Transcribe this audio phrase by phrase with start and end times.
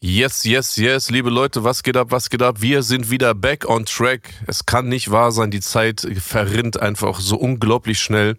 [0.00, 2.60] Yes, yes, yes, liebe Leute, was geht ab, was geht ab?
[2.60, 4.32] Wir sind wieder back on track.
[4.46, 8.38] Es kann nicht wahr sein, die Zeit verrinnt einfach so unglaublich schnell.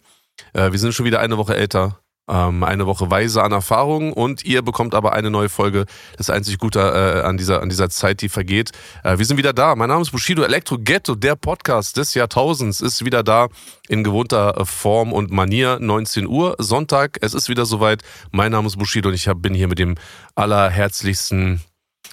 [0.54, 2.00] Äh, wir sind schon wieder eine Woche älter,
[2.30, 5.86] ähm, eine Woche weise an Erfahrung und ihr bekommt aber eine neue Folge.
[6.18, 8.72] Das einzig Gute äh, an, dieser, an dieser Zeit, die vergeht.
[9.04, 9.76] Äh, wir sind wieder da.
[9.76, 13.48] Mein Name ist Bushido Electro Ghetto, der Podcast des Jahrtausends ist wieder da
[13.88, 15.80] in gewohnter Form und Manier.
[15.80, 17.18] 19 Uhr, Sonntag.
[17.22, 18.04] Es ist wieder soweit.
[18.32, 19.96] Mein Name ist Bushido und ich bin hier mit dem
[20.36, 21.62] allerherzlichsten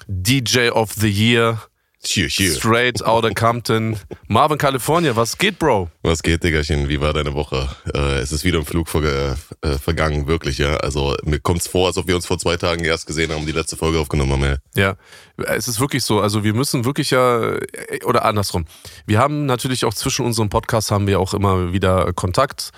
[0.07, 1.61] DJ of the Year.
[2.05, 2.53] Hier, hier.
[2.53, 3.97] Straight Outta Compton.
[4.27, 5.15] Marvin, California.
[5.15, 5.89] Was geht, Bro?
[6.03, 6.87] Was geht, Diggerchen?
[6.89, 7.67] Wie war deine Woche?
[7.93, 10.75] Äh, es ist wieder im Flug ver äh, vergangen, wirklich, ja.
[10.77, 13.51] Also mir kommt's vor, als ob wir uns vor zwei Tagen erst gesehen haben, die
[13.51, 14.55] letzte Folge aufgenommen haben, ja.
[14.75, 14.95] Ja,
[15.55, 16.21] es ist wirklich so.
[16.21, 17.55] Also wir müssen wirklich ja,
[18.05, 18.65] oder andersrum.
[19.05, 22.69] Wir haben natürlich auch zwischen unserem Podcast haben wir auch immer wieder Kontakt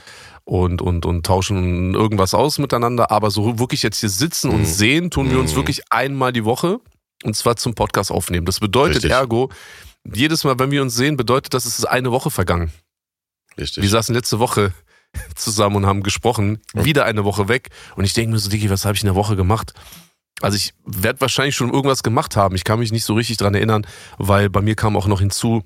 [0.45, 3.11] und, und, und tauschen irgendwas aus miteinander.
[3.11, 4.65] Aber so wirklich jetzt hier sitzen und Mhm.
[4.65, 5.57] sehen, tun wir uns Mhm.
[5.57, 6.79] wirklich einmal die Woche.
[7.23, 8.45] Und zwar zum Podcast aufnehmen.
[8.45, 9.11] Das bedeutet Richtig.
[9.11, 9.49] ergo,
[10.05, 12.71] jedes Mal, wenn wir uns sehen, bedeutet das, es ist eine Woche vergangen.
[13.57, 13.83] Richtig.
[13.83, 14.73] Wir saßen letzte Woche
[15.35, 17.69] zusammen und haben gesprochen, wieder eine Woche weg.
[17.95, 19.73] Und ich denke mir so, Digi, was habe ich in der Woche gemacht?
[20.41, 22.55] Also ich werde wahrscheinlich schon irgendwas gemacht haben.
[22.55, 23.85] Ich kann mich nicht so richtig dran erinnern,
[24.17, 25.63] weil bei mir kam auch noch hinzu,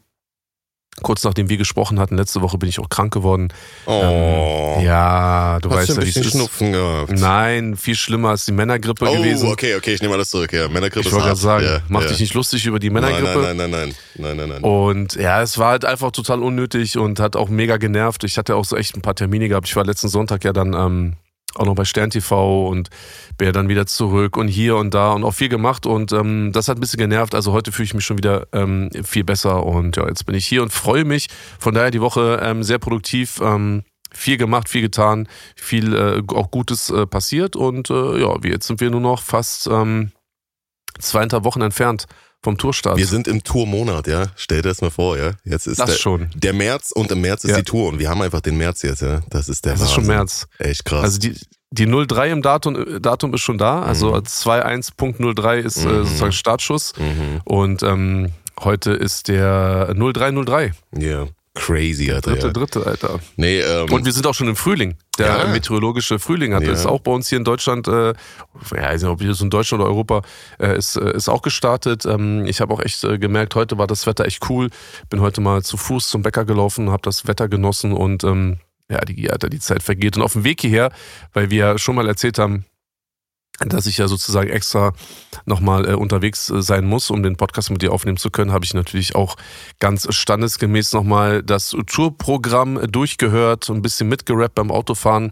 [1.02, 3.50] kurz nachdem wir gesprochen hatten, letzte Woche bin ich auch krank geworden.
[3.86, 4.76] oh.
[4.78, 6.32] Ähm, ja, du Hast weißt du ja, ein wie es bisschen ist.
[6.34, 7.12] Schnupfen gehabt?
[7.12, 9.50] Nein, viel schlimmer als die Männergrippe Oh, gewesen.
[9.52, 10.54] okay, okay, ich nehme alles zurück.
[10.54, 12.08] Ja, Männergrippe Ich wollte gerade sagen, ja, mach ja.
[12.10, 13.40] dich nicht lustig über die Nein, Männergrippe.
[13.42, 14.64] nein, nein, nein, nein, nein, nein, nein.
[14.64, 18.24] Und ja, es war halt einfach total unnötig und hat auch mega genervt.
[18.24, 19.68] Ich hatte auch so echt ein paar Termine gehabt.
[19.68, 21.14] Ich war letzten Sonntag ja dann ähm,
[21.56, 22.90] auch noch bei Stern TV und
[23.42, 26.68] ja dann wieder zurück und hier und da und auch viel gemacht und ähm, das
[26.68, 27.36] hat ein bisschen genervt.
[27.36, 30.46] Also heute fühle ich mich schon wieder ähm, viel besser und ja, jetzt bin ich
[30.46, 31.28] hier und freue mich.
[31.60, 33.40] Von daher die Woche ähm, sehr produktiv.
[33.42, 33.84] Ähm,
[34.16, 38.80] viel gemacht, viel getan, viel äh, auch Gutes äh, passiert und äh, ja, jetzt sind
[38.80, 40.12] wir nur noch fast ähm,
[41.00, 42.06] zweieinhalb Wochen entfernt
[42.42, 42.98] vom Tourstart.
[42.98, 44.26] Wir sind im Tourmonat, ja.
[44.36, 45.32] Stell dir das mal vor, ja.
[45.46, 46.30] Jetzt ist das der, schon.
[46.36, 47.58] der März und im März ist Ja.
[47.58, 49.22] die Tour und wir haben einfach den März jetzt, ja.
[49.30, 50.06] Das ist der Das ist schon.
[50.06, 50.48] März.
[50.60, 51.04] Echt krass.
[51.04, 51.36] Also die,
[51.72, 53.82] die 03 im Datum, Datum ist schon da.
[53.84, 54.16] Also Mhm.
[54.26, 56.04] 21.03 ist äh, Mhm.
[56.06, 56.94] sozusagen Startschuss.
[56.98, 57.42] mhm.
[57.46, 60.74] Und ähm, heute ist der 0303.
[60.98, 61.28] Ja.
[61.56, 62.32] Crazy, Alter.
[62.32, 62.54] Dritte, Ja.
[62.54, 63.20] dritte, Alter.
[63.36, 64.96] Nee, ähm, Und wir sind auch schon im Frühling.
[65.20, 65.48] Der Ja.
[65.48, 66.72] meteorologische Frühling hat Ja.
[66.72, 68.14] ist auch bei uns hier in Deutschland, äh, ja,
[68.64, 70.24] ich weiß nicht, ob hier so in Deutschland oder Europa,
[70.60, 72.06] äh, ist, äh, ist auch gestartet.
[72.06, 74.70] Ähm, ich habe auch echt äh, gemerkt, heute war das Wetter echt cool.
[75.10, 78.58] Bin heute mal zu Fuß zum Bäcker gelaufen, habe das Wetter genossen und ähm,
[78.90, 80.18] ja, die, Alter, die Zeit vergeht.
[80.18, 80.92] Und auf dem Weg hierher,
[81.34, 82.66] weil wir ja schon mal erzählt haben,
[83.60, 84.94] dass ich ja sozusagen extra
[85.46, 88.66] nochmal äh, unterwegs äh, sein muss, um den Podcast mit dir aufnehmen zu können, habe
[88.66, 89.36] ich natürlich auch
[89.80, 95.32] ganz standesgemäß nochmal das Tourprogramm durchgehört ein bisschen mitgerappt beim Autofahren.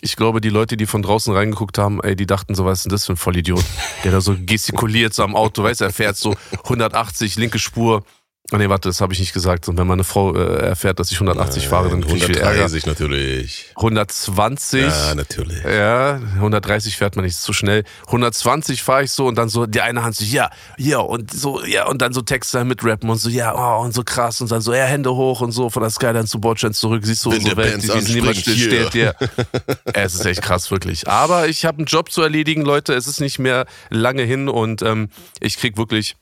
[0.00, 2.84] Ich glaube, die Leute, die von draußen reingeguckt haben, ey, die dachten so, was ist
[2.84, 3.64] denn das für ein Vollidiot,
[4.04, 6.34] der da so gestikuliert so am Auto, weißt er fährt so
[6.64, 8.04] 180, linke Spur.
[8.52, 9.66] Ah nee, warte, das habe ich nicht gesagt.
[9.68, 12.50] Und wenn meine Frau äh, erfährt, dass ich 180 fahre, dann kriege ich viel Ärger.
[12.50, 13.72] 130 natürlich.
[13.76, 14.82] 120.
[14.82, 15.64] Ja, natürlich.
[15.64, 17.84] Ja, 130 fährt man nicht zu schnell.
[18.08, 21.64] 120 fahre ich so und dann so die eine Hand so, ja, ja, und so,
[21.64, 24.50] ja, und dann so Texte mit rappen und so, ja, oh, und so krass und
[24.50, 27.30] dann so, ja, Hände hoch und so, von der Skyline zu Bordstein zurück, siehst du
[27.30, 29.14] Wenn unsere Welt, Benz die niemand anspringt, stillsteht, ja.
[29.94, 31.08] Es ist echt krass, wirklich.
[31.08, 34.82] Aber ich habe einen Job zu erledigen, Leute, es ist nicht mehr lange hin und
[34.82, 35.08] ähm,
[35.40, 36.16] ich krieg wirklich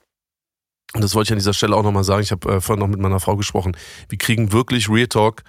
[0.94, 2.22] und das wollte ich an dieser Stelle auch nochmal sagen.
[2.22, 3.76] Ich habe äh, vorhin noch mit meiner Frau gesprochen.
[4.08, 5.42] Wir kriegen wirklich Real Talk.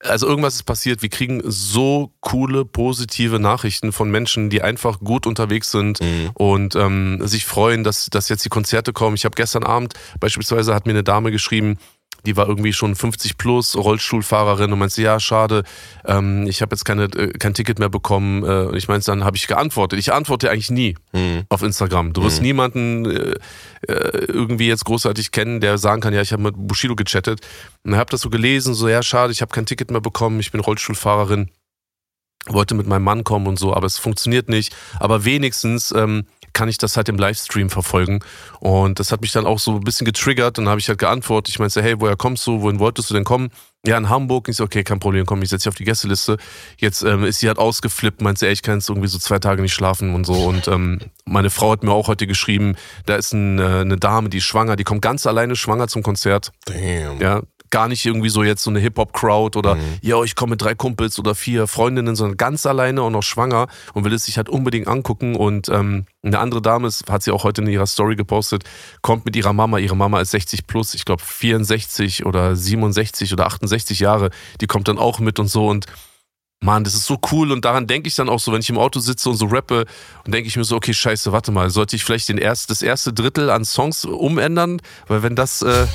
[0.00, 1.02] Also irgendwas ist passiert.
[1.02, 6.30] Wir kriegen so coole, positive Nachrichten von Menschen, die einfach gut unterwegs sind Mhm.
[6.34, 9.16] und ähm, sich freuen, dass, dass jetzt die Konzerte kommen.
[9.16, 11.78] Ich habe gestern Abend beispielsweise hat mir eine Dame geschrieben,
[12.26, 15.62] die war irgendwie schon 50 plus, Rollstuhlfahrerin und meinte, ja, schade,
[16.06, 18.42] ähm, ich habe jetzt keine, äh, kein Ticket mehr bekommen.
[18.44, 19.98] Äh, und ich meinte, dann habe ich geantwortet.
[19.98, 21.44] Ich antworte eigentlich nie Mhm.
[21.48, 22.12] auf Instagram.
[22.12, 22.46] Du wirst Mhm.
[22.46, 23.34] niemanden äh,
[23.86, 27.40] äh, irgendwie jetzt großartig kennen, der sagen kann, ja, ich habe mit Bushido gechattet.
[27.84, 30.50] Und habe das so gelesen, so, ja, schade, ich habe kein Ticket mehr bekommen, ich
[30.52, 31.48] bin Rollstuhlfahrerin,
[32.48, 34.74] wollte mit meinem Mann kommen und so, aber es funktioniert nicht.
[35.00, 38.20] Aber wenigstens ähm, kann ich das halt im Livestream verfolgen.
[38.60, 40.98] Und das hat mich dann auch so ein bisschen getriggert und dann habe ich halt
[40.98, 41.54] geantwortet.
[41.54, 42.62] Ich meinte, hey, woher kommst du?
[42.62, 43.50] Wohin wolltest du denn kommen?
[43.86, 44.48] Ja, in Hamburg.
[44.48, 46.36] Ich so, okay, kein Problem, komm, ich setze dich auf die Gästeliste.
[46.78, 49.62] Jetzt ähm, ist sie halt ausgeflippt, meinte, ey, ich kann jetzt irgendwie so zwei Tage
[49.62, 50.34] nicht schlafen und so.
[50.34, 52.74] Und ähm, meine Frau hat mir auch heute geschrieben,
[53.06, 56.02] da ist ein, äh, eine Dame, die ist schwanger, die kommt ganz alleine schwanger zum
[56.02, 56.50] Konzert.
[56.64, 57.20] Damn.
[57.20, 59.80] Ja, gar nicht irgendwie so jetzt so eine Hip-Hop-Crowd oder, Mhm.
[60.02, 63.66] ja, ich komme mit drei Kumpels oder vier Freundinnen, sondern ganz alleine und noch schwanger
[63.94, 65.36] und will es sich halt unbedingt angucken.
[65.36, 68.64] Und ähm, eine andere Dame, ist, hat sie auch heute in ihrer Story gepostet,
[69.02, 69.78] kommt mit ihrer Mama.
[69.78, 74.30] Ihre Mama ist 60 plus, ich glaube 64 oder 67 oder 68 Jahre.
[74.60, 75.86] Die kommt dann auch mit und so und
[76.60, 78.78] Mann, das ist so cool und daran denke ich dann auch so, wenn ich im
[78.78, 79.86] Auto sitze und so rappe
[80.24, 82.82] und denke ich mir so, okay, scheiße, warte mal, sollte ich vielleicht den erst, das
[82.82, 84.82] erste Drittel an Songs umändern?
[85.06, 85.86] Weil wenn das äh,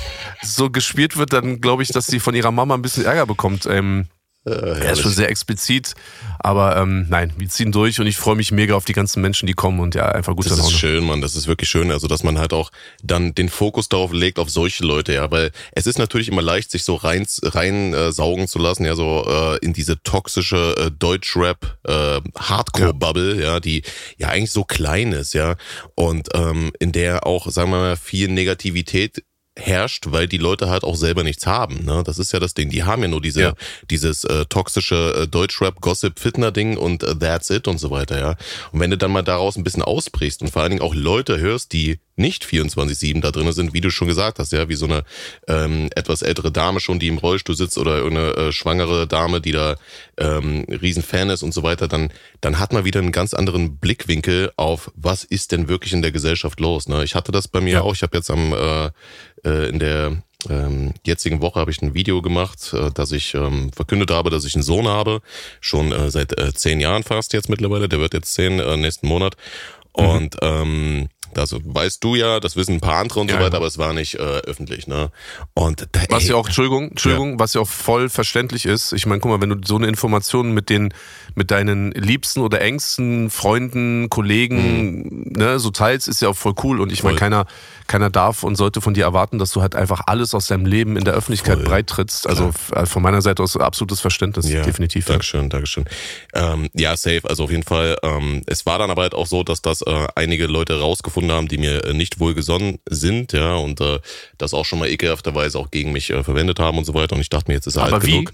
[0.42, 3.66] so gespielt wird, dann glaube ich, dass sie von ihrer Mama ein bisschen Ärger bekommt.
[3.66, 4.08] Ähm,
[4.46, 5.94] äh, er ist schon sehr explizit,
[6.40, 9.48] aber ähm, nein, wir ziehen durch und ich freue mich mega auf die ganzen Menschen,
[9.48, 12.08] die kommen und ja, einfach gut Das ist schön, Mann, das ist wirklich schön, also
[12.08, 12.70] dass man halt auch
[13.02, 16.72] dann den Fokus darauf legt, auf solche Leute, ja, weil es ist natürlich immer leicht,
[16.72, 20.92] sich so rein, rein äh, saugen zu lassen, ja, so äh, in diese toxische äh,
[20.92, 23.54] Deutschrap äh, Hardcore-Bubble, ja.
[23.54, 23.84] ja, die
[24.18, 25.56] ja eigentlich so klein ist, ja,
[25.96, 29.24] und ähm, in der auch, sagen wir mal, viel Negativität
[29.56, 31.86] herrscht, weil die Leute halt auch selber nichts haben.
[31.86, 32.04] Ne?
[32.06, 32.70] Das ist ja das Ding.
[32.70, 33.54] Die haben ja nur diese, ja.
[33.90, 38.36] dieses äh, toxische äh, Deutschrap-Gossip-Fitner-Ding und äh, that's it und so weiter, ja.
[38.72, 41.40] Und wenn du dann mal daraus ein bisschen ausbrichst und vor allen Dingen auch Leute
[41.40, 44.86] hörst, die nicht 24-7 da drin sind, wie du schon gesagt hast, ja, wie so
[44.86, 45.04] eine
[45.48, 49.52] ähm, etwas ältere Dame schon, die im Rollstuhl sitzt oder eine äh, schwangere Dame, die
[49.52, 49.76] da
[50.18, 52.12] ähm, Riesenfan ist und so weiter, dann,
[52.42, 56.12] dann hat man wieder einen ganz anderen Blickwinkel auf, was ist denn wirklich in der
[56.12, 56.88] Gesellschaft los.
[56.88, 57.04] Ne?
[57.04, 57.82] Ich hatte das bei mir ja.
[57.82, 58.92] auch, ich habe jetzt am äh,
[59.44, 63.72] äh, in der ähm, jetzigen Woche habe ich ein Video gemacht, äh, dass ich ähm,
[63.72, 65.22] verkündet habe, dass ich einen Sohn habe,
[65.62, 69.08] schon äh, seit äh, zehn Jahren fast jetzt mittlerweile, der wird jetzt zehn äh, nächsten
[69.08, 69.36] Monat.
[69.98, 70.06] Mhm.
[70.06, 73.54] Und ähm, das weißt du ja, das wissen ein paar andere und ja, so weiter,
[73.54, 73.58] ja.
[73.58, 75.12] aber es war nicht äh, öffentlich, ne?
[75.54, 77.40] Und da, was ja auch, Entschuldigung, Entschuldigung, ja.
[77.40, 78.94] was ja auch voll verständlich ist.
[78.94, 80.94] Ich meine, guck mal, wenn du so eine Information mit den,
[81.36, 85.34] mit deinen liebsten oder engsten Freunden, Kollegen, mhm.
[85.38, 86.80] ne, so teilst, ist ja auch voll cool.
[86.80, 87.46] Und ich meine, keiner,
[87.88, 90.98] keiner darf und sollte von dir erwarten, dass du halt einfach alles aus deinem Leben
[90.98, 91.66] in der Öffentlichkeit voll.
[91.66, 92.28] breit trittst.
[92.28, 92.86] Also Klar.
[92.86, 95.06] von meiner Seite aus absolutes Verständnis, ja, definitiv.
[95.06, 95.86] Dankeschön, Dankeschön.
[96.34, 97.22] Ähm, ja, safe.
[97.26, 97.98] Also auf jeden Fall.
[98.04, 101.32] Ähm, es war dann aber halt auch so, dass das äh, einige Leute rausgefunden gefunden
[101.32, 104.00] haben, die mir äh, nicht wohlgesonnen sind, ja, und äh,
[104.38, 107.16] das auch schon mal ekelhafterweise auch gegen mich äh, verwendet haben und so weiter.
[107.16, 108.12] Und ich dachte mir, jetzt ist er Aber alt wie?
[108.12, 108.34] genug.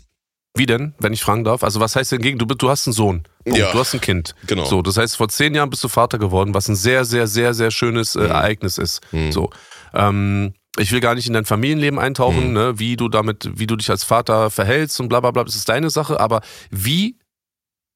[0.55, 1.63] Wie denn, wenn ich fragen darf?
[1.63, 4.33] Also was heißt denn gegen, du, du hast einen Sohn, ja, du hast ein Kind.
[4.47, 4.65] Genau.
[4.65, 7.53] So, das heißt, vor zehn Jahren bist du Vater geworden, was ein sehr, sehr, sehr,
[7.53, 8.25] sehr schönes äh, mhm.
[8.25, 9.01] Ereignis ist.
[9.11, 9.31] Mhm.
[9.31, 9.51] So.
[9.93, 12.53] Ähm, ich will gar nicht in dein Familienleben eintauchen, mhm.
[12.53, 15.55] ne, wie du damit, wie du dich als Vater verhältst und bla bla bla, das
[15.55, 17.17] ist deine Sache, aber wie,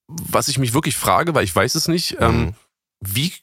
[0.07, 2.55] was ich mich wirklich frage, weil ich weiß es nicht, ähm, mhm.
[3.05, 3.33] Wie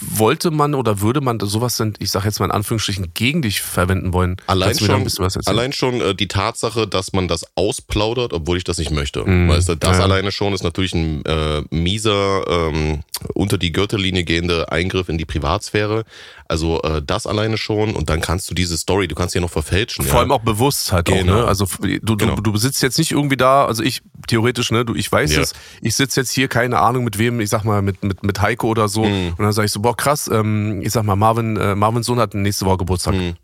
[0.00, 3.60] wollte man oder würde man sowas denn, ich sage jetzt mal in Anführungsstrichen, gegen dich
[3.60, 4.36] verwenden wollen?
[4.46, 5.06] Allein schon,
[5.46, 9.24] allein schon äh, die Tatsache, dass man das ausplaudert, obwohl ich das nicht möchte.
[9.24, 10.04] Mm, weißt du, das ja.
[10.04, 13.00] alleine schon ist natürlich ein äh, mieser, ähm,
[13.34, 16.04] unter die Gürtellinie gehende Eingriff in die Privatsphäre.
[16.50, 19.40] Also äh, das alleine schon und dann kannst du diese Story, du kannst sie ja
[19.40, 20.04] noch verfälschen.
[20.04, 20.20] Vor ja.
[20.20, 21.20] allem auch bewusst halt genau.
[21.20, 21.44] auch, ne?
[21.44, 22.34] Also du, genau.
[22.34, 25.42] du, du sitzt jetzt nicht irgendwie da, also ich theoretisch, ne, du, ich weiß ja.
[25.42, 28.42] es, ich sitze jetzt hier, keine Ahnung mit wem, ich sag mal mit, mit, mit
[28.42, 29.28] Heiko oder so mhm.
[29.28, 32.18] und dann sage ich so, boah krass, ähm, ich sag mal, Marvin, äh, Marvins Sohn
[32.18, 33.14] hat nächste Woche Geburtstag.
[33.14, 33.36] Mhm.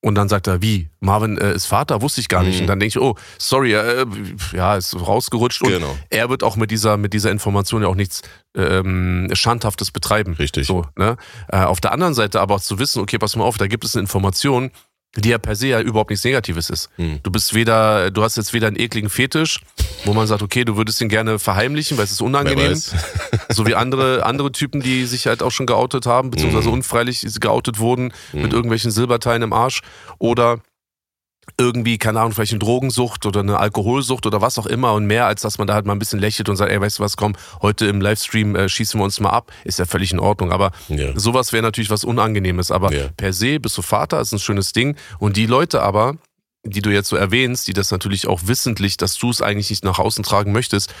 [0.00, 0.90] Und dann sagt er, wie?
[1.00, 2.02] Marvin äh, ist Vater?
[2.02, 2.56] Wusste ich gar nicht.
[2.56, 2.60] Mhm.
[2.62, 4.06] Und dann denke ich, oh, sorry, äh,
[4.52, 5.62] ja, ist rausgerutscht.
[5.62, 5.96] Und genau.
[6.08, 8.22] er wird auch mit dieser, mit dieser Information ja auch nichts
[8.56, 10.34] ähm, Schandhaftes betreiben.
[10.34, 10.68] Richtig.
[10.68, 11.16] So, ne?
[11.48, 13.84] Äh, auf der anderen Seite aber auch zu wissen, okay, pass mal auf, da gibt
[13.84, 14.70] es eine Information,
[15.16, 16.90] die ja per se ja überhaupt nichts Negatives ist.
[16.96, 17.20] Mhm.
[17.22, 19.60] Du bist weder, du hast jetzt weder einen ekligen Fetisch,
[20.04, 22.74] wo man sagt, okay, du würdest ihn gerne verheimlichen, weil es ist unangenehm.
[23.48, 26.74] so wie andere, andere Typen, die sich halt auch schon geoutet haben, beziehungsweise mhm.
[26.74, 28.42] unfreilich geoutet wurden mhm.
[28.42, 29.80] mit irgendwelchen Silberteilen im Arsch.
[30.18, 30.60] Oder
[31.56, 35.26] irgendwie, keine Ahnung, vielleicht eine Drogensucht oder eine Alkoholsucht oder was auch immer und mehr,
[35.26, 37.16] als dass man da halt mal ein bisschen lächelt und sagt, ey, weißt du was,
[37.16, 40.52] komm, heute im Livestream äh, schießen wir uns mal ab, ist ja völlig in Ordnung.
[40.52, 41.18] Aber ja.
[41.18, 42.70] sowas wäre natürlich was Unangenehmes.
[42.70, 43.08] Aber ja.
[43.16, 44.96] per se bist du Vater, ist ein schönes Ding.
[45.18, 46.16] Und die Leute aber,
[46.64, 49.84] die du jetzt so erwähnst, die das natürlich auch wissentlich, dass du es eigentlich nicht
[49.84, 50.94] nach außen tragen möchtest,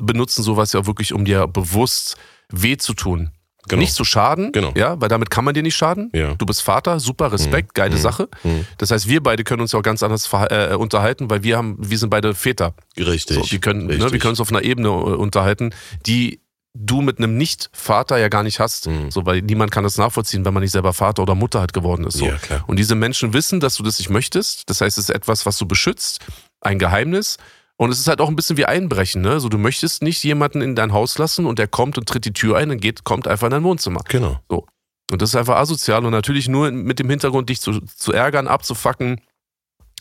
[0.00, 2.16] benutzen sowas ja wirklich, um dir bewusst
[2.50, 3.30] weh zu tun.
[3.68, 3.80] Genau.
[3.80, 4.72] Nicht zu schaden, genau.
[4.74, 6.10] ja, weil damit kann man dir nicht schaden.
[6.12, 6.34] Ja.
[6.34, 7.74] Du bist Vater, super Respekt, mhm.
[7.74, 8.00] geile mhm.
[8.00, 8.28] Sache.
[8.42, 8.66] Mhm.
[8.78, 11.76] Das heißt, wir beide können uns ja auch ganz anders äh, unterhalten, weil wir haben,
[11.78, 12.74] wir sind beide Väter.
[12.98, 13.36] Richtig.
[13.36, 14.04] So, wir können, Richtig.
[14.04, 15.72] Ne, wir können uns auf einer Ebene äh, unterhalten,
[16.06, 16.40] die
[16.74, 18.88] du mit einem Nicht-Vater ja gar nicht hast.
[18.88, 19.10] Mhm.
[19.10, 22.04] So, weil niemand kann das nachvollziehen, wenn man nicht selber Vater oder Mutter halt geworden
[22.04, 22.16] ist.
[22.18, 22.26] So.
[22.26, 22.38] Ja.
[22.66, 24.68] Und diese Menschen wissen, dass du das nicht möchtest.
[24.70, 26.20] Das heißt, es ist etwas, was du beschützt,
[26.60, 27.36] ein Geheimnis.
[27.82, 29.40] Und es ist halt auch ein bisschen wie Einbrechen, ne?
[29.40, 32.32] So, du möchtest nicht jemanden in dein Haus lassen und der kommt und tritt die
[32.32, 34.04] Tür ein und geht, kommt einfach in dein Wohnzimmer.
[34.08, 34.38] Genau.
[34.48, 34.66] So.
[35.10, 38.46] Und das ist einfach asozial und natürlich nur mit dem Hintergrund, dich zu, zu ärgern,
[38.46, 39.20] abzufacken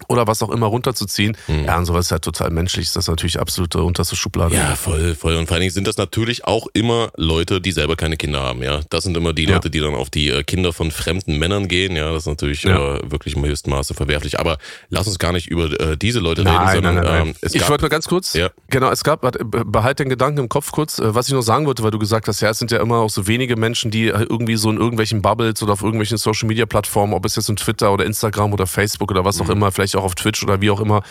[0.07, 1.37] oder was auch immer runterzuziehen.
[1.47, 1.65] Mhm.
[1.65, 2.91] Ja, und sowas ist halt total menschlich.
[2.91, 4.55] Das ist natürlich absolute unterste Schublade.
[4.55, 5.35] Ja, voll, voll.
[5.35, 8.63] Und vor allen Dingen sind das natürlich auch immer Leute, die selber keine Kinder haben,
[8.63, 8.81] ja.
[8.89, 9.55] Das sind immer die ja.
[9.55, 12.11] Leute, die dann auf die äh, Kinder von fremden Männern gehen, ja.
[12.11, 12.95] Das ist natürlich ja.
[12.95, 14.39] äh, wirklich im höchsten Maße verwerflich.
[14.39, 14.57] Aber
[14.89, 17.55] lass uns gar nicht über äh, diese Leute nein, reden, sondern nein, nein, ähm, es
[17.55, 18.49] Ich wollte nur ganz kurz, ja.
[18.69, 21.83] genau, es gab, behalt den Gedanken im Kopf kurz, äh, was ich noch sagen wollte,
[21.83, 24.25] weil du gesagt hast, ja, es sind ja immer auch so wenige Menschen, die äh,
[24.29, 27.55] irgendwie so in irgendwelchen Bubbles oder auf irgendwelchen Social Media Plattformen, ob es jetzt in
[27.55, 29.51] Twitter oder Instagram oder Facebook oder was auch mhm.
[29.53, 31.03] immer, vielleicht auch auf Twitch oder wie auch immer,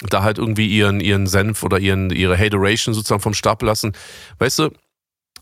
[0.00, 3.92] da halt irgendwie ihren, ihren Senf oder ihren, ihre Hateration sozusagen vom Stapel lassen.
[4.38, 4.70] Weißt du,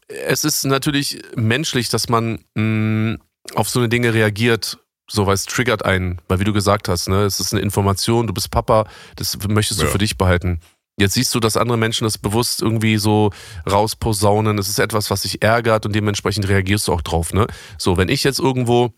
[0.08, 3.18] es ist natürlich menschlich, dass man mh,
[3.54, 4.78] auf so eine Dinge reagiert,
[5.08, 8.26] so, weil es triggert einen, weil wie du gesagt hast, ne, es ist eine Information,
[8.26, 9.90] du bist Papa, das möchtest du ja.
[9.90, 10.60] für dich behalten.
[10.98, 13.30] Jetzt siehst du, dass andere Menschen das bewusst irgendwie so
[13.70, 14.56] rausposaunen.
[14.58, 17.46] Es ist etwas, was dich ärgert und dementsprechend reagierst du auch drauf, ne?
[17.76, 18.94] So, wenn ich jetzt irgendwo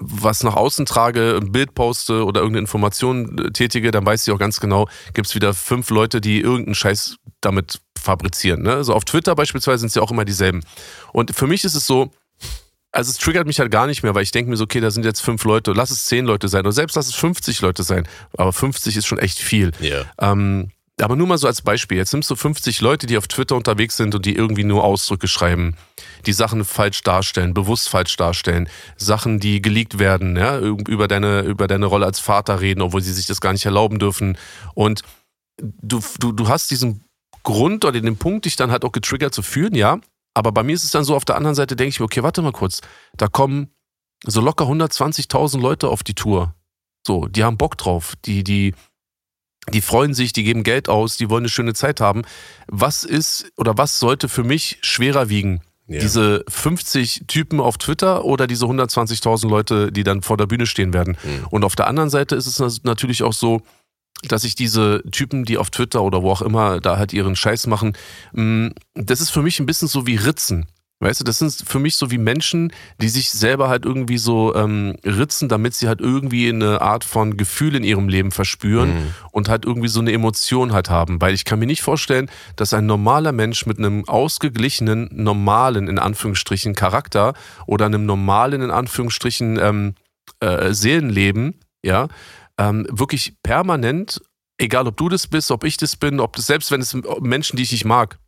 [0.00, 4.32] was nach außen trage, ein Bild poste oder irgendeine Information äh, tätige, dann weiß ich
[4.32, 8.62] auch ganz genau, gibt es wieder fünf Leute, die irgendeinen Scheiß damit fabrizieren.
[8.62, 8.74] Ne?
[8.74, 10.62] Also auf Twitter beispielsweise sind es ja auch immer dieselben.
[11.12, 12.10] Und für mich ist es so,
[12.92, 14.90] also es triggert mich halt gar nicht mehr, weil ich denke mir so, okay, da
[14.90, 17.82] sind jetzt fünf Leute, lass es zehn Leute sein oder selbst lass es 50 Leute
[17.82, 18.08] sein.
[18.36, 19.72] Aber 50 ist schon echt viel.
[19.80, 20.06] Yeah.
[20.20, 21.98] Ähm, aber nur mal so als Beispiel.
[21.98, 25.28] Jetzt nimmst du 50 Leute, die auf Twitter unterwegs sind und die irgendwie nur Ausdrücke
[25.28, 25.76] schreiben,
[26.26, 31.66] die Sachen falsch darstellen, bewusst falsch darstellen, Sachen, die geleakt werden, ja, über deine, über
[31.68, 34.36] deine Rolle als Vater reden, obwohl sie sich das gar nicht erlauben dürfen.
[34.74, 35.02] Und
[35.60, 37.04] du, du, du hast diesen
[37.42, 40.00] Grund oder den Punkt, dich dann halt auch getriggert zu fühlen, ja.
[40.34, 42.22] Aber bei mir ist es dann so, auf der anderen Seite denke ich mir, okay,
[42.22, 42.80] warte mal kurz,
[43.16, 43.70] da kommen
[44.24, 46.54] so locker 120.000 Leute auf die Tour.
[47.06, 48.74] So, die haben Bock drauf, die, die,
[49.72, 52.22] die freuen sich, die geben Geld aus, die wollen eine schöne Zeit haben.
[52.66, 55.60] Was ist oder was sollte für mich schwerer wiegen?
[55.86, 56.00] Ja.
[56.00, 60.92] Diese 50 Typen auf Twitter oder diese 120.000 Leute, die dann vor der Bühne stehen
[60.92, 61.16] werden.
[61.22, 61.46] Mhm.
[61.50, 63.62] Und auf der anderen Seite ist es natürlich auch so,
[64.22, 67.66] dass ich diese Typen, die auf Twitter oder wo auch immer da halt ihren Scheiß
[67.68, 67.94] machen,
[68.32, 70.66] mm, das ist für mich ein bisschen so wie Ritzen.
[71.00, 74.56] Weißt du, das sind für mich so wie Menschen, die sich selber halt irgendwie so
[74.56, 79.14] ähm, ritzen, damit sie halt irgendwie eine Art von Gefühl in ihrem Leben verspüren mhm.
[79.30, 81.20] und halt irgendwie so eine Emotion halt haben.
[81.20, 86.00] Weil ich kann mir nicht vorstellen, dass ein normaler Mensch mit einem ausgeglichenen, normalen, in
[86.00, 87.34] Anführungsstrichen, Charakter
[87.66, 89.94] oder einem normalen, in Anführungsstrichen, ähm,
[90.40, 92.08] äh, Seelenleben, ja,
[92.58, 94.20] ähm, wirklich permanent,
[94.58, 97.56] egal ob du das bist, ob ich das bin, ob das, selbst wenn es Menschen,
[97.56, 98.18] die ich nicht mag,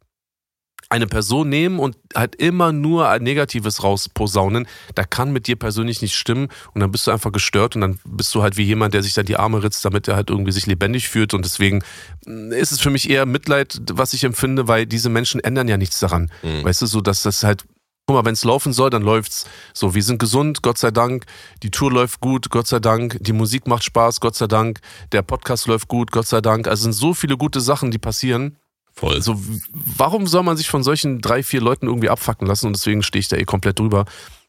[0.88, 6.02] eine Person nehmen und halt immer nur ein Negatives rausposaunen, da kann mit dir persönlich
[6.02, 8.94] nicht stimmen und dann bist du einfach gestört und dann bist du halt wie jemand,
[8.94, 11.82] der sich da die Arme ritzt, damit er halt irgendwie sich lebendig fühlt und deswegen
[12.26, 15.76] mm, ist es für mich eher Mitleid, was ich empfinde, weil diese Menschen ändern ja
[15.76, 16.30] nichts daran.
[16.42, 16.64] Mhm.
[16.64, 17.64] Weißt du, so dass das halt
[18.10, 19.46] guck mal, wenn es laufen soll, dann läuft's.
[19.72, 21.26] So, wir sind gesund, Gott sei Dank.
[21.62, 23.18] Die Tour läuft gut, Gott sei Dank.
[23.20, 24.80] Die Musik macht Spaß, Gott sei Dank.
[25.12, 26.66] Der Podcast läuft gut, Gott sei Dank.
[26.66, 28.56] Also sind so viele gute Sachen, die passieren.
[28.94, 29.22] Voll.
[29.22, 29.40] So,
[29.72, 32.66] warum soll man sich von solchen drei, vier Leuten irgendwie abfacken lassen?
[32.66, 34.04] Und deswegen stehe ich da eh komplett drüber.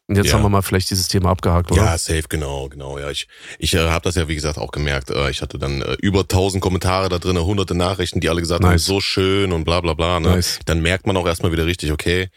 [0.08, 0.34] Und jetzt ja.
[0.34, 1.84] haben wir mal vielleicht dieses Thema abgehakt, oder?
[1.84, 2.98] Ja, safe, genau, genau.
[2.98, 5.10] Ja, ich, ich äh, habe das ja wie gesagt auch gemerkt.
[5.10, 8.62] Äh, ich hatte dann äh, über 1000 Kommentare da drin, hunderte Nachrichten, die alle gesagt
[8.62, 8.70] nice.
[8.70, 10.20] haben, so schön und bla bla bla.
[10.20, 10.30] Ne?
[10.30, 10.58] Nice.
[10.66, 12.28] Dann merkt man auch erstmal wieder richtig, okay,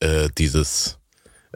[0.00, 0.98] äh, dieses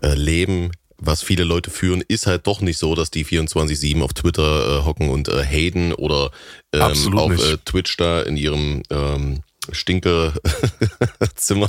[0.02, 4.14] äh, Leben, was viele Leute führen, ist halt doch nicht so, dass die 24-7 auf
[4.14, 6.30] Twitter äh, hocken und äh, haten oder
[6.72, 9.40] ähm, auf äh, Twitch da in ihrem ähm,
[9.72, 11.68] Stinkezimmer.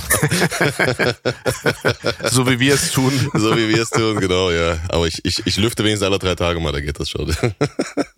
[2.30, 3.12] so wie wir es tun.
[3.38, 4.78] So wie wir es tun, genau, ja.
[4.88, 7.34] Aber ich, ich, ich lüfte wenigstens alle drei Tage mal, da geht das schon.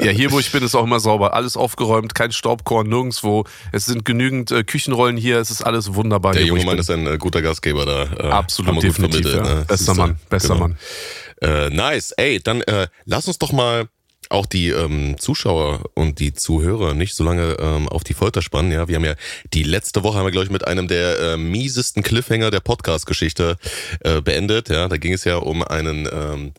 [0.01, 1.35] ja, hier, wo ich bin, ist auch immer sauber.
[1.35, 3.45] Alles aufgeräumt, kein Staubkorn, nirgendwo.
[3.73, 6.33] Es sind genügend äh, Küchenrollen hier, es ist alles wunderbar.
[6.33, 8.05] Der hier, junge Mann ist ein äh, guter Gastgeber da.
[8.05, 9.27] Äh, Absolut, definitiv.
[9.27, 9.43] Ja.
[9.43, 9.65] Ne?
[9.69, 10.69] Bester Mann, bester genau.
[10.69, 10.79] Mann.
[11.43, 12.13] Äh, nice.
[12.13, 13.89] Ey, dann äh, lass uns doch mal
[14.31, 18.73] auch die ähm, Zuschauer und die Zuhörer nicht so lange ähm, auf die Folter spannen.
[18.73, 19.15] Ja, wir haben ja
[19.53, 23.57] die letzte Woche haben wir glaube ich mit einem der äh, miesesten Cliffhanger der Podcast-Geschichte
[24.01, 24.69] äh, beendet.
[24.69, 26.53] Ja, da ging es ja um einen ähm,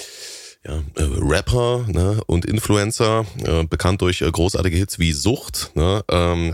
[0.64, 5.72] ja, äh, Rapper ne, und Influencer, äh, bekannt durch äh, großartige Hits wie Sucht.
[5.74, 6.54] Ne, ähm,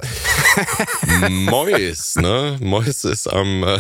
[1.30, 2.58] Mois, ne?
[2.62, 3.80] Mois ist am, äh,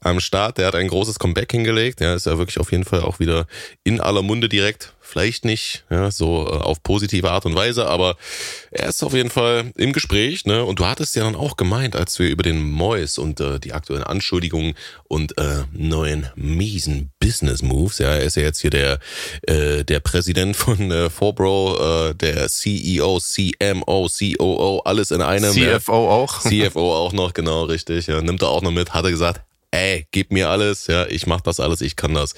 [0.00, 2.00] am Start, der hat ein großes Comeback hingelegt.
[2.00, 3.46] Ja, ist ja wirklich auf jeden Fall auch wieder
[3.84, 8.16] in aller Munde direkt Vielleicht nicht ja, so äh, auf positive Art und Weise, aber
[8.70, 10.44] er ist auf jeden Fall im Gespräch.
[10.46, 10.64] Ne?
[10.64, 13.72] Und du hattest ja dann auch gemeint, als wir über den Mois und äh, die
[13.72, 18.98] aktuellen Anschuldigungen und äh, neuen miesen Business Moves, ja, er ist ja jetzt hier der,
[19.42, 25.52] äh, der Präsident von äh, Forbro, äh, der CEO, CMO, COO, alles in einem.
[25.52, 26.10] CFO ja.
[26.10, 26.40] auch.
[26.40, 28.08] CFO auch noch, genau, richtig.
[28.08, 31.26] Ja, nimmt er auch noch mit, hat er gesagt, ey, gib mir alles, ja, ich
[31.26, 32.34] mach das alles, ich kann das.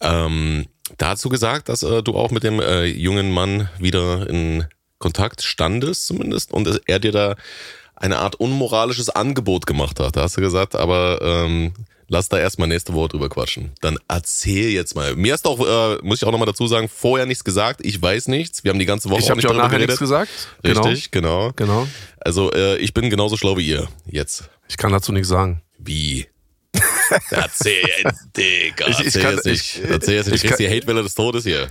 [0.00, 0.66] Ähm,
[0.98, 4.64] dazu gesagt, dass äh, du auch mit dem äh, jungen Mann wieder in
[4.98, 7.36] Kontakt standest zumindest und er dir da
[7.96, 10.16] eine Art unmoralisches Angebot gemacht hat.
[10.16, 11.72] Da hast du gesagt, aber ähm,
[12.08, 13.72] lass da erstmal nächste Woche drüber quatschen.
[13.80, 15.16] Dann erzähl jetzt mal.
[15.16, 17.80] Mir hast du auch, äh, muss ich auch nochmal dazu sagen, vorher nichts gesagt.
[17.84, 18.64] Ich weiß nichts.
[18.64, 20.30] Wir haben die ganze Woche ich auch nicht auch nachher nichts gesagt.
[20.64, 21.52] Richtig, genau.
[21.56, 21.86] Genau.
[22.20, 24.50] Also äh, ich bin genauso schlau wie ihr jetzt.
[24.68, 25.62] Ich kann dazu nichts sagen.
[25.78, 26.26] Wie?
[27.30, 28.04] Erzähl,
[28.36, 28.88] Digga.
[28.88, 29.76] Ich, ich erzähl kann, jetzt nicht.
[29.76, 30.36] Ich, erzähl jetzt nicht.
[30.36, 31.68] Ich kriegst die Hatewelle des Todes hier.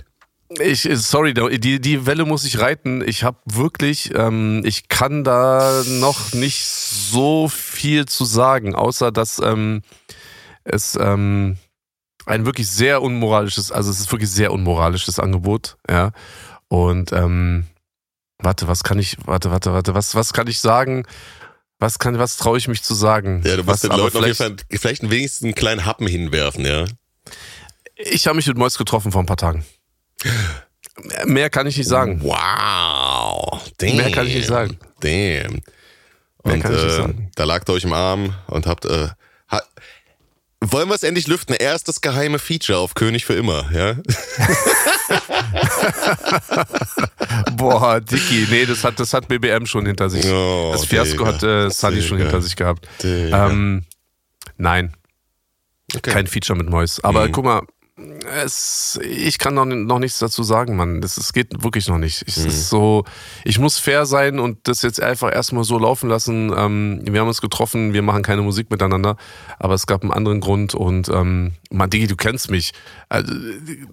[0.60, 3.06] Ich, sorry, die, die Welle muss ich reiten.
[3.06, 9.38] Ich habe wirklich, ähm, ich kann da noch nicht so viel zu sagen, außer dass
[9.38, 9.82] ähm,
[10.64, 11.56] es ähm,
[12.26, 16.12] ein wirklich sehr unmoralisches, also es ist wirklich sehr unmoralisches Angebot, ja.
[16.68, 17.66] Und ähm,
[18.38, 21.04] warte, was kann ich, warte, warte, warte, was, was kann ich sagen?
[21.82, 23.42] Was kann, was traue ich mich zu sagen?
[23.44, 26.64] Ja, du musst was, den Leuten auf jeden Fall vielleicht wenigstens einen kleinen Happen hinwerfen,
[26.64, 26.84] ja.
[27.96, 29.64] Ich habe mich mit Mois getroffen vor ein paar Tagen.
[31.24, 32.20] Mehr kann ich nicht sagen.
[32.22, 33.68] Wow.
[33.78, 33.96] Damn.
[33.96, 34.78] Mehr kann ich nicht sagen.
[35.00, 35.10] Damn.
[35.10, 35.60] Mehr
[36.44, 37.32] Und kann ich nicht äh, sagen.
[37.34, 38.84] da lagt ihr euch im Arm und habt.
[38.84, 39.08] Äh,
[39.50, 39.62] ha
[40.70, 41.54] wollen wir es endlich lüften?
[41.54, 43.96] Erstes geheime Feature auf König für immer, ja?
[47.56, 50.24] Boah, Dicky, nee, das hat, das hat BBM schon hinter sich.
[50.26, 51.32] Oh, das Fiasko Digga.
[51.34, 52.86] hat äh, Sunny schon hinter sich gehabt.
[53.04, 53.84] Ähm,
[54.56, 54.94] nein,
[55.94, 56.10] Okay.
[56.10, 57.00] kein Feature mit Mois.
[57.02, 57.32] Aber Mhm.
[57.32, 57.62] guck mal,
[58.44, 61.00] es, ich kann noch, noch nichts dazu sagen, Mann.
[61.00, 62.22] Das, es geht wirklich noch nicht.
[62.26, 62.46] Es Mhm.
[62.46, 63.04] ist so,
[63.44, 66.52] ich muss fair sein und das jetzt einfach erstmal so laufen lassen.
[66.56, 69.16] Ähm, wir haben uns getroffen, wir machen keine Musik miteinander,
[69.58, 72.72] aber es gab einen anderen Grund und ähm, man, Digi, du kennst mich.
[73.08, 73.32] Also,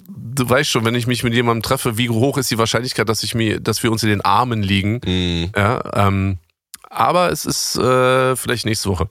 [0.08, 3.24] du weißt schon, wenn ich mich mit jemandem treffe, wie hoch ist die Wahrscheinlichkeit, dass
[3.24, 5.02] ich mir, dass wir uns in den Armen liegen.
[5.06, 5.52] Mhm.
[5.56, 6.38] Ja, ähm,
[6.90, 9.08] aber es ist äh, vielleicht nächste Woche.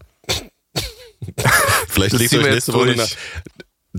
[1.89, 3.09] Vielleicht Das legt euch nächste Woche nach.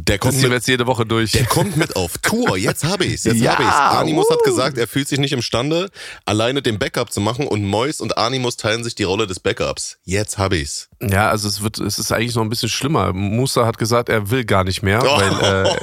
[0.02, 1.32] Der Das kommt, wir mit, jetzt jede Woche durch.
[1.32, 2.58] der kommt mit auf Tour.
[2.58, 3.24] Jetzt habe ich's.
[3.26, 3.74] Jetzt Ja, habe ich's.
[3.74, 4.44] Animus hat uh.
[4.44, 5.90] gesagt, er fühlt sich nicht imstande,
[6.26, 9.98] alleine den Backup zu machen und Mois und Animus teilen sich die Rolle des Backups.
[10.04, 10.90] Jetzt habe ich's.
[11.02, 13.14] Ja, also es wird, es ist eigentlich noch ein bisschen schlimmer.
[13.14, 15.76] Musa hat gesagt, er will gar nicht mehr, weil äh,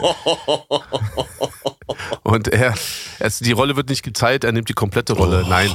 [2.22, 2.74] und er,
[3.18, 5.42] es, die Rolle wird nicht geteilt, er nimmt die komplette Rolle.
[5.44, 5.48] Oh.
[5.48, 5.74] Nein.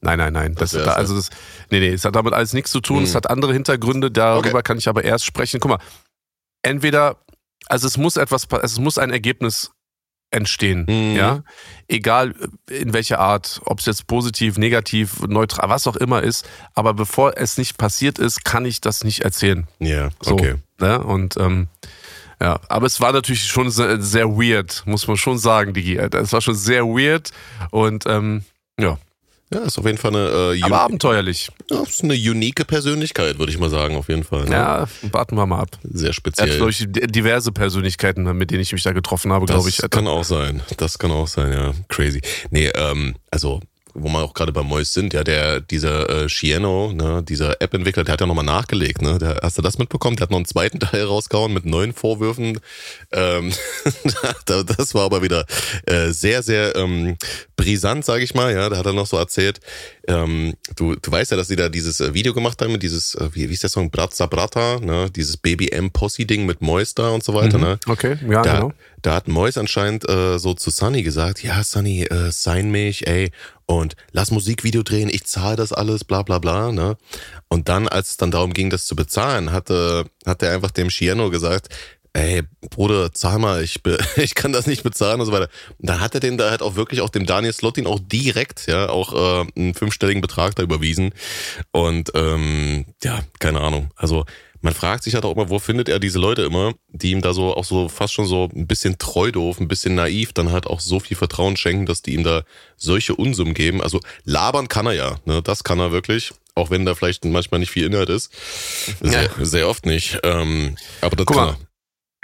[0.00, 0.54] Nein, nein, nein.
[0.54, 1.28] Das, Das da, also das,
[1.70, 3.02] nee, nee, es hat damit alles nichts zu tun.
[3.02, 4.12] Es hat andere Hintergründe.
[4.12, 4.62] Darüber Okay.
[4.62, 5.58] kann ich aber erst sprechen.
[5.58, 5.78] Guck mal,
[6.62, 7.16] entweder,
[7.66, 9.70] also es muss etwas, es muss ein Ergebnis
[10.30, 11.16] entstehen, Mhm.
[11.16, 11.42] ja,
[11.88, 12.34] egal
[12.70, 16.46] äh, in welcher Art, ob es jetzt positiv, negativ, neutral, was auch immer ist.
[16.74, 19.66] Aber bevor es nicht passiert ist, kann ich das nicht erzählen.
[19.78, 20.56] Ja, So, okay.
[20.80, 21.02] Ne?
[21.02, 21.68] Und ähm,
[22.42, 25.96] ja, aber es war natürlich schon sehr, sehr weird, muss man schon sagen, Digi.
[25.96, 27.30] Es war schon sehr weird
[27.70, 28.44] und ähm,
[28.78, 28.98] ja,
[29.52, 31.48] Ja, ist auf jeden Fall eine, äh, aber abenteuerlich.
[31.70, 34.44] ja, ist eine unique Persönlichkeit, würde ich mal sagen, auf jeden Fall.
[34.44, 34.50] Ne?
[34.52, 35.70] Ja, warten wir mal ab.
[35.84, 36.56] Sehr Er hat, speziell.
[36.56, 39.78] glaube ich, di- diverse Persönlichkeiten, mit denen ich mich da getroffen habe, Das glaube ich.
[39.90, 40.62] kann auch sein.
[40.76, 41.72] Das kann auch sein, ja.
[41.88, 42.20] Crazy.
[42.50, 43.60] Nee, ähm, also,
[43.94, 48.04] wo wir auch gerade bei Mois sind, ja, der, dieser äh, Shieno, ne, dieser App-Entwickler,
[48.04, 49.18] der hat ja nochmal nachgelegt, ne?
[49.18, 50.16] Der, hast du das mitbekommen?
[50.16, 52.60] Der hat noch einen zweiten Teil rausgehauen mit neuen Vorwürfen.
[53.12, 53.52] Ähm,
[54.46, 55.46] da- das war aber wieder
[55.86, 57.16] äh, sehr, sehr ähm,
[57.58, 58.70] brisant, sage ich mal, ja.
[58.70, 59.60] Da hat er noch so erzählt,
[60.06, 63.14] ähm, du, du weißt ja, dass sie da dieses äh, Video gemacht haben mit dieses,
[63.16, 65.10] äh, wie, wie ist der Song, Bratza Brata, ne?
[65.14, 67.78] Dieses Baby M Posse-Ding mit Mois da und so weiter, ne?
[67.86, 68.72] Okay, ja, Da, genau.
[69.02, 73.30] da hat Mois anscheinend äh, so zu Sunny gesagt, ja, Sunny, äh, sign mich, ey,
[73.66, 76.96] und lass Musikvideo drehen, ich zahle das alles, bla bla bla, ne?
[77.48, 80.88] Und dann, als es dann darum ging, das zu bezahlen, hatte, hat er einfach dem
[80.88, 81.68] Shieno gesagt,
[82.12, 83.80] ey, Bruder, zahl mal, ich,
[84.16, 85.48] ich kann das nicht bezahlen und so weiter.
[85.78, 88.66] Und dann hat er den da halt auch wirklich auch dem Daniel Slotin auch direkt,
[88.66, 89.12] ja, auch
[89.46, 91.12] äh, einen fünfstelligen Betrag da überwiesen.
[91.72, 93.90] Und ähm, ja, keine Ahnung.
[93.96, 94.24] Also
[94.60, 97.32] man fragt sich halt auch immer, wo findet er diese Leute immer, die ihm da
[97.32, 100.66] so auch so fast schon so ein bisschen treu doof, ein bisschen naiv, dann halt
[100.66, 102.42] auch so viel Vertrauen schenken, dass die ihm da
[102.76, 103.80] solche Unsummen geben.
[103.80, 105.42] Also labern kann er ja, ne?
[105.42, 108.32] Das kann er wirklich, auch wenn da vielleicht manchmal nicht viel Inhalt ist.
[109.00, 109.44] Sehr, Ja.
[109.44, 110.18] sehr oft nicht.
[110.24, 111.52] Ähm, aber das Guck kann mal.
[111.52, 111.67] er.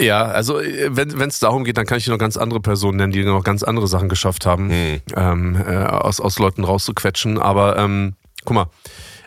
[0.00, 3.12] Ja, also äh, wenn es darum geht, dann kann ich noch ganz andere Personen nennen,
[3.12, 5.00] die noch ganz andere Sachen geschafft haben, Hm.
[5.14, 7.38] ähm, äh, aus, aus Leuten rauszuquetschen.
[7.38, 8.66] Aber ähm, guck mal,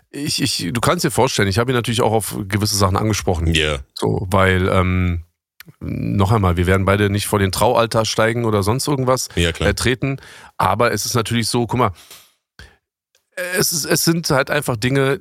[0.10, 3.47] ich, ich, du kannst dir vorstellen, ich habe ihn natürlich auch auf gewisse Sachen angesprochen.
[3.53, 3.80] Ja.
[3.93, 5.23] So, weil, ähm,
[5.80, 9.73] noch einmal, wir werden beide nicht vor den Traualtar steigen oder sonst irgendwas Ja, äh,
[9.73, 10.17] treten.
[10.58, 11.91] Aber es ist natürlich so, guck mal,
[13.58, 15.19] es, ist, es sind halt einfach Dinge,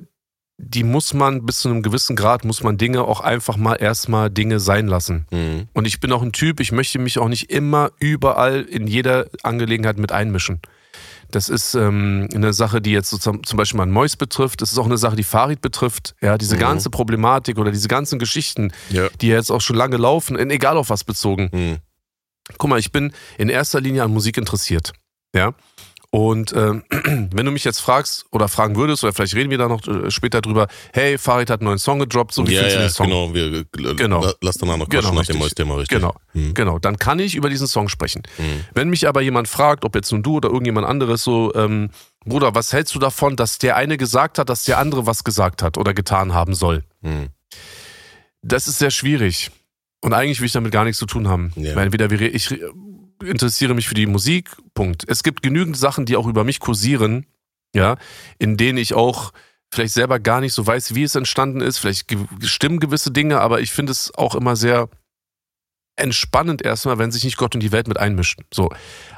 [0.57, 4.29] die muss man bis zu einem gewissen Grad, muss man Dinge auch einfach mal erstmal
[4.31, 5.27] Dinge sein lassen.
[5.29, 5.67] Hm.
[5.73, 9.27] Und ich bin auch ein Typ, ich möchte mich auch nicht immer überall in jeder
[9.43, 10.59] Angelegenheit mit einmischen.
[11.29, 14.61] Das ist ähm, eine Sache, die jetzt so zum, zum Beispiel mal ein Mois betrifft.
[14.61, 16.15] Das ist auch eine Sache, die Farid betrifft.
[16.21, 16.59] Ja, diese Mhm.
[16.61, 19.09] ganze Problematik oder diese ganzen Geschichten, Ja.
[19.21, 21.49] die jetzt auch schon lange laufen, in, egal auf was bezogen.
[21.51, 21.77] Hm.
[22.57, 24.93] Guck mal, ich bin in erster Linie an Musik interessiert.
[25.35, 25.53] Ja.
[26.09, 26.83] Und ähm,
[27.33, 30.09] wenn du mich jetzt fragst oder fragen würdest, oder vielleicht reden wir da noch äh,
[30.09, 33.07] später drüber, hey, Farid hat einen neuen Song gedroppt, so wie Ja, ja, den Song?
[33.07, 33.33] genau.
[33.33, 33.65] Wir, äh,
[33.95, 34.23] Genau.
[34.23, 35.37] la- Lass danach noch Genau, nach dem richtig.
[35.37, 35.97] Mois-Thema, richtig.
[35.97, 36.53] Genau, Hm.
[36.53, 36.79] genau.
[36.79, 38.23] Dann kann ich über diesen Song sprechen.
[38.37, 38.65] Hm.
[38.73, 41.89] Wenn mich aber jemand fragt, ob jetzt nun du oder irgendjemand anderes so, ähm,
[42.25, 45.61] Bruder, was hältst du davon, dass der eine gesagt hat, dass der andere was gesagt
[45.61, 46.83] hat oder getan haben soll?
[47.03, 47.27] Hm.
[48.41, 49.51] Das ist sehr schwierig.
[50.01, 51.51] Und eigentlich will ich damit gar nichts zu tun haben.
[51.55, 51.75] Ja.
[51.75, 52.55] Weil entweder wir, ich,
[53.23, 55.03] interessiere mich für die Musik, Punkt.
[55.07, 57.25] Es gibt genügend Sachen, die auch über mich kursieren,
[57.75, 57.97] ja,
[58.39, 59.33] in denen ich auch
[59.73, 61.77] vielleicht selber gar nicht so weiß, wie es entstanden ist.
[61.77, 62.09] Vielleicht
[62.43, 64.89] stimmen gewisse Dinge, aber ich finde es auch immer sehr
[65.95, 68.45] entspannend erstmal, wenn sich nicht Gott und die Welt mit einmischen.
[68.53, 68.69] So.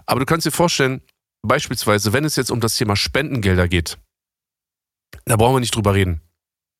[0.06, 1.02] Aber du kannst dir vorstellen,
[1.42, 3.98] beispielsweise, wenn es jetzt um das Thema Spendengelder geht,
[5.26, 6.22] da brauchen wir nicht drüber reden.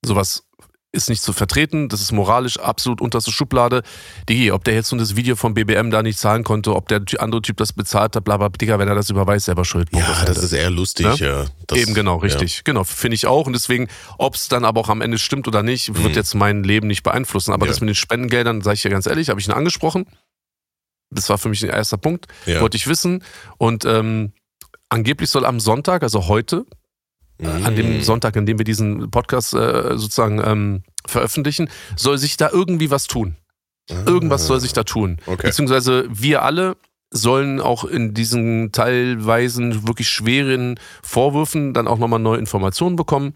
[0.04, 0.48] Sowas
[0.92, 3.84] ist nicht zu vertreten, das ist moralisch absolut unterste Schublade.
[4.28, 7.02] Digi, ob der jetzt nur das Video vom BBM da nicht zahlen konnte, ob der
[7.20, 9.90] andere Typ das bezahlt hat, bla bla, Digga, wenn er das überweist, selber schuld.
[9.94, 11.42] Ja, das, das ist eher lustig, ja.
[11.42, 11.46] ja.
[11.68, 12.58] Das, Eben genau, richtig.
[12.58, 12.62] Ja.
[12.66, 13.46] Genau, finde ich auch.
[13.46, 16.16] Und deswegen, ob es dann aber auch am Ende stimmt oder nicht, wird mhm.
[16.16, 17.54] jetzt mein Leben nicht beeinflussen.
[17.54, 17.72] Aber ja.
[17.72, 20.08] das mit den Spendengeldern, sage ich ja ganz ehrlich, habe ich ihn angesprochen.
[21.12, 22.28] Das war für mich ein erster Punkt.
[22.46, 23.24] Wollte ich wissen.
[23.58, 24.34] Und ähm,
[24.90, 26.66] angeblich soll am Sonntag, also heute,
[27.40, 27.66] mhm.
[27.66, 32.50] an dem Sonntag, an dem wir diesen Podcast äh, sozusagen ähm, veröffentlichen, soll sich da
[32.52, 33.36] irgendwie was tun.
[33.90, 34.04] Ah.
[34.06, 35.18] Irgendwas soll sich da tun.
[35.26, 35.48] Okay.
[35.48, 36.76] Beziehungsweise wir alle
[37.12, 43.34] sollen auch in diesen teilweise wirklich schweren Vorwürfen dann auch nochmal neue Informationen bekommen.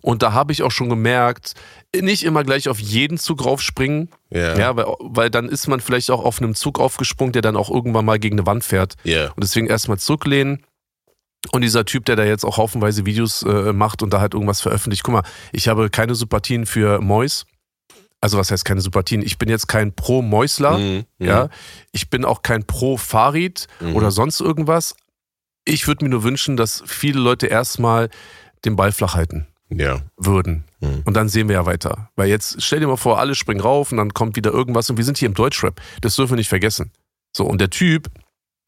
[0.00, 1.54] Und da habe ich auch schon gemerkt,
[1.94, 4.08] nicht immer gleich auf jeden Zug raufspringen.
[4.32, 4.58] Yeah.
[4.58, 7.70] Ja, weil, weil dann ist man vielleicht auch auf einem Zug aufgesprungen, der dann auch
[7.70, 8.94] irgendwann mal gegen eine Wand fährt.
[9.04, 9.32] Yeah.
[9.34, 10.64] Und deswegen erstmal zurücklehnen,
[11.52, 14.60] und dieser Typ, der da jetzt auch haufenweise Videos äh, macht und da halt irgendwas
[14.60, 15.02] veröffentlicht.
[15.02, 15.22] Guck mal,
[15.52, 17.44] ich habe keine Sympathien für Mois.
[18.20, 19.22] Also was heißt keine Sympathien?
[19.22, 21.44] Ich bin jetzt kein Pro-Mäusler, mhm, ja.
[21.44, 21.50] Mhm.
[21.92, 23.94] Ich bin auch kein Pro-Farid mhm.
[23.94, 24.96] oder sonst irgendwas.
[25.64, 28.08] Ich würde mir nur wünschen, dass viele Leute erstmal
[28.64, 30.00] den Ball flach halten ja.
[30.16, 30.64] würden.
[30.80, 31.02] Mhm.
[31.04, 32.10] Und dann sehen wir ja weiter.
[32.16, 34.96] Weil jetzt stell dir mal vor, alle springen rauf und dann kommt wieder irgendwas und
[34.96, 35.80] wir sind hier im Deutschrap.
[36.00, 36.90] Das dürfen wir nicht vergessen.
[37.36, 38.08] So, und der Typ,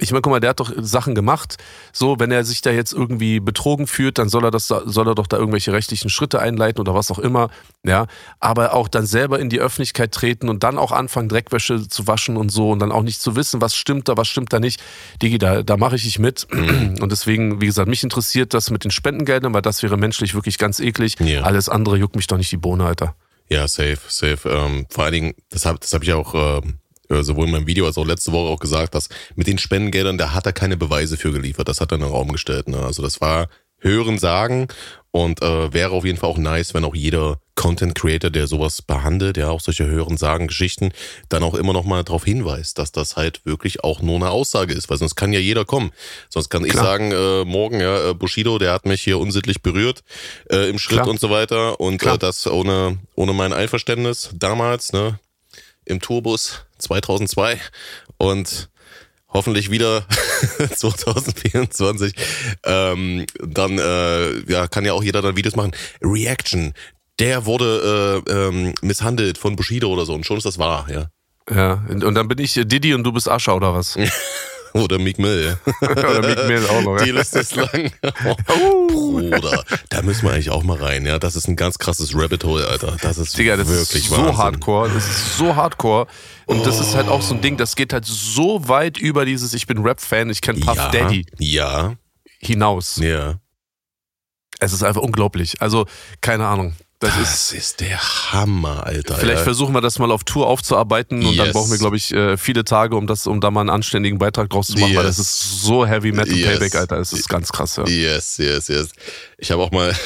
[0.01, 1.57] ich meine, guck mal, der hat doch Sachen gemacht.
[1.93, 5.15] So, wenn er sich da jetzt irgendwie betrogen fühlt, dann soll er das, soll er
[5.15, 7.51] doch da irgendwelche rechtlichen Schritte einleiten oder was auch immer.
[7.85, 8.07] Ja,
[8.41, 12.37] aber auch dann selber in die Öffentlichkeit treten und dann auch anfangen, Dreckwäsche zu waschen
[12.37, 14.83] und so und dann auch nicht zu wissen, was stimmt da, was stimmt da nicht.
[15.23, 16.47] Digi, da, da mache ich nicht mit.
[16.51, 20.59] Und deswegen, wie gesagt, mich interessiert das mit den Spendengeldern, weil das wäre menschlich wirklich
[20.59, 21.17] ganz eklig.
[21.21, 21.43] Ja.
[21.43, 23.15] Alles andere juckt mich doch nicht die Bohne, Alter.
[23.49, 24.49] Ja, safe, safe.
[24.49, 26.80] Ähm, vor allen Dingen, das habe das hab ich auch ähm, äh,
[27.23, 30.33] sowohl in meinem Video als auch letzte Woche auch gesagt, dass mit den Spendengeldern, da
[30.33, 31.69] hat er keine Beweise für geliefert.
[31.69, 32.69] Das hat er in den Raum gestellt.
[32.69, 32.79] Ne?
[32.79, 33.49] Also das war
[33.81, 34.69] Hören sagen
[35.11, 38.81] und äh, wäre auf jeden Fall auch nice, wenn auch jeder Content Creator, der sowas
[38.81, 40.93] behandelt, ja auch solche Hören sagen Geschichten,
[41.29, 44.73] dann auch immer noch mal darauf hinweist, dass das halt wirklich auch nur eine Aussage
[44.73, 45.91] ist, weil sonst kann ja jeder kommen.
[46.29, 46.75] Sonst kann Klar.
[46.75, 50.03] ich sagen, äh, morgen ja äh, Bushido, der hat mich hier unsittlich berührt
[50.51, 51.09] äh, im Schritt Klar.
[51.09, 55.19] und so weiter und äh, das ohne ohne mein Einverständnis damals, ne,
[55.85, 57.61] im Tourbus 2002
[58.19, 58.71] und
[59.29, 60.07] hoffentlich wieder
[60.75, 62.15] 2024.
[62.65, 65.73] Ähm, dann äh, ja, kann ja auch jeder dann Videos machen.
[66.03, 66.75] Reaction,
[67.19, 71.07] der wurde äh, ähm, misshandelt von Bushido oder so und schon ist das wahr, ja.
[71.53, 73.99] Ja, und dann bin ich Didi und du bist Ascha oder was?
[74.75, 75.59] Oder Meek Mill.
[75.83, 77.03] Oder Meek Mill auch noch.
[77.03, 77.93] Die Liste ist lang.
[78.49, 81.07] Oh, Bruder, da müssen wir eigentlich auch mal rein.
[81.07, 82.97] Ja, das ist ein ganz krasses Rabbit Hole, Alter.
[83.03, 84.37] Das ist Digga, das wirklich ist so Wahnsinn.
[84.37, 84.91] hardcore.
[84.91, 86.07] Das ist so hardcore.
[86.47, 86.65] Und oh.
[86.65, 89.67] das ist halt auch so ein Ding, das geht halt so weit über dieses Ich
[89.67, 91.27] bin Rap-Fan, ich kenne Puff ja, Daddy.
[91.39, 91.95] Ja.
[92.39, 92.97] Hinaus.
[92.97, 93.37] Ja.
[94.59, 95.61] Es ist einfach unglaublich.
[95.61, 95.87] Also,
[96.21, 96.75] keine Ahnung.
[97.01, 99.17] Das, das ist, ist, der Hammer, Alter.
[99.17, 99.45] Vielleicht ja.
[99.45, 101.39] versuchen wir das mal auf Tour aufzuarbeiten und yes.
[101.39, 104.19] dann brauchen wir, glaube ich, äh, viele Tage, um das, um da mal einen anständigen
[104.19, 104.99] Beitrag draus zu machen, yes.
[104.99, 106.47] weil das ist so Heavy Metal yes.
[106.51, 106.99] Payback, Alter.
[106.99, 107.87] Es ist ganz krass, ja.
[107.87, 108.91] Yes, yes, yes.
[109.39, 109.97] Ich habe auch mal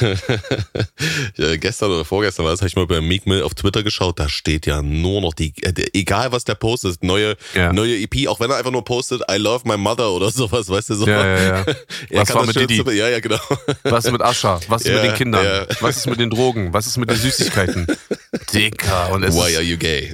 [1.58, 4.28] gestern oder vorgestern war das, habe ich mal bei Meek Mill auf Twitter geschaut, da
[4.28, 7.72] steht ja nur noch die, äh, egal was der postet, neue, ja.
[7.72, 10.90] neue EP, auch wenn er einfach nur postet, I love my mother oder sowas, weißt
[10.90, 11.08] du so.
[11.08, 11.66] Ja, ja, ja.
[12.12, 12.84] was war mit Didi?
[12.92, 13.40] Ja, ja, genau.
[13.82, 14.60] Was ist mit Ascha?
[14.68, 15.66] Was ist mit den Kindern?
[15.80, 16.72] Was ist mit den Drogen?
[16.72, 17.86] Was ist mit den Süßigkeiten?
[18.52, 19.12] Dicker.
[19.12, 20.12] Und es Why are you gay?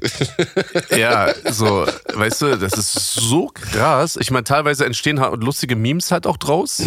[0.97, 4.17] ja, so, weißt du, das ist so krass.
[4.21, 6.83] Ich meine, teilweise entstehen halt lustige Memes halt auch draus,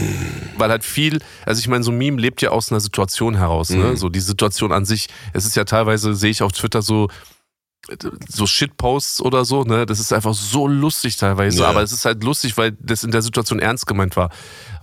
[0.57, 3.69] weil halt viel, also ich meine, so ein Meme lebt ja aus einer Situation heraus,
[3.69, 3.91] ne?
[3.91, 3.97] Mhm.
[3.97, 5.07] So die Situation an sich.
[5.33, 7.09] Es ist ja teilweise, sehe ich auf Twitter so,
[8.29, 9.85] so Shitposts oder so, ne?
[9.85, 11.63] Das ist einfach so lustig teilweise.
[11.63, 11.69] Ja.
[11.69, 14.29] Aber es ist halt lustig, weil das in der Situation ernst gemeint war.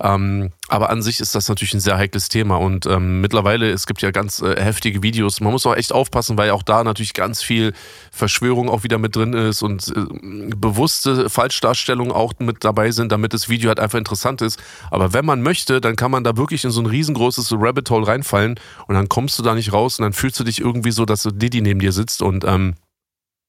[0.03, 2.57] Ähm, aber an sich ist das natürlich ein sehr heikles Thema.
[2.57, 5.41] Und ähm, mittlerweile, es gibt ja ganz äh, heftige Videos.
[5.41, 7.73] Man muss auch echt aufpassen, weil auch da natürlich ganz viel
[8.13, 13.35] Verschwörung auch wieder mit drin ist und äh, bewusste Falschdarstellungen auch mit dabei sind, damit
[13.35, 14.63] das Video halt einfach interessant ist.
[14.91, 18.07] Aber wenn man möchte, dann kann man da wirklich in so ein riesengroßes Rabbit Hole
[18.07, 21.05] reinfallen und dann kommst du da nicht raus und dann fühlst du dich irgendwie so,
[21.05, 22.75] dass Diddy neben dir sitzt und ähm,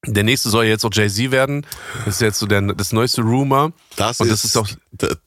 [0.07, 1.63] Der nächste soll jetzt auch Jay-Z werden.
[2.05, 3.71] Das ist jetzt so der, das neueste Rumor.
[3.97, 4.67] Das, und das ist, auch.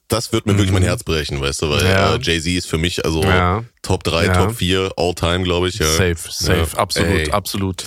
[0.09, 0.57] Das wird mir mhm.
[0.57, 0.87] wirklich mein mhm.
[0.87, 2.15] Herz brechen, weißt du, weil ja.
[2.15, 3.63] äh, Jay-Z ist für mich also ja.
[3.83, 4.33] Top 3, ja.
[4.33, 5.77] Top 4, all time, glaube ich.
[5.77, 7.31] Safe, safe, absolut, Ey.
[7.31, 7.85] absolut.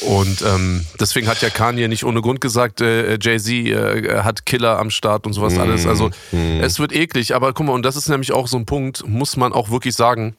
[0.00, 4.78] Und ähm, deswegen hat ja Kanye nicht ohne Grund gesagt, äh, Jay-Z äh, hat Killer
[4.78, 5.60] am Start und sowas mhm.
[5.60, 5.86] alles.
[5.86, 6.60] Also mhm.
[6.62, 9.36] es wird eklig, aber guck mal, und das ist nämlich auch so ein Punkt, muss
[9.36, 10.36] man auch wirklich sagen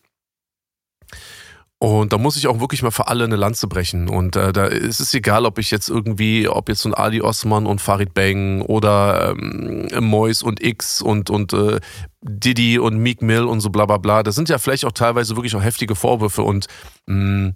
[1.81, 4.07] und da muss ich auch wirklich mal für alle eine Lanze brechen.
[4.07, 7.21] Und äh, da ist es egal, ob ich jetzt irgendwie, ob jetzt so ein Ali
[7.23, 11.79] Osman und Farid Bang oder ähm, Mois und X und, und äh,
[12.21, 14.21] Diddy und Meek Mill und so bla bla bla.
[14.21, 16.43] Das sind ja vielleicht auch teilweise wirklich auch heftige Vorwürfe.
[16.43, 16.67] Und
[17.07, 17.55] mh, mm,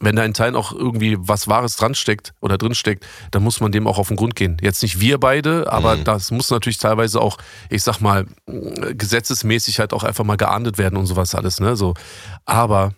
[0.00, 3.60] wenn da in Teilen auch irgendwie was Wahres dran steckt oder drin steckt, dann muss
[3.60, 4.56] man dem auch auf den Grund gehen.
[4.62, 6.04] Jetzt nicht wir beide, aber mhm.
[6.04, 7.36] das muss natürlich teilweise auch,
[7.68, 11.76] ich sag mal, gesetzesmäßig halt auch einfach mal geahndet werden und sowas alles, ne?
[11.76, 11.92] So.
[12.46, 12.94] Aber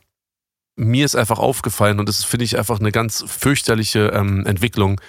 [0.78, 5.00] mir ist einfach aufgefallen und das finde ich einfach eine ganz fürchterliche ähm, Entwicklung.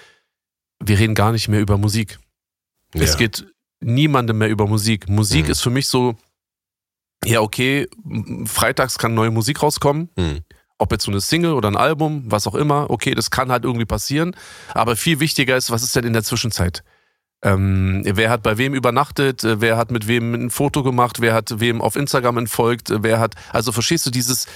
[0.84, 2.20] Wir reden gar nicht mehr über Musik.
[2.96, 3.04] Ja.
[3.04, 3.46] Es geht
[3.80, 5.08] niemandem mehr über Musik.
[5.08, 5.52] Musik mhm.
[5.52, 6.16] ist für mich so,
[7.24, 7.88] ja, okay,
[8.46, 10.10] freitags kann neue Musik rauskommen.
[10.18, 10.40] Mhm.
[10.80, 13.64] Ob jetzt so eine Single oder ein Album, was auch immer, okay, das kann halt
[13.64, 14.36] irgendwie passieren.
[14.74, 16.84] Aber viel wichtiger ist, was ist denn in der Zwischenzeit?
[17.44, 21.60] Ähm, wer hat bei wem übernachtet, wer hat mit wem ein Foto gemacht, wer hat
[21.60, 24.48] wem auf Instagram entfolgt, wer hat, also verstehst du dieses,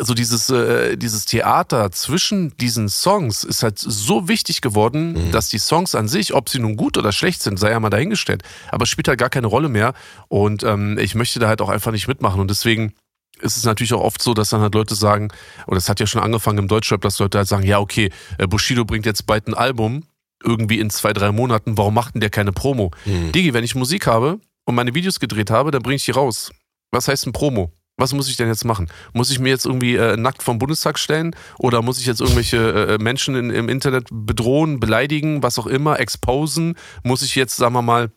[0.00, 5.30] so dieses, äh, dieses Theater zwischen diesen Songs ist halt so wichtig geworden, mhm.
[5.32, 7.90] dass die Songs an sich, ob sie nun gut oder schlecht sind, sei ja mal
[7.90, 9.94] dahingestellt, aber spielt halt gar keine Rolle mehr.
[10.28, 12.40] Und ähm, ich möchte da halt auch einfach nicht mitmachen.
[12.40, 12.94] Und deswegen
[13.40, 15.28] ist es natürlich auch oft so, dass dann halt Leute sagen,
[15.66, 18.46] oder es hat ja schon angefangen im Deutschrap, dass Leute halt sagen, ja, okay, äh,
[18.46, 20.04] Bushido bringt jetzt bald ein Album,
[20.42, 22.90] irgendwie in zwei, drei Monaten, warum macht denn der keine Promo?
[23.04, 23.32] Mhm.
[23.32, 26.50] Digi, wenn ich Musik habe und meine Videos gedreht habe, dann bringe ich die raus.
[26.90, 27.72] Was heißt ein Promo?
[28.00, 28.88] Was muss ich denn jetzt machen?
[29.12, 32.96] Muss ich mir jetzt irgendwie äh, nackt vom Bundestag stellen oder muss ich jetzt irgendwelche
[32.96, 36.76] äh, Menschen in, im Internet bedrohen, beleidigen, was auch immer, exposen?
[37.02, 38.10] Muss ich jetzt, sagen wir mal,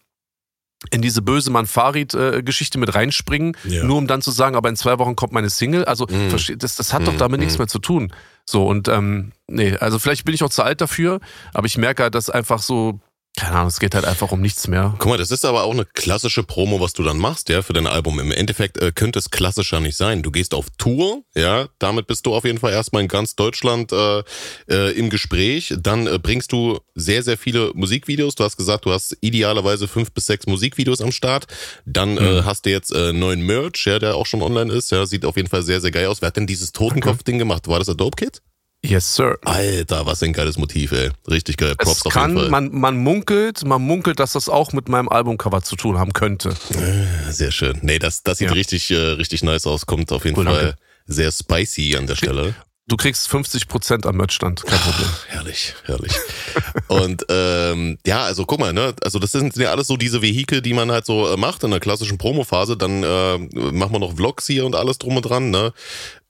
[0.91, 3.83] in diese böse Mann Farid-Geschichte mit reinspringen, ja.
[3.83, 5.85] nur um dann zu sagen, aber in zwei Wochen kommt meine Single.
[5.85, 6.57] Also mm.
[6.57, 7.05] das, das hat mm.
[7.05, 7.43] doch damit mm.
[7.43, 8.11] nichts mehr zu tun.
[8.45, 11.19] So und ähm, nee, also vielleicht bin ich auch zu alt dafür,
[11.53, 12.99] aber ich merke halt, dass einfach so
[13.35, 14.93] keine Ahnung, es geht halt einfach um nichts mehr.
[14.99, 17.73] Guck mal, das ist aber auch eine klassische Promo, was du dann machst, ja, für
[17.73, 18.19] dein Album.
[18.19, 20.21] Im Endeffekt äh, könnte es klassischer nicht sein.
[20.21, 23.91] Du gehst auf Tour, ja, damit bist du auf jeden Fall erstmal in ganz Deutschland
[23.91, 24.23] äh,
[24.69, 25.73] äh, im Gespräch.
[25.79, 28.35] Dann äh, bringst du sehr, sehr viele Musikvideos.
[28.35, 31.47] Du hast gesagt, du hast idealerweise fünf bis sechs Musikvideos am Start.
[31.85, 32.45] Dann äh, mhm.
[32.45, 34.91] hast du jetzt äh, neuen Merch, ja, der auch schon online ist.
[34.91, 36.21] Ja, sieht auf jeden Fall sehr, sehr geil aus.
[36.21, 37.67] Wer hat denn dieses Totenkopf-Ding gemacht?
[37.67, 38.43] War das Adobe Kit?
[38.85, 39.37] Yes, sir.
[39.45, 41.09] Alter, was ein geiles Motiv, ey.
[41.29, 41.75] Richtig geil.
[41.75, 42.49] Props es kann, auf jeden Fall.
[42.49, 46.49] Man, man munkelt, man munkelt, dass das auch mit meinem Albumcover zu tun haben könnte.
[46.71, 47.79] Äh, sehr schön.
[47.81, 48.53] Nee, das, das sieht ja.
[48.53, 49.85] richtig, äh, richtig nice aus.
[49.85, 50.77] Kommt auf jeden cool, Fall danke.
[51.07, 52.55] sehr spicy an der Stelle.
[52.85, 55.07] Du kriegst 50 Prozent am Merchstand, kein Problem.
[55.09, 56.11] Ach, herrlich, herrlich.
[56.89, 60.61] und ähm, ja, also guck mal, ne, also das sind ja alles so diese Vehikel,
[60.61, 62.75] die man halt so äh, macht in der klassischen Promophase.
[62.75, 65.71] Dann äh, machen wir noch Vlogs hier und alles drum und dran, ne?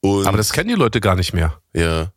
[0.02, 1.60] Und Aber das kennen die Leute gar nicht mehr.
[1.74, 2.12] Ja.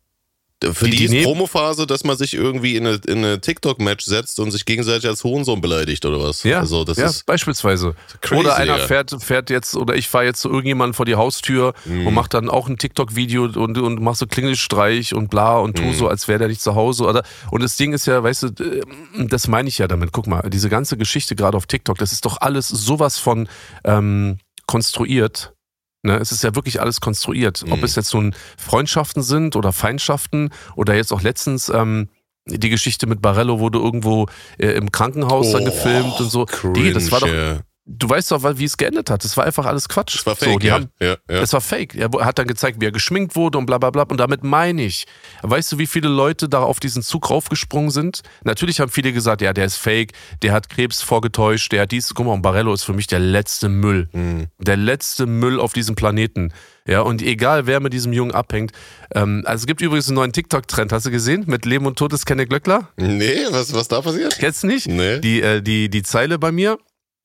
[0.63, 4.39] Für die, die, die Promophase, dass man sich irgendwie in eine, in eine TikTok-Match setzt
[4.39, 6.41] und sich gegenseitig als Hohensohn beleidigt oder was?
[6.41, 7.93] Ja, also das ja ist beispielsweise.
[8.21, 8.87] Crazy, oder einer ja.
[8.87, 12.07] fährt, fährt jetzt, oder ich fahre jetzt zu irgendjemandem vor die Haustür mm.
[12.07, 15.83] und mache dann auch ein TikTok-Video und, und mach so Klingelstreich und bla und tu
[15.83, 15.93] mm.
[15.93, 17.05] so, als wäre der nicht zu Hause.
[17.05, 18.81] Oder, und das Ding ist ja, weißt du, äh,
[19.27, 20.11] das meine ich ja damit.
[20.11, 23.47] Guck mal, diese ganze Geschichte gerade auf TikTok, das ist doch alles sowas von
[23.83, 25.53] ähm, konstruiert
[26.03, 27.65] Ne, es ist ja wirklich alles konstruiert.
[27.65, 27.73] Mhm.
[27.73, 32.09] Ob es jetzt nun Freundschaften sind oder Feindschaften oder jetzt auch letztens ähm,
[32.45, 36.45] die Geschichte mit Barello wurde irgendwo äh, im Krankenhaus oh, dann gefilmt und so.
[36.45, 39.23] Cringe, die, das war doch, du weißt doch, wie es geendet hat.
[39.23, 40.15] Das war einfach alles Quatsch.
[40.15, 40.73] Das war fake, so, ja.
[40.75, 41.17] Haben, ja, ja.
[41.27, 41.95] Das war fake.
[41.95, 44.03] Er hat dann gezeigt, wie er geschminkt wurde und bla bla bla.
[44.03, 45.05] Und damit meine ich,
[45.41, 48.21] weißt du, wie viele Leute da auf diesen Zug raufgesprungen sind?
[48.43, 52.13] Natürlich haben viele gesagt, ja, der ist fake, der hat Krebs vorgetäuscht, der hat dies.
[52.13, 54.09] Guck mal, und Barello ist für mich der letzte Müll.
[54.11, 54.47] Mhm.
[54.59, 56.53] Der letzte Müll auf diesem Planeten.
[56.87, 58.71] Ja, und egal, wer mit diesem Jungen abhängt.
[59.13, 61.43] Ähm, also es gibt übrigens einen neuen TikTok-Trend, hast du gesehen?
[61.47, 62.89] Mit Leben und Tod ist keine Glöckler?
[62.95, 64.37] Nee, was, was da passiert?
[64.39, 64.87] Kennst du nicht?
[64.87, 65.19] Nee.
[65.19, 66.77] Die, äh, die, die Zeile bei mir,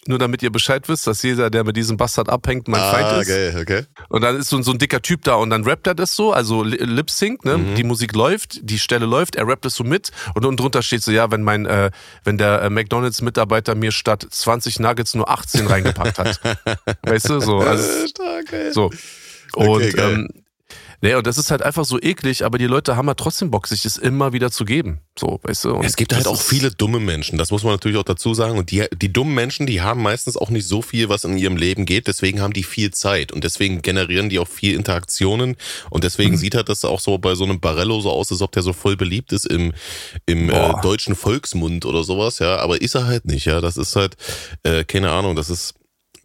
[0.06, 3.22] nur damit ihr Bescheid wisst, dass jeder, der mit diesem Bastard abhängt, mein ah, Feind
[3.22, 3.30] ist.
[3.30, 3.82] Okay, okay.
[4.08, 6.32] Und dann ist so, so ein dicker Typ da und dann rappt er das so,
[6.32, 7.58] also Lip Sync, ne?
[7.58, 7.74] Mhm.
[7.76, 11.02] Die Musik läuft, die Stelle läuft, er rappt es so mit und unten drunter steht
[11.02, 11.90] so, ja, wenn mein, äh,
[12.24, 16.40] wenn der äh, McDonalds-Mitarbeiter mir statt 20 Nuggets nur 18 reingepackt hat.
[17.02, 17.58] weißt du, so.
[17.58, 18.72] Also, Stark, ey.
[18.72, 18.90] So.
[19.54, 20.28] Und okay, ähm,
[21.02, 23.66] Nee, und das ist halt einfach so eklig, aber die Leute haben halt trotzdem Bock,
[23.66, 25.00] sich das immer wieder zu geben.
[25.18, 25.74] So, weißt du?
[25.74, 28.56] Und es gibt halt auch viele dumme Menschen, das muss man natürlich auch dazu sagen.
[28.56, 31.56] Und die, die dummen Menschen, die haben meistens auch nicht so viel, was in ihrem
[31.56, 32.06] Leben geht.
[32.06, 35.56] Deswegen haben die viel Zeit und deswegen generieren die auch viel Interaktionen.
[35.90, 36.02] Und Mhm.
[36.02, 38.62] deswegen sieht halt das auch so bei so einem Barello so aus, als ob der
[38.62, 39.74] so voll beliebt ist im,
[40.26, 42.38] im äh, deutschen Volksmund oder sowas.
[42.38, 43.46] Ja, aber ist er halt nicht.
[43.46, 44.16] Ja, das ist halt,
[44.62, 45.74] äh, keine Ahnung, das ist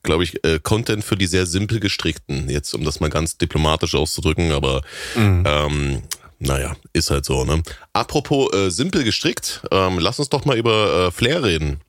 [0.07, 3.93] glaube ich, äh, Content für die sehr simpel gestrickten, jetzt um das mal ganz diplomatisch
[3.93, 4.81] auszudrücken, aber
[5.15, 5.43] Mhm.
[5.45, 6.01] ähm,
[6.39, 7.61] naja, ist halt so, ne?
[7.93, 11.81] Apropos äh, simpel gestrickt, ähm, lass uns doch mal über äh, Flair reden.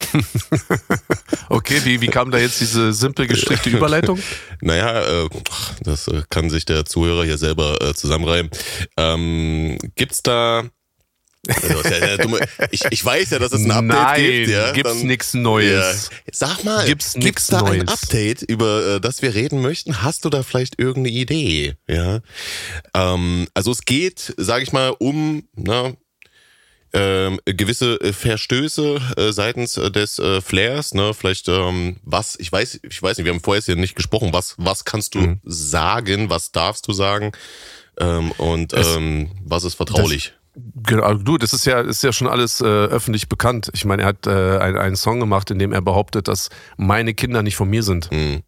[1.48, 4.18] Okay, wie, wie kam da jetzt diese simpel gestrickte Überleitung?
[4.60, 5.28] Naja, äh,
[5.82, 8.50] das äh, kann sich der Zuhörer hier selber äh, zusammenreimen.
[8.96, 10.64] Ähm, gibt's da.
[11.48, 12.38] Also,
[12.70, 14.48] ich, ich weiß ja, dass es ein Update Nein, gibt.
[14.50, 16.10] Ja, gibt's nix Neues.
[16.12, 16.20] Ja.
[16.32, 17.88] Sag mal, Gibt's gibt's, da ein Neues?
[17.88, 20.02] Update, über äh, das wir reden möchten?
[20.02, 21.74] Hast du da vielleicht irgendeine Idee?
[21.88, 22.20] Ja.
[22.94, 25.92] Ähm, also es geht, sage ich mal, um na,
[26.92, 31.12] ähm, gewisse äh, Verstöße äh, seitens äh, des äh, Flairs, ne?
[31.14, 34.54] Vielleicht ähm, was, ich weiß, ich weiß nicht, wir haben vorher hier nicht gesprochen, was,
[34.56, 35.40] was kannst du Mhm.
[35.44, 37.32] sagen, was darfst du sagen
[38.00, 40.32] ähm, und Es- ähm, was ist vertraulich?
[40.58, 43.68] Genau, du, das ist ja, ist ja schon alles äh, öffentlich bekannt.
[43.74, 47.12] Ich meine, er hat äh, ein, einen Song gemacht, in dem er behauptet, dass meine
[47.12, 48.10] Kinder nicht von mir sind.
[48.10, 48.40] Hm.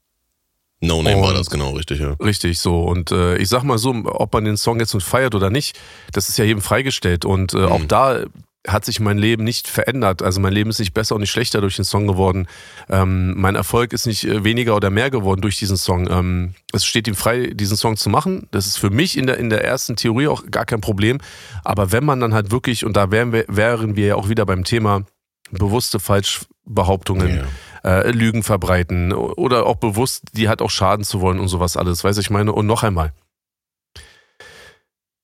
[0.81, 2.12] No Name war Und- das genau richtig, ja.
[2.14, 2.83] Richtig so.
[2.85, 5.79] Und äh, ich sag mal so, ob man den Song jetzt nun feiert oder nicht,
[6.12, 7.25] das ist ja jedem freigestellt.
[7.25, 8.25] Und äh, auch da
[8.72, 10.22] hat sich mein Leben nicht verändert.
[10.22, 12.46] Also mein Leben ist nicht besser und nicht schlechter durch den Song geworden.
[12.88, 16.09] Ähm, mein Erfolg ist nicht äh, weniger oder mehr geworden durch diesen Song.
[16.11, 18.46] Ähm, es steht ihm frei, diesen Song zu machen.
[18.50, 21.18] Das ist für mich in der, in der ersten Theorie auch gar kein Problem.
[21.64, 24.46] Aber wenn man dann halt wirklich, und da wären wir, wären wir ja auch wieder
[24.46, 25.04] beim Thema
[25.50, 27.44] bewusste Falschbehauptungen,
[27.85, 32.04] äh, Lügen verbreiten oder auch bewusst, die halt auch schaden zu wollen und sowas alles.
[32.04, 32.52] Weiß ich meine?
[32.52, 33.12] Und noch einmal.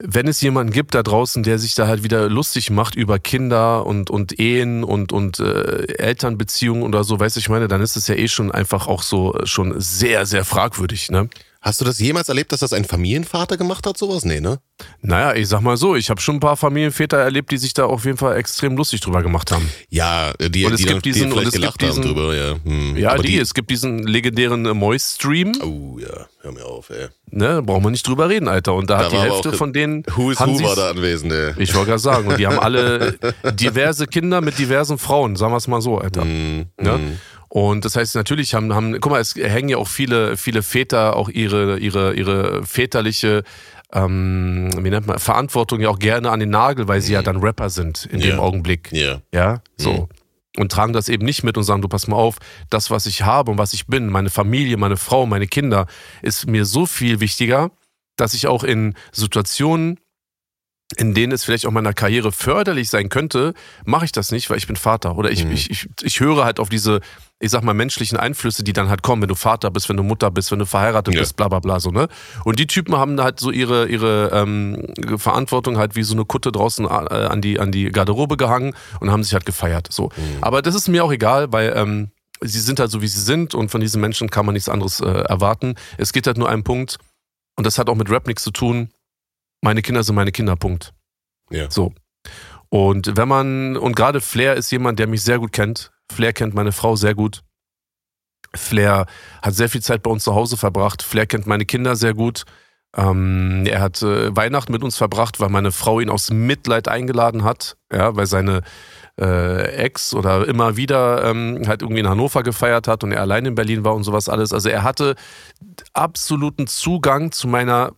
[0.07, 3.87] Wenn es jemanden gibt da draußen, der sich da halt wieder lustig macht über Kinder
[3.87, 8.07] und, und Ehen und, und äh, Elternbeziehungen oder so, weiß ich meine, dann ist es
[8.07, 11.31] ja eh schon einfach auch so äh, schon sehr, sehr fragwürdig, ne?
[11.65, 14.27] Hast du das jemals erlebt, dass das ein Familienvater gemacht hat, sowas?
[14.27, 14.59] Nee, ne?
[15.01, 17.87] Naja, ich sag mal so, ich habe schon ein paar Familienväter erlebt, die sich da
[17.87, 19.67] auf jeden Fall extrem lustig drüber gemacht haben.
[19.89, 22.03] Ja, die, Und es die, gibt dann, die diesen- und es gibt gelacht haben diesen-
[22.03, 22.57] drüber, ja.
[22.65, 22.97] Hm.
[22.99, 27.09] Ja, Aber die, es gibt diesen legendären äh, Moist-Stream, Oh ja, hör mir auf, ey.
[27.31, 28.75] ne, brauchen wir nicht drüber reden, Alter.
[28.75, 30.03] Und da, Da hat die Hälfte von denen.
[30.17, 31.55] Who is who war da anwesend, ey.
[31.57, 33.17] Ich wollte gerade sagen, und die haben alle
[33.55, 36.23] diverse Kinder mit diversen Frauen, sagen wir es mal so, Alter.
[36.23, 36.93] Hm, Ne?
[36.93, 37.19] hm.
[37.55, 41.15] Und das heißt, natürlich haben, haben, guck mal, es hängen ja auch viele, viele Väter
[41.15, 43.45] auch ihre, ihre, ihre väterliche,
[43.93, 47.37] ähm, wie nennt man, Verantwortung ja auch gerne an den Nagel, weil sie ja dann
[47.37, 48.39] Rapper sind in dem Ja.
[48.41, 48.91] Augenblick.
[48.91, 49.21] Ja.
[49.33, 49.93] Ja, so.
[49.93, 50.09] Mhm.
[50.57, 52.39] Und tragen das eben nicht mit und sagen, du pass mal auf,
[52.71, 55.87] das, was ich habe und was ich bin, meine Familie, meine Frau, meine Kinder,
[56.23, 57.71] ist mir so viel wichtiger,
[58.17, 60.01] dass ich auch in Situationen,
[60.97, 64.59] in denen es vielleicht auch meiner Karriere förderlich sein könnte, mache ich das nicht, weil
[64.59, 65.17] ich bin Vater.
[65.17, 65.53] Oder ich, Mhm.
[65.53, 67.01] ich, ich, ich höre halt auf diese,
[67.41, 70.03] ich sag mal, menschlichen Einflüsse, die dann halt kommen, wenn du Vater bist, wenn du
[70.03, 71.21] Mutter bist, wenn du verheiratet Ja.
[71.23, 72.09] bist, bla bla bla so, ne?
[72.45, 76.53] Und die Typen haben halt so ihre, ihre ähm, Verantwortung halt wie so eine Kutte
[76.53, 79.89] draußen äh, an, die, an die Garderobe gehangen und haben sich halt gefeiert.
[79.91, 80.11] So.
[80.43, 82.11] Aber das ist mir auch egal, weil ähm,
[82.43, 85.01] sie sind halt so, wie sie sind und von diesen Menschen kann man nichts anderes
[85.01, 85.77] äh, erwarten.
[85.97, 86.99] Es geht halt nur einen Punkt
[87.57, 88.91] und das hat auch mit Rap nichts zu tun.
[89.65, 90.93] Meine Kinder sind meine Kinder, Punkt.
[91.49, 91.71] Ja.
[91.71, 91.95] So.
[92.69, 95.91] Und wenn man, und gerade Flair ist jemand, der mich sehr gut kennt.
[96.13, 97.41] Flair kennt meine Frau sehr gut.
[98.55, 99.07] Flair
[99.41, 101.03] hat sehr viel Zeit bei uns zu Hause verbracht.
[101.03, 102.45] Flair kennt meine Kinder sehr gut.
[102.95, 107.43] Ähm, er hat äh, Weihnachten mit uns verbracht, weil meine Frau ihn aus Mitleid eingeladen
[107.43, 108.61] hat, ja, weil seine
[109.19, 113.47] äh, Ex oder immer wieder ähm, halt irgendwie in Hannover gefeiert hat und er allein
[113.47, 114.53] in Berlin war und sowas alles.
[114.53, 115.15] Also er hatte
[115.95, 117.93] absoluten Zugang zu meiner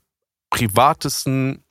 [0.50, 1.62] privatesten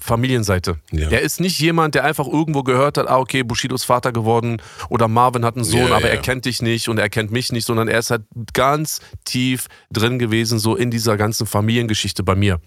[0.00, 0.80] Familienseite.
[0.90, 1.08] Ja.
[1.08, 4.60] Er ist nicht jemand, der einfach irgendwo gehört hat, ah, okay, Bushido ist Vater geworden
[4.90, 6.14] oder Marvin hat einen Sohn, Ja, aber ja.
[6.14, 9.68] er kennt dich nicht und er kennt mich nicht, sondern er ist halt ganz tief
[9.92, 12.60] drin gewesen, so in dieser ganzen Familiengeschichte bei mir.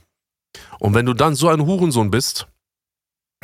[0.79, 2.47] Und wenn du dann so ein Hurensohn bist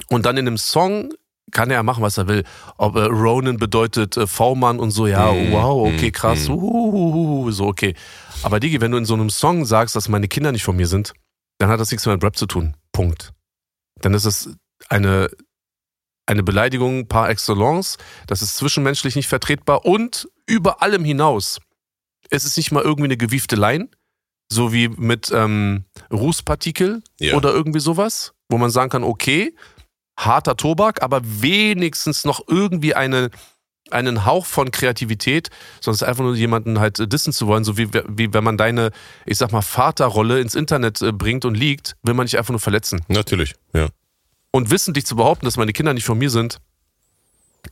[0.09, 1.13] und dann in einem Song
[1.51, 2.43] kann er ja machen, was er will.
[2.77, 6.53] Ob äh, Ronan bedeutet äh, V-Mann und so, ja, Mm, wow, okay, mm, krass, mm.
[6.53, 7.93] uhuhuhu, so, okay.
[8.41, 10.87] Aber Digi, wenn du in so einem Song sagst, dass meine Kinder nicht von mir
[10.87, 11.13] sind,
[11.63, 12.75] dann hat das nichts mehr mit Rap zu tun.
[12.91, 13.31] Punkt.
[14.01, 14.49] Dann ist es
[14.89, 15.29] eine,
[16.25, 17.97] eine Beleidigung par excellence.
[18.27, 21.61] Das ist zwischenmenschlich nicht vertretbar und über allem hinaus.
[22.29, 23.87] Es ist nicht mal irgendwie eine gewiefte Line,
[24.51, 27.35] so wie mit ähm, Rußpartikel Ja.
[27.37, 29.55] oder irgendwie sowas, wo man sagen kann, okay,
[30.19, 33.29] harter Tobak, aber wenigstens noch irgendwie eine,
[33.91, 35.49] einen Hauch von Kreativität,
[35.85, 38.91] ist einfach nur jemanden halt äh, dissen zu wollen, so wie, wie wenn man deine,
[39.25, 42.59] ich sag mal, Vaterrolle ins Internet äh, bringt und liegt, will man nicht einfach nur
[42.59, 43.01] verletzen.
[43.07, 43.87] Natürlich, ja.
[44.51, 46.59] Und wissentlich zu behaupten, dass meine Kinder nicht von mir sind,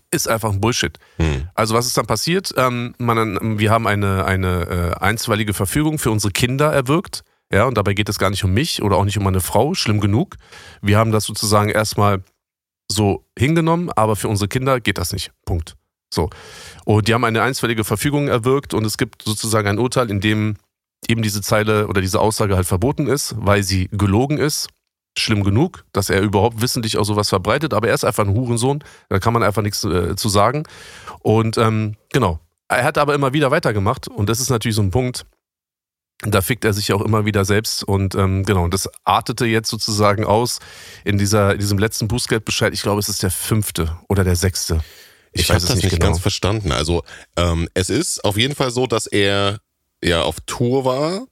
[0.10, 0.98] ist einfach ein Bullshit.
[1.18, 1.48] Hm.
[1.54, 2.54] Also was ist dann passiert?
[2.58, 7.24] Ähm, man, wir haben eine, eine äh, einstweilige Verfügung für unsere Kinder erwirkt.
[7.54, 9.74] Ja, und dabei geht es gar nicht um mich oder auch nicht um meine Frau,
[9.74, 10.38] schlimm genug.
[10.82, 12.24] Wir haben das sozusagen erstmal
[12.90, 15.32] so hingenommen, aber für unsere Kinder geht das nicht.
[15.46, 15.76] Punkt.
[16.14, 16.30] So.
[16.86, 20.58] Und die haben eine einstweilige Verfügung erwirkt und es gibt sozusagen ein Urteil, in dem
[21.08, 24.68] eben diese Zeile oder diese Aussage halt verboten ist, weil sie gelogen ist.
[25.18, 28.82] Schlimm genug, dass er überhaupt wissentlich auch sowas verbreitet, aber er ist einfach ein Hurensohn,
[29.10, 30.64] da kann man einfach nichts äh, zu sagen.
[31.20, 32.40] Und ähm, genau,
[32.70, 35.26] er hat aber immer wieder weitergemacht und das ist natürlich so ein Punkt,
[36.22, 40.24] da fickt er sich auch immer wieder selbst und ähm, genau, das artete jetzt sozusagen
[40.24, 40.60] aus
[41.04, 42.74] in, dieser, in diesem letzten Bußgeldbescheid.
[42.74, 44.80] Ich glaube, es ist der fünfte oder der sechste.
[45.34, 46.06] Ich, ich habe das nicht, genau.
[46.06, 46.72] ganz verstanden.
[46.72, 47.04] Also
[47.38, 49.60] ähm, es ist auf jeden Fall so, dass er
[50.04, 51.28] ja auf Tour war.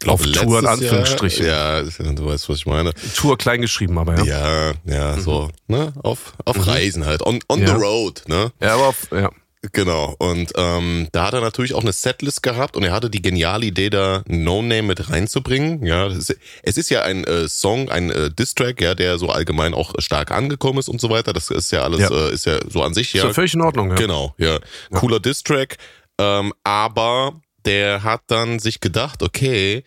[0.00, 1.46] Glaub, auf Tour in Anführungsstrichen.
[1.46, 2.92] Jahr, ja, du weißt, was ich meine.
[3.16, 4.24] Tour klein geschrieben, aber ja.
[4.24, 5.20] Ja, ja, mhm.
[5.20, 5.92] so, ne?
[6.02, 6.62] Auf, auf mhm.
[6.62, 7.26] Reisen halt.
[7.26, 7.66] On, on ja.
[7.66, 8.52] the road, ne?
[8.60, 9.30] Ja, aber auf, ja.
[9.72, 10.14] Genau.
[10.18, 13.66] Und ähm, da hat er natürlich auch eine Setlist gehabt und er hatte die geniale
[13.66, 15.84] Idee, da No Name mit reinzubringen.
[15.84, 19.74] Ja, ist, es ist ja ein äh, Song, ein äh, Distrack, ja, der so allgemein
[19.74, 21.32] auch stark angekommen ist und so weiter.
[21.32, 22.10] Das ist ja alles, ja.
[22.10, 23.22] Äh, ist ja so an sich ja.
[23.22, 23.96] Ist ja völlig in Ordnung, ja.
[23.96, 24.54] Genau, ja.
[24.54, 24.60] ja.
[24.98, 25.76] Cooler Distrack.
[26.18, 29.84] Ähm, aber der hat dann sich gedacht, okay,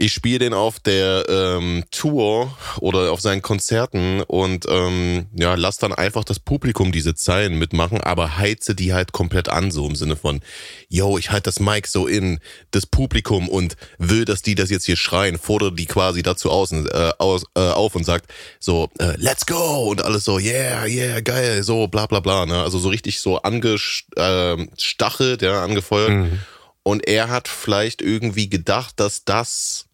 [0.00, 5.78] ich spiele den auf der ähm, Tour oder auf seinen Konzerten und ähm, ja, lass
[5.78, 9.96] dann einfach das Publikum diese Zeilen mitmachen, aber heize die halt komplett an, so im
[9.96, 10.40] Sinne von,
[10.88, 12.38] yo, ich halte das Mic so in
[12.70, 16.70] das Publikum und will, dass die das jetzt hier schreien, fordere die quasi dazu aus,
[16.70, 21.20] äh, aus, äh, auf und sagt so, äh, let's go und alles so, yeah, yeah,
[21.20, 22.62] geil, so bla bla bla, ne?
[22.62, 26.10] Also so richtig so angestachelt, ja, angefeuert.
[26.10, 26.38] Mhm.
[26.84, 29.87] Und er hat vielleicht irgendwie gedacht, dass das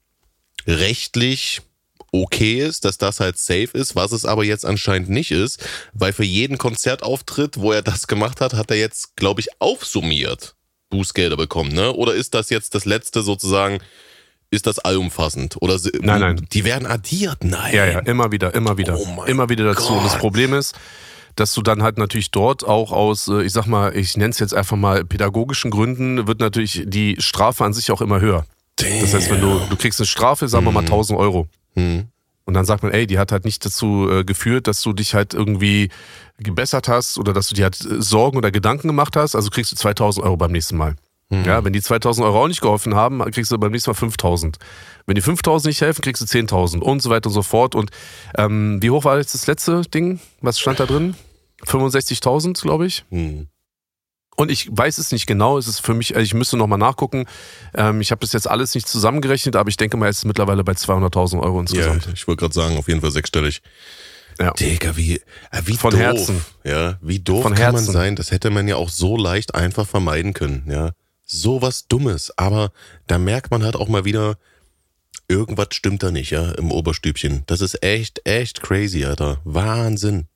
[0.67, 1.63] rechtlich
[2.13, 6.13] okay ist, dass das halt safe ist, was es aber jetzt anscheinend nicht ist, weil
[6.13, 10.55] für jeden Konzertauftritt, wo er das gemacht hat, hat er jetzt, glaube ich, aufsummiert
[10.91, 11.93] Bußgelder bekommen, ne?
[11.93, 13.79] Oder ist das jetzt das letzte sozusagen,
[14.51, 15.57] ist das allumfassend?
[15.61, 16.47] Oder nein, nein.
[16.53, 17.75] Die werden addiert, nein.
[17.75, 18.97] Ja, ja, immer wieder, immer wieder.
[18.97, 19.89] Oh immer wieder dazu.
[19.89, 19.99] Gott.
[19.99, 20.77] Und das Problem ist,
[21.35, 24.39] dass du dann halt natürlich dort auch aus, äh, ich sag mal, ich nenne es
[24.39, 28.47] jetzt einfach mal pädagogischen Gründen, wird natürlich die Strafe an sich auch immer höher.
[28.77, 29.01] Damn.
[29.01, 31.25] Das heißt, wenn du, du kriegst eine Strafe, sagen wir mal 1000 mhm.
[31.25, 31.49] Euro.
[31.75, 32.09] Mhm.
[32.47, 35.15] Und dann sagt man, ey, die hat halt nicht dazu äh, geführt, dass du dich
[35.15, 35.89] halt irgendwie
[36.39, 39.35] gebessert hast oder dass du dir halt äh, Sorgen oder Gedanken gemacht hast.
[39.35, 40.97] Also kriegst du 2000 Euro beim nächsten Mal.
[41.31, 41.45] Mhm.
[41.45, 44.59] Ja, wenn die 2000 Euro auch nicht geholfen haben, kriegst du beim nächsten Mal 5000.
[45.07, 47.75] Wenn die 5000 nicht helfen, kriegst du 10.000 und so weiter und so fort.
[47.75, 47.91] Und
[48.37, 50.21] ähm, wie hoch war jetzt das letzte Ding?
[50.43, 51.15] Was stand da drin?
[51.65, 53.05] 65.000, glaube ich.
[53.11, 53.49] Mhm.
[54.37, 57.27] Und ich weiß es nicht genau, es ist für mich, also ich müsste nochmal nachgucken.
[57.75, 60.65] Ähm, ich habe das jetzt alles nicht zusammengerechnet, aber ich denke mal, es ist mittlerweile
[60.65, 62.07] bei 200.000 Euro insgesamt.
[62.07, 63.63] Ja, ich wollte gerade sagen, auf jeden Fall sechsstellig.
[64.39, 64.53] Ja.
[64.53, 66.01] Digga, wie, äh, wie Von doof.
[66.01, 66.45] Herzen.
[66.65, 67.85] Ja, wie doof Von kann Herzen.
[67.87, 68.17] man sein?
[68.17, 70.91] Das hätte man ja auch so leicht einfach vermeiden können, ja.
[71.25, 72.37] So was Dummes.
[72.37, 72.73] Aber
[73.07, 74.37] da merkt man halt auch mal wieder,
[75.29, 77.45] irgendwas stimmt da nicht, ja, im Oberstübchen.
[77.47, 79.41] Das ist echt, echt crazy, Alter.
[79.45, 80.27] Wahnsinn.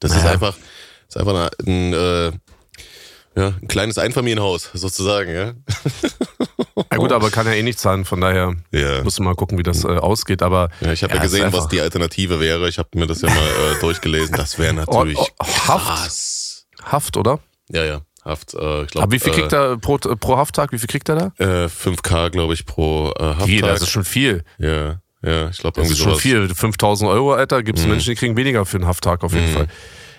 [0.00, 0.24] Das naja.
[0.24, 0.56] ist einfach,
[1.06, 2.32] das ist einfach ein, ein äh,
[3.38, 5.52] ja, ein kleines Einfamilienhaus sozusagen, ja.
[6.90, 9.02] Ja gut, aber kann ja eh nicht zahlen, von daher ja.
[9.02, 10.42] muss man mal gucken, wie das äh, ausgeht.
[10.42, 12.68] Aber ja, ich habe ja, gesehen, was die Alternative wäre.
[12.68, 14.36] Ich habe mir das ja mal äh, durchgelesen.
[14.36, 16.66] Das wäre oh, natürlich oh, oh, Haft.
[16.82, 17.40] Haft, oder?
[17.68, 18.00] Ja, ja.
[18.24, 20.72] Haft, äh, ich glaub, Aber wie viel kriegt er pro, pro Hafttag?
[20.72, 21.64] Wie viel kriegt er da?
[21.64, 23.48] Äh, 5K, glaube ich, pro äh, Hafttag.
[23.48, 24.44] Wie, das ist schon viel.
[24.58, 26.48] Ja, ja, ich glaube irgendwie Das ist schon viel.
[26.54, 27.92] 5000 Euro, Alter, gibt es mhm.
[27.92, 29.54] Menschen, die kriegen weniger für einen Hafttag auf jeden mhm.
[29.54, 29.68] Fall.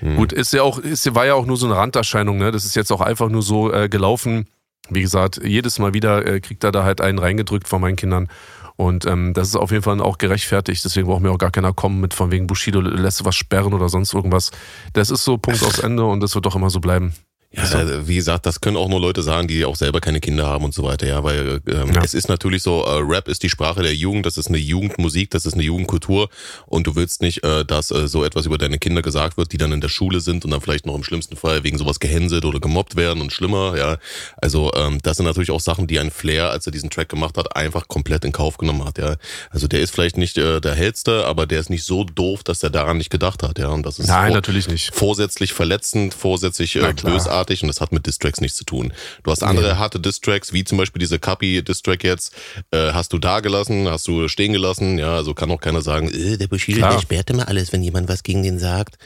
[0.01, 0.15] Mhm.
[0.15, 2.51] Gut, ist ja auch, ist, war ja auch nur so eine Randerscheinung, ne?
[2.51, 4.47] Das ist jetzt auch einfach nur so äh, gelaufen.
[4.89, 8.27] Wie gesagt, jedes Mal wieder äh, kriegt er da halt einen reingedrückt von meinen Kindern.
[8.75, 10.83] Und ähm, das ist auf jeden Fall auch gerechtfertigt.
[10.85, 13.89] Deswegen braucht mir auch gar keiner kommen mit von wegen Bushido lässt was sperren oder
[13.89, 14.51] sonst irgendwas.
[14.93, 17.13] Das ist so Punkt aus Ende und das wird doch immer so bleiben.
[17.51, 20.45] Ja, also, wie gesagt, das können auch nur Leute sagen, die auch selber keine Kinder
[20.45, 22.03] haben und so weiter, ja, weil ähm, ja.
[22.03, 25.31] es ist natürlich so, äh, Rap ist die Sprache der Jugend, das ist eine Jugendmusik,
[25.31, 26.29] das ist eine Jugendkultur
[26.67, 29.57] und du willst nicht, äh, dass äh, so etwas über deine Kinder gesagt wird, die
[29.57, 32.45] dann in der Schule sind und dann vielleicht noch im schlimmsten Fall wegen sowas gehänselt
[32.45, 33.97] oder gemobbt werden und schlimmer, ja.
[34.37, 37.35] Also ähm, das sind natürlich auch Sachen, die ein Flair, als er diesen Track gemacht
[37.35, 39.15] hat, einfach komplett in Kauf genommen hat, ja.
[39.49, 42.61] Also der ist vielleicht nicht äh, der hellste, aber der ist nicht so doof, dass
[42.61, 43.69] er daran nicht gedacht hat, ja.
[43.69, 44.93] Und das ist Nein, natürlich nicht.
[44.93, 48.93] Vorsätzlich verletzend, vorsätzlich äh, bösartig großartig und das hat mit Distracks nichts zu tun.
[49.23, 49.77] Du hast andere nee.
[49.77, 52.35] harte Distracks, wie zum Beispiel diese Kapi Distrack jetzt,
[52.71, 56.09] äh, hast du da gelassen, hast du stehen gelassen, ja, also kann auch keiner sagen,
[56.09, 58.97] äh, der Bushido, der sperrt immer alles, wenn jemand was gegen den sagt.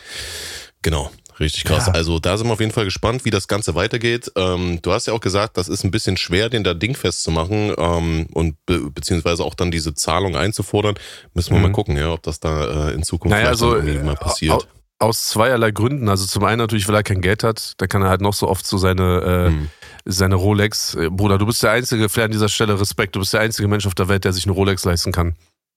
[0.82, 1.10] Genau.
[1.40, 1.88] Richtig krass.
[1.88, 1.94] Ja.
[1.94, 4.32] Also da sind wir auf jeden Fall gespannt, wie das Ganze weitergeht.
[4.36, 7.74] Ähm, du hast ja auch gesagt, das ist ein bisschen schwer, den da Ding festzumachen
[7.76, 10.94] ähm, und be beziehungsweise auch dann diese Zahlung einzufordern.
[11.34, 11.64] Müssen wir mhm.
[11.64, 14.68] mal gucken, ja, ob das da äh, in Zukunft naja, also, mal passiert.
[15.04, 16.08] Aus zweierlei Gründen.
[16.08, 18.48] Also zum einen natürlich, weil er kein Geld hat, da kann er halt noch so
[18.48, 19.70] oft so seine, äh, mhm.
[20.06, 20.96] seine Rolex.
[20.96, 23.68] Äh, Bruder, du bist der einzige, vielleicht an dieser Stelle Respekt, du bist der einzige
[23.68, 25.36] Mensch auf der Welt, der sich eine Rolex leisten kann.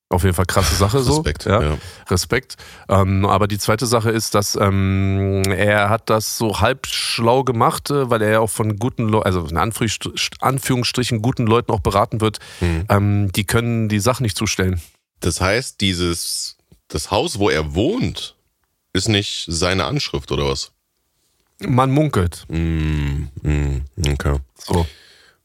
[0.08, 1.14] Auf jeden Fall krasse Sache so.
[1.14, 1.46] Respekt.
[1.46, 1.60] Ja.
[1.60, 1.78] ja.
[2.08, 2.56] Respekt.
[2.88, 7.90] Ähm, aber die zweite Sache ist, dass ähm, er hat das so halb schlau gemacht,
[7.90, 12.20] äh, weil er ja auch von guten Leuten, also in Anführungsstrichen guten Leuten auch beraten
[12.20, 12.38] wird.
[12.60, 12.84] Mhm.
[12.88, 14.80] Ähm, die können die Sachen nicht zustellen.
[15.18, 16.56] Das heißt, dieses
[16.86, 18.35] das Haus, wo er wohnt,
[18.96, 20.72] ist nicht seine Anschrift oder was?
[21.60, 22.44] Man munkelt.
[22.48, 24.38] Mm, mm, okay.
[24.56, 24.86] So.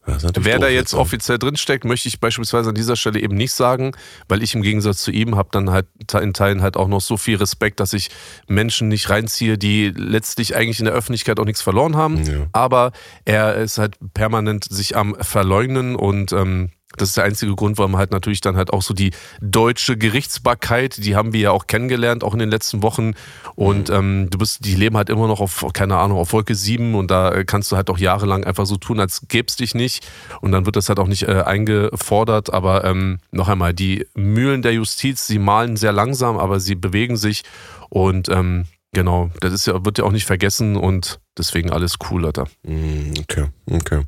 [0.05, 3.91] Wer da jetzt offiziell drinsteckt, möchte ich beispielsweise an dieser Stelle eben nicht sagen,
[4.27, 5.85] weil ich im Gegensatz zu ihm habe dann halt
[6.19, 8.09] in Teilen halt auch noch so viel Respekt, dass ich
[8.47, 12.23] Menschen nicht reinziehe, die letztlich eigentlich in der Öffentlichkeit auch nichts verloren haben.
[12.25, 12.47] Ja.
[12.51, 12.93] Aber
[13.25, 17.97] er ist halt permanent sich am Verleugnen und ähm, das ist der einzige Grund, warum
[17.97, 19.11] halt natürlich dann halt auch so die
[19.41, 23.13] deutsche Gerichtsbarkeit, die haben wir ja auch kennengelernt, auch in den letzten Wochen.
[23.55, 23.95] Und mhm.
[23.95, 27.09] ähm, du bist, die leben halt immer noch auf, keine Ahnung, auf Wolke 7 und
[27.09, 30.07] da kannst du halt auch jahrelang einfach so tun, als gäb's dich nicht.
[30.41, 32.53] Und dann wird das halt auch nicht äh, eingefordert.
[32.53, 37.17] Aber ähm, noch einmal, die Mühlen der Justiz, sie malen sehr langsam, aber sie bewegen
[37.17, 37.43] sich.
[37.89, 42.25] Und ähm, Genau, das ist ja, wird ja auch nicht vergessen und deswegen alles cool,
[42.25, 42.47] Alter.
[42.63, 44.01] Mm, okay, okay.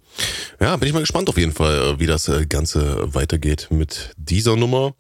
[0.60, 4.58] Ja, bin ich mal gespannt auf jeden Fall, wie das äh, Ganze weitergeht mit dieser
[4.58, 4.94] Nummer.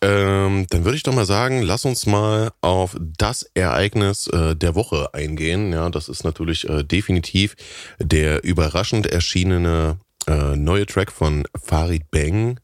[0.00, 4.74] Ähm, dann würde ich doch mal sagen, lass uns mal auf das Ereignis äh, der
[4.74, 5.72] Woche eingehen.
[5.72, 7.56] Ja, das ist natürlich äh, definitiv
[7.98, 12.58] der überraschend erschienene äh, neue Track von Farid Bang,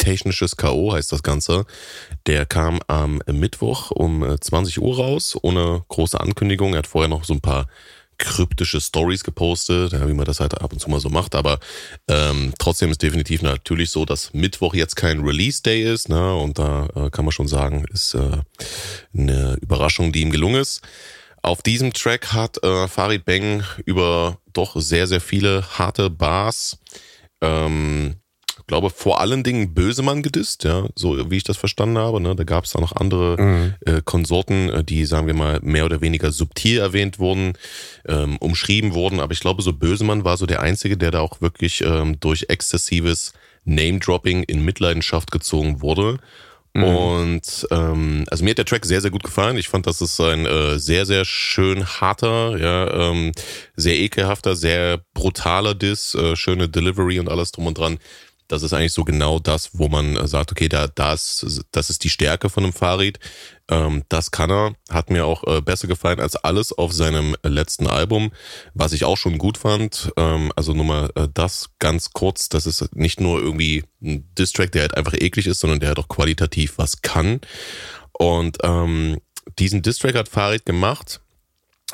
[0.00, 0.94] Technisches K.O.
[0.94, 1.66] heißt das Ganze.
[2.26, 6.72] Der kam am Mittwoch um 20 äh, Uhr raus, ohne große Ankündigung.
[6.72, 7.66] Er hat vorher noch so ein paar
[8.16, 11.34] kryptische Stories gepostet, wie man das halt ab und zu mal so macht.
[11.34, 11.58] Aber
[12.08, 16.08] ähm, trotzdem ist definitiv natürlich so, dass Mittwoch jetzt kein Release Day ist.
[16.08, 16.34] Ne?
[16.34, 18.38] Und da äh, kann man schon sagen, ist äh,
[19.14, 20.80] eine Überraschung, die ihm gelungen ist.
[21.42, 26.78] Auf diesem Track hat äh, Farid Bang über doch sehr, sehr viele harte Bars
[27.42, 28.19] ähm,
[28.70, 32.20] glaube, vor allen Dingen Bösemann gedisst, ja, so wie ich das verstanden habe.
[32.20, 32.36] Ne?
[32.36, 33.74] Da gab es auch noch andere mhm.
[33.84, 37.54] äh, Konsorten, äh, die, sagen wir mal, mehr oder weniger subtil erwähnt wurden,
[38.06, 39.18] ähm, umschrieben wurden.
[39.18, 42.46] Aber ich glaube, so Bösemann war so der Einzige, der da auch wirklich ähm, durch
[42.48, 43.32] exzessives
[43.64, 46.18] Name-Dropping in Mitleidenschaft gezogen wurde.
[46.72, 46.84] Mhm.
[46.84, 49.56] Und ähm, also mir hat der Track sehr, sehr gut gefallen.
[49.58, 53.32] Ich fand, das ist ein äh, sehr, sehr schön harter, ja, ähm,
[53.74, 57.98] sehr ekelhafter, sehr brutaler Diss, äh, schöne Delivery und alles drum und dran
[58.50, 62.10] das ist eigentlich so genau das, wo man sagt, okay, da, das, das ist die
[62.10, 63.20] Stärke von einem Fahrrad.
[63.68, 67.86] Ähm, das kann er, hat mir auch äh, besser gefallen als alles auf seinem letzten
[67.86, 68.32] Album,
[68.74, 70.12] was ich auch schon gut fand.
[70.16, 74.72] Ähm, also nur mal äh, das ganz kurz, das ist nicht nur irgendwie ein Distrack,
[74.72, 77.40] der halt einfach eklig ist, sondern der halt auch qualitativ was kann.
[78.12, 79.18] Und ähm,
[79.60, 81.20] diesen Distrack hat Farid gemacht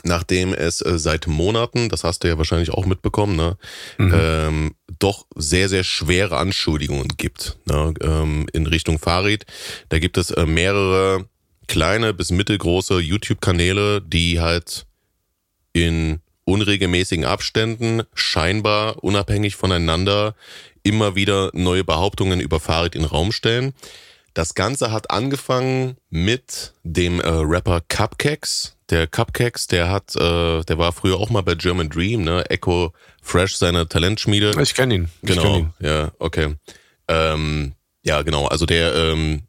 [0.04, 3.56] nachdem es äh, seit Monaten, das hast du ja wahrscheinlich auch mitbekommen, ne,
[3.98, 4.14] mhm.
[4.14, 9.46] ähm, doch sehr, sehr schwere Anschuldigungen gibt ne, ähm, in Richtung Farid.
[9.88, 11.26] Da gibt es äh, mehrere
[11.66, 14.86] kleine bis mittelgroße YouTube-Kanäle, die halt
[15.72, 20.34] in unregelmäßigen Abständen, scheinbar unabhängig voneinander,
[20.82, 23.74] immer wieder neue Behauptungen über Farid in den Raum stellen.
[24.36, 28.76] Das Ganze hat angefangen mit dem äh, Rapper Cupcakes.
[28.90, 32.44] Der Cupcakes, der hat, äh, der war früher auch mal bei German Dream, ne?
[32.50, 34.52] Echo Fresh, seine Talentschmiede.
[34.60, 35.08] Ich kenne ihn.
[35.22, 35.42] Genau.
[35.42, 35.72] Kenn ihn.
[35.80, 36.54] Ja, okay.
[37.08, 38.44] Ähm, ja, genau.
[38.44, 39.44] Also der ähm,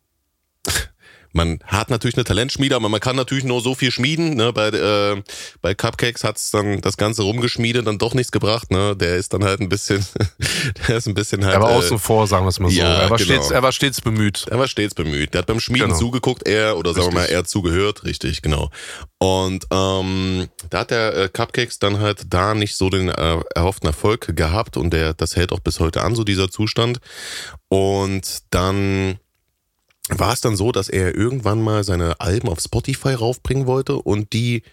[1.38, 4.36] man hat natürlich eine Talentschmiede, aber man kann natürlich nur so viel schmieden.
[4.36, 4.52] Ne?
[4.52, 5.22] Bei, äh,
[5.62, 8.72] bei Cupcakes hat's dann das Ganze rumgeschmiedet, dann doch nichts gebracht.
[8.72, 8.96] Ne?
[8.98, 10.06] Der ist dann halt ein bisschen,
[10.88, 11.56] der ist ein bisschen halt.
[11.56, 12.78] Er war äh, außen vor, sagen wir es mal so.
[12.78, 13.34] Ja, er, war genau.
[13.34, 14.46] stets, er war stets bemüht.
[14.50, 15.34] Er war stets bemüht.
[15.34, 16.00] Der hat beim Schmieden genau.
[16.00, 18.72] zugeguckt, er, oder sagen wir mal, er zugehört, richtig, genau.
[19.20, 23.88] Und ähm, da hat der äh, Cupcakes dann halt da nicht so den äh, erhofften
[23.88, 27.00] Erfolg gehabt und der, das hält auch bis heute an, so dieser Zustand.
[27.70, 29.20] Und dann
[30.10, 34.34] war es dann so, dass er irgendwann mal seine Alben auf Spotify raufbringen wollte und
[34.34, 34.64] die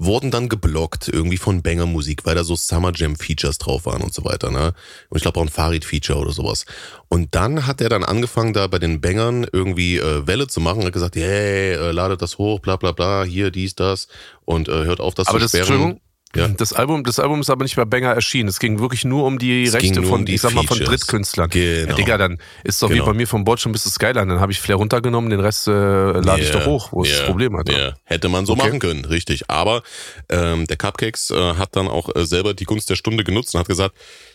[0.00, 4.00] wurden dann geblockt irgendwie von Banger Musik, weil da so Summer Jam Features drauf waren
[4.00, 4.72] und so weiter, ne?
[5.10, 6.64] Und ich glaube auch ein Farid Feature oder sowas.
[7.08, 10.84] Und dann hat er dann angefangen da bei den Bangern irgendwie äh, Welle zu machen,
[10.84, 14.08] hat gesagt, hey, äh, ladet das hoch, bla bla bla, hier dies das
[14.46, 16.00] und äh, hört auf das Aber zu das, sperren.
[16.36, 16.46] Ja.
[16.46, 18.48] Das Album, das Album ist aber nicht bei Banger erschienen.
[18.48, 20.78] Es ging wirklich nur um die Es Rechte von, um die ich sag mal, von.
[20.78, 21.50] Drittkünstlern.
[21.50, 21.88] Genau.
[21.90, 23.02] Ja, Digga, dann ist doch Genau.
[23.02, 24.26] wie bei mir vom Bord schon bis zu Skyline.
[24.26, 27.10] Dann habe ich Flair runtergenommen, den Rest äh, lade ich Ja, doch hoch, wo ja,
[27.10, 27.68] das Problem hat.
[27.68, 27.94] Ja.
[28.04, 28.62] Hätte man so Okay.
[28.62, 29.50] machen können, richtig.
[29.50, 29.82] Aber
[30.28, 33.60] ähm, der Cupcakes äh, hat dann auch äh, selber die Gunst der Stunde genutzt und
[33.60, 33.94] hat gesagt,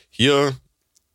[0.10, 0.54] hier,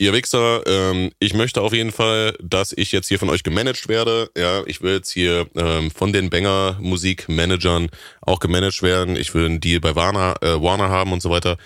[0.00, 3.86] ihr Wichser, ähm, ich möchte auf jeden Fall, dass ich jetzt hier von euch gemanagt
[3.86, 4.30] werde.
[4.36, 7.90] Ja, ich will jetzt hier ähm, von den Banger Musikmanagern
[8.22, 9.16] auch gemanagt werden.
[9.16, 11.58] Ich will einen Deal bei Warner, äh, Warner haben und so weiter.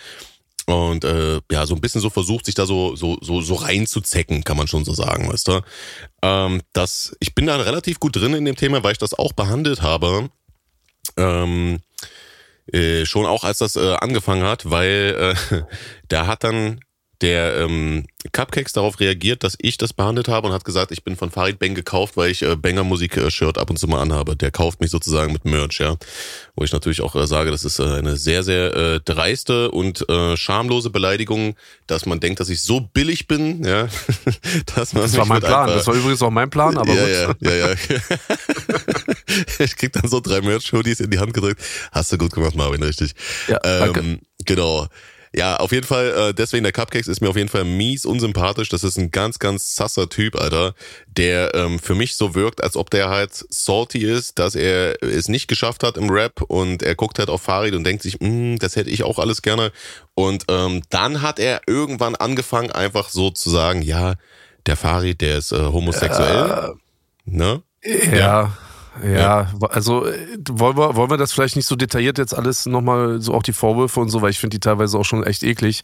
[0.67, 4.43] Und äh, ja, so ein bisschen so versucht, sich da so, so, so, so reinzuzecken,
[4.43, 5.61] kann man schon so sagen, weißt du.
[6.23, 9.33] Ähm, das, ich bin da relativ gut drin in dem Thema, weil ich das auch
[9.33, 10.31] behandelt habe.
[11.17, 11.81] Ähm,
[12.73, 15.63] äh, schon auch als das äh, angefangen hat, weil äh,
[16.09, 16.81] da hat dann
[17.21, 21.17] der ähm, Cupcakes darauf reagiert, dass ich das behandelt habe und hat gesagt, ich bin
[21.17, 24.01] von Farid Bang gekauft, weil ich äh, Banger Musik äh, Shirt ab und zu mal
[24.01, 24.37] anhabe.
[24.37, 25.97] Der kauft mich sozusagen mit Merch, ja.
[26.57, 30.09] Wo ich natürlich auch äh, sage, das ist äh, eine sehr, sehr äh, dreiste und
[30.09, 31.55] äh, schamlose Beleidigung,
[31.87, 33.89] dass man denkt, dass ich so billig bin, ja.
[34.75, 35.63] dass man Das war mein Plan.
[35.65, 37.37] einfach- Das war übrigens auch mein Plan, aber ja, gut.
[37.41, 37.75] ja, ja, ja.
[39.59, 41.63] ich krieg dann so drei Merch-Hoodies in die Hand gedrückt.
[41.93, 43.13] Hast du gut gemacht, Marvin, richtig.
[43.49, 44.01] Ja, danke.
[44.01, 44.87] ähm, genau.
[45.37, 48.69] Ja, auf jeden Fall, äh, deswegen der Cupcakes ist mir auf jeden Fall mies unsympathisch.
[48.69, 50.75] Das ist ein ganz, ganz sasser Typ, Alter,
[51.09, 55.27] der ähm, für mich so wirkt, als ob der halt salty ist, dass er es
[55.29, 58.57] nicht geschafft hat im Rap und er guckt halt auf Farid und denkt sich, "Mm,
[58.59, 59.73] das hätte ich auch alles gerne.
[60.15, 64.15] Und ähm, dann hat er irgendwann angefangen, einfach so zu sagen, ja,
[64.67, 66.75] der Farid, der ist äh, homosexuell.
[67.25, 67.63] Ne?
[67.85, 68.57] Ja, ja,
[69.71, 70.17] also äh,
[70.51, 73.53] wollen wir, wollen wir das vielleicht nicht so detailliert jetzt alles nochmal, so auch die
[73.53, 75.83] Vorwürfe und so, weil ich finde die teilweise auch schon echt eklig.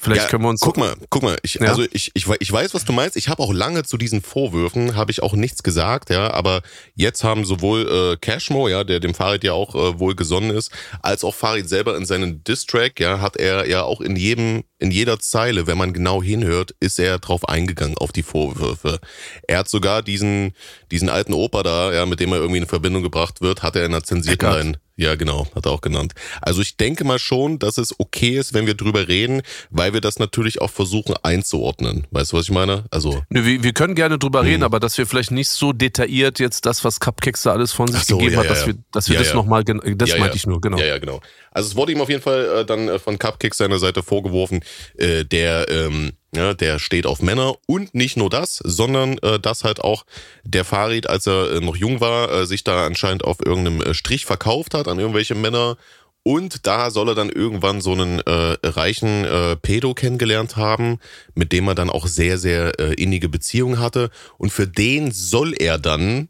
[0.00, 0.60] Vielleicht Ja, können wir uns.
[0.60, 1.68] Guck mal, guck mal, ich, Ja.
[1.68, 3.16] also ich, ich, ich weiß, was du meinst.
[3.16, 6.62] Ich habe auch lange zu diesen Vorwürfen, habe ich auch nichts gesagt, ja, aber
[6.94, 10.70] jetzt haben sowohl äh, Cashmo, ja, der dem Farid ja auch äh, wohl gesonnen ist,
[11.02, 14.90] als auch Farid selber in seinem Distrack, ja, hat er ja auch in jedem, in
[14.92, 19.00] jeder Zeile, wenn man genau hinhört, ist er drauf eingegangen auf die Vorwürfe.
[19.48, 20.52] Er hat sogar diesen,
[20.92, 23.84] diesen alten Opa da, ja, mit dem er irgendwie in Verbindung gebracht wird, hat er
[23.84, 26.12] in einer zensierten ja, genau, hat er auch genannt.
[26.42, 30.00] Also ich denke mal schon, dass es okay ist, wenn wir drüber reden, weil wir
[30.00, 32.08] das natürlich auch versuchen einzuordnen.
[32.10, 32.84] Weißt du, was ich meine?
[32.90, 36.40] Also, Nö, wir, wir können gerne drüber reden, aber dass wir vielleicht nicht so detailliert
[36.40, 38.66] jetzt das, was Cupcakes da alles von sich so, gegeben ja, hat, dass ja.
[38.66, 39.36] wir, dass wir Ja, das ja.
[39.36, 40.78] nochmal, das meinte ich nur, genau.
[40.78, 41.20] Ja, ja, genau.
[41.52, 44.64] Also es wurde ihm auf jeden Fall äh, dann äh, von Cupcakes seiner Seite vorgeworfen,
[44.96, 49.64] äh, der, ähm, ja, der steht auf Männer und nicht nur das, sondern äh, dass
[49.64, 50.04] halt auch
[50.44, 53.94] der Farid, als er äh, noch jung war, äh, sich da anscheinend auf irgendeinem äh,
[53.94, 55.76] Strich verkauft hat an irgendwelche Männer.
[56.24, 60.98] Und da soll er dann irgendwann so einen äh, reichen äh, Pedo kennengelernt haben,
[61.34, 64.10] mit dem er dann auch sehr, sehr äh, innige Beziehungen hatte.
[64.36, 66.28] Und für den soll er dann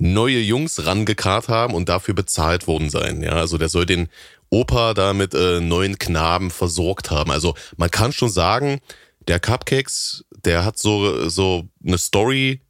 [0.00, 3.22] neue Jungs rangekarrt haben und dafür bezahlt worden sein.
[3.22, 4.08] Ja, also der soll den
[4.48, 7.30] Opa da mit äh, neuen Knaben versorgt haben.
[7.30, 8.80] Also man kann schon sagen,
[9.28, 12.62] der Cupcakes, der hat so so eine Story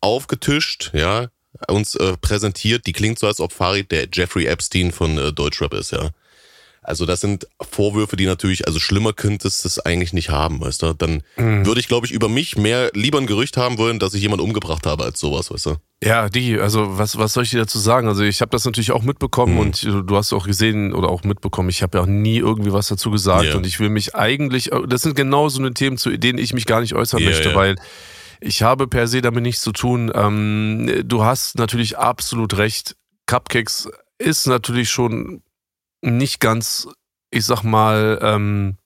[0.00, 1.28] aufgetischt, ja,
[1.68, 5.74] uns äh, präsentiert, die klingt so, als ob Farid der Jeffrey Epstein von äh, Deutschrap
[5.74, 6.10] ist, ja.
[6.82, 10.82] Also das sind Vorwürfe, die natürlich, also schlimmer könntest du es eigentlich nicht haben, weißt
[10.82, 10.94] du?
[10.94, 14.22] Dann würde ich, glaube ich, über mich mehr lieber ein Gerücht haben wollen, dass ich
[14.22, 15.76] jemanden umgebracht habe als sowas, weißt du?
[16.02, 18.08] Ja, die, also was, was soll ich dir dazu sagen?
[18.08, 19.60] Also ich habe das natürlich auch mitbekommen Mhm.
[19.60, 22.88] und du hast auch gesehen oder auch mitbekommen, ich habe ja auch nie irgendwie was
[22.88, 23.56] dazu gesagt Ja.
[23.56, 26.64] und ich will mich eigentlich, das sind genau so eine Themen, zu denen ich mich
[26.64, 27.54] gar nicht äußern Ja, möchte, ja.
[27.54, 27.76] weil
[28.40, 30.10] ich habe per se damit nichts zu tun.
[30.14, 32.96] Ähm, du hast natürlich absolut recht.
[33.26, 35.42] Cupcakes ist natürlich schon
[36.02, 36.88] nicht ganz,
[37.30, 38.76] ich sag mal, ähm,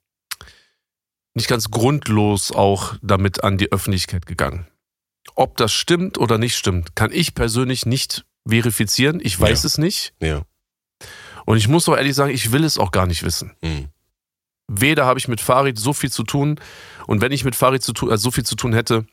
[1.35, 4.67] nicht ganz grundlos auch damit an die Öffentlichkeit gegangen.
[5.35, 9.21] Ob das stimmt oder nicht stimmt, kann ich persönlich nicht verifizieren.
[9.23, 9.67] Ich weiß Ja.
[9.67, 10.15] es nicht.
[10.21, 10.43] Ja.
[11.47, 13.57] Und ich muss auch ehrlich sagen, ich will es auch gar nicht wissen.
[13.63, 13.89] Mhm.
[14.69, 16.59] Weder habe ich mit Farid so viel zu tun
[17.07, 19.07] und wenn ich mit Farid zu tun, also so viel zu tun hätte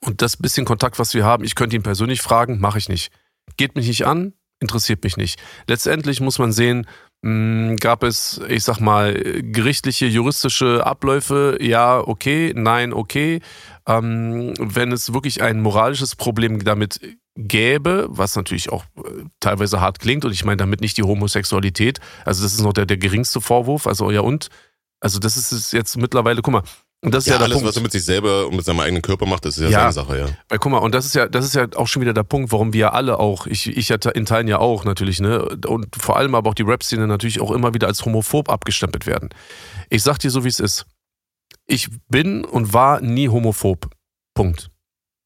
[0.00, 3.12] und das bisschen Kontakt, was wir haben, ich könnte ihn persönlich fragen, mache ich nicht.
[3.56, 5.40] Geht mich nicht an, interessiert mich nicht.
[5.66, 6.86] Letztendlich muss man sehen,
[7.22, 13.40] mh, gab es, ich sag mal, gerichtliche, juristische Abläufe, ja, okay, nein, okay.
[13.86, 17.00] Ähm, wenn es wirklich ein moralisches Problem damit
[17.36, 21.98] gäbe, was natürlich auch äh, teilweise hart klingt, und ich meine damit nicht die Homosexualität,
[22.24, 24.48] also das ist noch der, der geringste Vorwurf, also ja und,
[25.00, 26.62] also das ist jetzt mittlerweile, guck mal,
[27.02, 27.68] und das ist Ja, ja, alles, Punkt.
[27.68, 29.80] was er mit sich selber und mit seinem eigenen Körper macht, ist ja, Ja.
[29.80, 30.28] seine Sache, ja.
[30.48, 32.52] Weil guck mal, und das ist ja, das ist ja auch schon wieder der Punkt,
[32.52, 36.16] warum wir alle auch, ich, ich ja in Teilen ja auch natürlich, ne, und vor
[36.16, 39.30] allem aber auch die Rap-Szene natürlich auch immer wieder als homophob abgestempelt werden.
[39.88, 40.86] Ich sag dir so, wie es ist.
[41.66, 43.88] Ich bin und war nie homophob.
[44.34, 44.70] Punkt.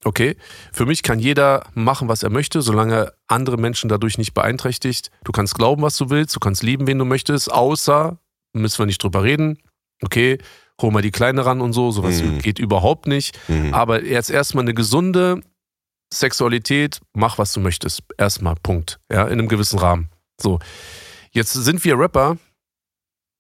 [0.07, 0.37] Okay,
[0.71, 5.11] für mich kann jeder machen, was er möchte, solange andere Menschen dadurch nicht beeinträchtigt.
[5.25, 8.19] Du kannst glauben, was du willst, du kannst lieben, wen du möchtest, außer,
[8.53, 9.59] müssen wir nicht drüber reden,
[10.03, 10.37] okay,
[10.81, 12.39] hol mal die Kleine ran und so, sowas Mhm.
[12.39, 13.39] geht überhaupt nicht.
[13.49, 13.73] Mhm.
[13.75, 15.41] Aber jetzt erstmal eine gesunde
[16.13, 18.03] Sexualität, mach was du möchtest.
[18.19, 19.01] Erstmal, Punkt.
[19.11, 20.09] Ja, in einem gewissen Rahmen.
[20.41, 20.59] So.
[21.33, 22.37] Jetzt sind wir Rapper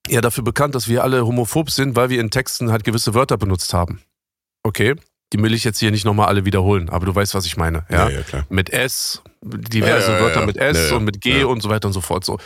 [0.08, 3.36] ja dafür bekannt, dass wir alle homophob sind, weil wir in Texten halt gewisse Wörter
[3.38, 4.00] benutzt haben.
[4.62, 4.94] Okay?
[5.32, 7.84] Die will ich jetzt hier nicht nochmal alle wiederholen, aber du weißt, was ich meine.
[7.90, 8.08] Ja?
[8.08, 8.46] ja, ja klar.
[8.50, 12.00] Mit S, diverse Ja, Wörter mit S und mit G und so weiter und so
[12.00, 12.24] fort.
[12.24, 12.38] So.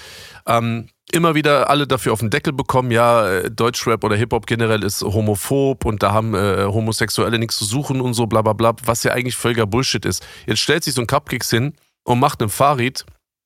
[0.47, 4.83] Ähm, immer wieder alle dafür auf den Deckel bekommen, ja, äh, Deutschrap oder Hip-Hop generell
[4.83, 8.75] ist homophob und da haben äh, Homosexuelle nichts zu suchen und so, bla bla bla,
[8.85, 10.27] was ja eigentlich völliger Bullshit ist.
[10.47, 13.05] Jetzt stellt sich so ein Cupcakes hin und macht einem Farid,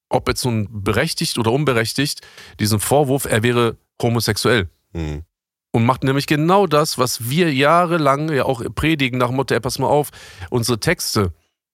[0.08, 2.20] ob jetzt nun berechtigt oder unberechtigt,
[2.60, 4.68] diesen Vorwurf, er wäre homosexuell.
[4.92, 5.22] Mhm.
[5.74, 9.60] Und macht nämlich genau das, was wir jahrelang ja auch predigen, nach dem Motto, ey,
[9.60, 10.10] pass mal auf,
[10.50, 11.32] unsere Texte,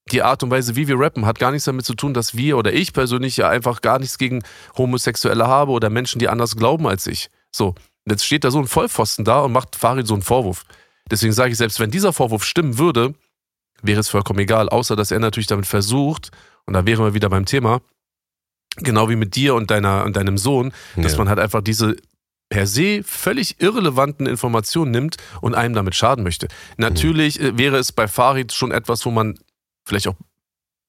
[0.09, 2.57] die Art und Weise, wie wir rappen, hat gar nichts damit zu tun, dass wir
[2.59, 4.43] oder ich persönlich ja einfach gar nichts gegen
[4.77, 7.31] Homosexuelle habe oder Menschen, die anders glauben als ich.
[7.55, 7.75] So,
[8.07, 10.65] jetzt steht da so ein Vollpfosten da und macht Farid so einen Vorwurf.
[11.11, 13.15] Deswegen sage ich, selbst wenn dieser Vorwurf stimmen würde,
[13.83, 16.31] wäre es vollkommen egal, außer dass er natürlich damit versucht,
[16.67, 17.81] und da wären wir wieder beim Thema,
[18.77, 21.19] genau wie mit dir und, deiner, und deinem Sohn, dass Ja.
[21.19, 21.97] man halt einfach diese
[22.51, 26.49] per se völlig irrelevanten Informationen nimmt und einem damit schaden möchte.
[26.79, 29.39] Natürlich äh, wäre es bei Farid schon etwas, wo man
[29.89, 30.15] vielleicht auch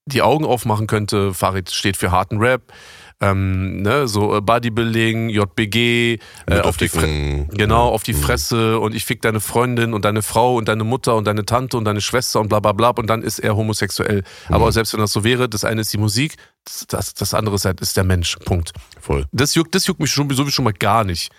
[0.06, 1.34] die Augen aufmachen könnte.
[1.34, 2.74] Farid steht für harten Rap,
[3.22, 8.18] ähm, ne, so äh, Bodybuilding, JBG, äh, auf die Fre Genau, auf die Mhm.
[8.18, 11.78] Fresse und ich fick deine Freundin und deine Frau und deine Mutter und deine Tante
[11.78, 14.24] und deine Schwester und bla bla bla und dann ist er homosexuell.
[14.47, 14.72] Aber Mhm.
[14.72, 17.66] selbst wenn das so wäre, das eine ist die Musik, das, das, das andere ist,
[17.66, 18.38] halt, ist der Mensch.
[18.45, 18.72] Punkt.
[19.00, 19.26] Voll.
[19.32, 21.32] Das juckt, das juckt mich schon, sowieso schon mal gar nicht.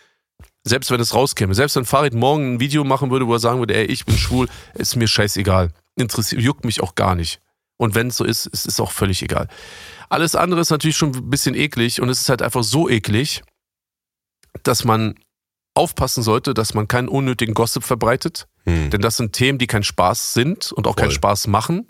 [0.63, 1.55] Selbst wenn es rauskäme.
[1.55, 4.17] Selbst wenn Farid morgen ein Video machen würde, wo er sagen würde, ey, ich bin
[4.17, 5.71] schwul, ist mir scheißegal.
[5.97, 7.41] Interessiert, juckt mich auch gar nicht.
[7.81, 9.49] Und wenn es so ist, ist es auch völlig egal.
[10.11, 13.43] Alles andere ist natürlich schon ein bisschen eklig und es ist halt einfach so eklig,
[14.65, 15.15] dass man
[15.75, 18.47] aufpassen sollte, dass man keinen unnötigen Gossip verbreitet.
[18.67, 18.91] Mhm.
[18.91, 21.15] Denn das sind Themen, die kein Spaß sind und auch keinen Voll.
[21.15, 21.89] Spaß machen.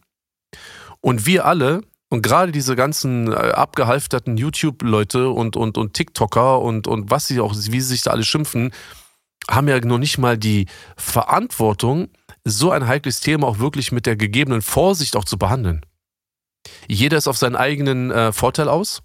[1.00, 6.86] Und wir alle, und gerade diese ganzen äh, abgehalfterten YouTube-Leute und, und, und TikToker und,
[6.86, 8.70] und was sie auch, wie sie sich da alle schimpfen,
[9.50, 10.66] haben ja noch nicht mal die
[10.96, 12.10] Verantwortung,
[12.44, 15.84] so ein heikles Thema auch wirklich mit der gegebenen Vorsicht auch zu behandeln.
[16.88, 19.02] Jeder ist auf seinen eigenen äh, Vorteil aus.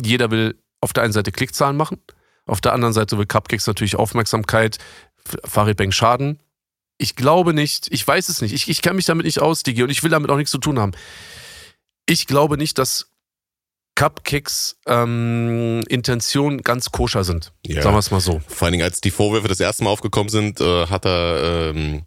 [0.00, 2.00] Jeder will auf der einen Seite Klickzahlen machen,
[2.46, 4.78] auf der anderen Seite will Cupcakes natürlich Aufmerksamkeit,
[5.44, 6.42] Farid Bang Schaden.
[6.98, 9.82] Ich glaube nicht, ich weiß es nicht, ich, ich kenne mich damit nicht aus, Digi,
[9.82, 10.92] und ich will damit auch nichts zu tun haben.
[12.06, 13.10] Ich glaube nicht, dass
[13.94, 17.52] Cupcakes ähm, Intentionen ganz koscher sind.
[17.66, 17.82] Ja.
[17.82, 18.40] Sagen wir es mal so.
[18.48, 22.02] Vor allen Dingen, als die Vorwürfe das erste Mal aufgekommen sind, äh, hat er ähm,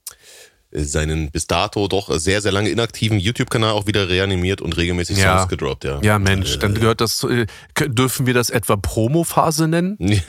[0.76, 5.38] seinen bis dato doch sehr, sehr lange inaktiven YouTube-Kanal auch wieder reanimiert und regelmäßig Ja.
[5.38, 5.99] Songs gedroppt, ja.
[6.01, 7.45] Ja, Mensch, dann gehört das, äh,
[7.88, 9.97] dürfen wir das etwa Promophase nennen?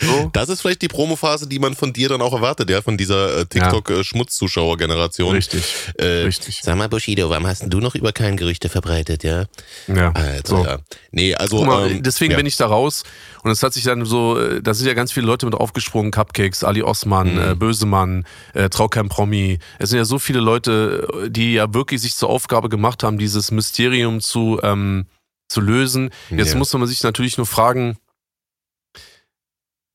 [0.00, 0.30] So?
[0.32, 3.38] Das ist vielleicht die Promophase, die man von dir dann auch erwartet, ja, von dieser
[3.40, 5.32] äh, TikTok-Schmutzzuschauer-Generation.
[5.34, 5.62] Richtig,
[5.98, 6.60] Äh, richtig.
[6.62, 9.44] Sag mal, Bushido, warum hast denn du noch über kein Gerüchte verbreitet, ja?
[9.88, 10.12] Ja.
[10.12, 10.64] Alter, So.
[10.64, 10.78] ja.
[11.10, 11.58] Nee, also.
[11.58, 12.36] Guck mal, ähm, deswegen ja.
[12.36, 13.02] bin ich da raus.
[13.42, 16.10] Und es hat sich dann so, äh, da sind ja ganz viele Leute mit aufgesprungen,
[16.10, 17.40] Cupcakes, Ali Osman, Mhm.
[17.52, 19.57] äh, Bösemann, äh, Traukeim Promi.
[19.78, 23.18] Es sind ja so viele Leute, äh, die ja wirklich sich zur Aufgabe gemacht haben,
[23.18, 25.06] dieses Mysterium zu, ähm,
[25.48, 26.10] zu lösen.
[26.30, 26.58] Jetzt Ja.
[26.58, 27.96] muss man sich natürlich nur fragen,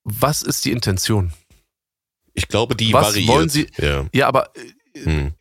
[0.03, 1.33] was ist die Intention?
[2.33, 3.27] Ich glaube, die Was variiert.
[3.29, 4.05] wollen Sie- Ja.
[4.13, 4.49] Ja, aber
[4.95, 5.33] Hm.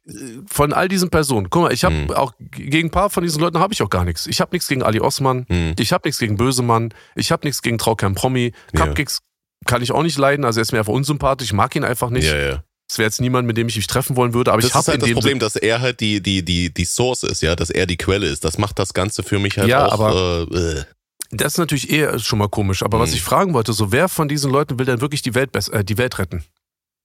[0.46, 2.10] von all diesen Personen, guck mal, ich habe Hm.
[2.12, 4.26] auch gegen ein paar von diesen Leuten habe ich auch gar nichts.
[4.26, 5.74] Ich habe nichts gegen Ali Osman, Hm.
[5.78, 8.52] ich habe nichts gegen Bösemann, ich habe nichts gegen Traukern Promi.
[8.72, 8.86] Ja.
[8.86, 9.18] Cupcakes
[9.66, 12.10] kann ich auch nicht leiden, also er ist mir einfach unsympathisch, ich mag ihn einfach
[12.10, 12.26] nicht.
[12.26, 12.64] Ja, ja.
[12.92, 14.86] Es wäre jetzt niemand, mit dem ich mich treffen wollen würde, aber Das ich habe
[14.88, 17.86] halt das Problem, dass er halt die, die, die, die Source ist, ja, dass er
[17.86, 18.44] die Quelle ist.
[18.44, 19.92] Das macht das Ganze für mich halt Ja, auch.
[19.92, 20.84] aber- äh, äh.
[21.30, 23.16] das ist natürlich eher schon mal komisch, aber was Hm.
[23.16, 25.96] ich fragen wollte, so wer von diesen Leuten will denn wirklich die Welt, äh, die
[25.96, 26.44] Welt retten?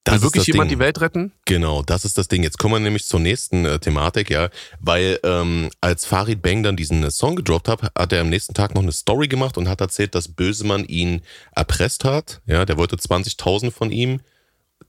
[0.04, 0.78] Das will wirklich jemand Ding.
[0.78, 1.32] die Welt retten?
[1.46, 2.44] Genau, das ist das Ding.
[2.44, 4.50] Jetzt kommen wir nämlich zur nächsten äh, Thematik, ja,
[4.82, 8.54] weil ähm, als Farid Bang dann diesen äh, Song gedroppt hat, hat er am nächsten
[8.54, 11.22] Tag noch eine Story gemacht und hat erzählt, dass Bösemann ihn
[11.56, 12.42] erpresst hat.
[12.46, 14.20] Ja, der wollte 20.000 von ihm,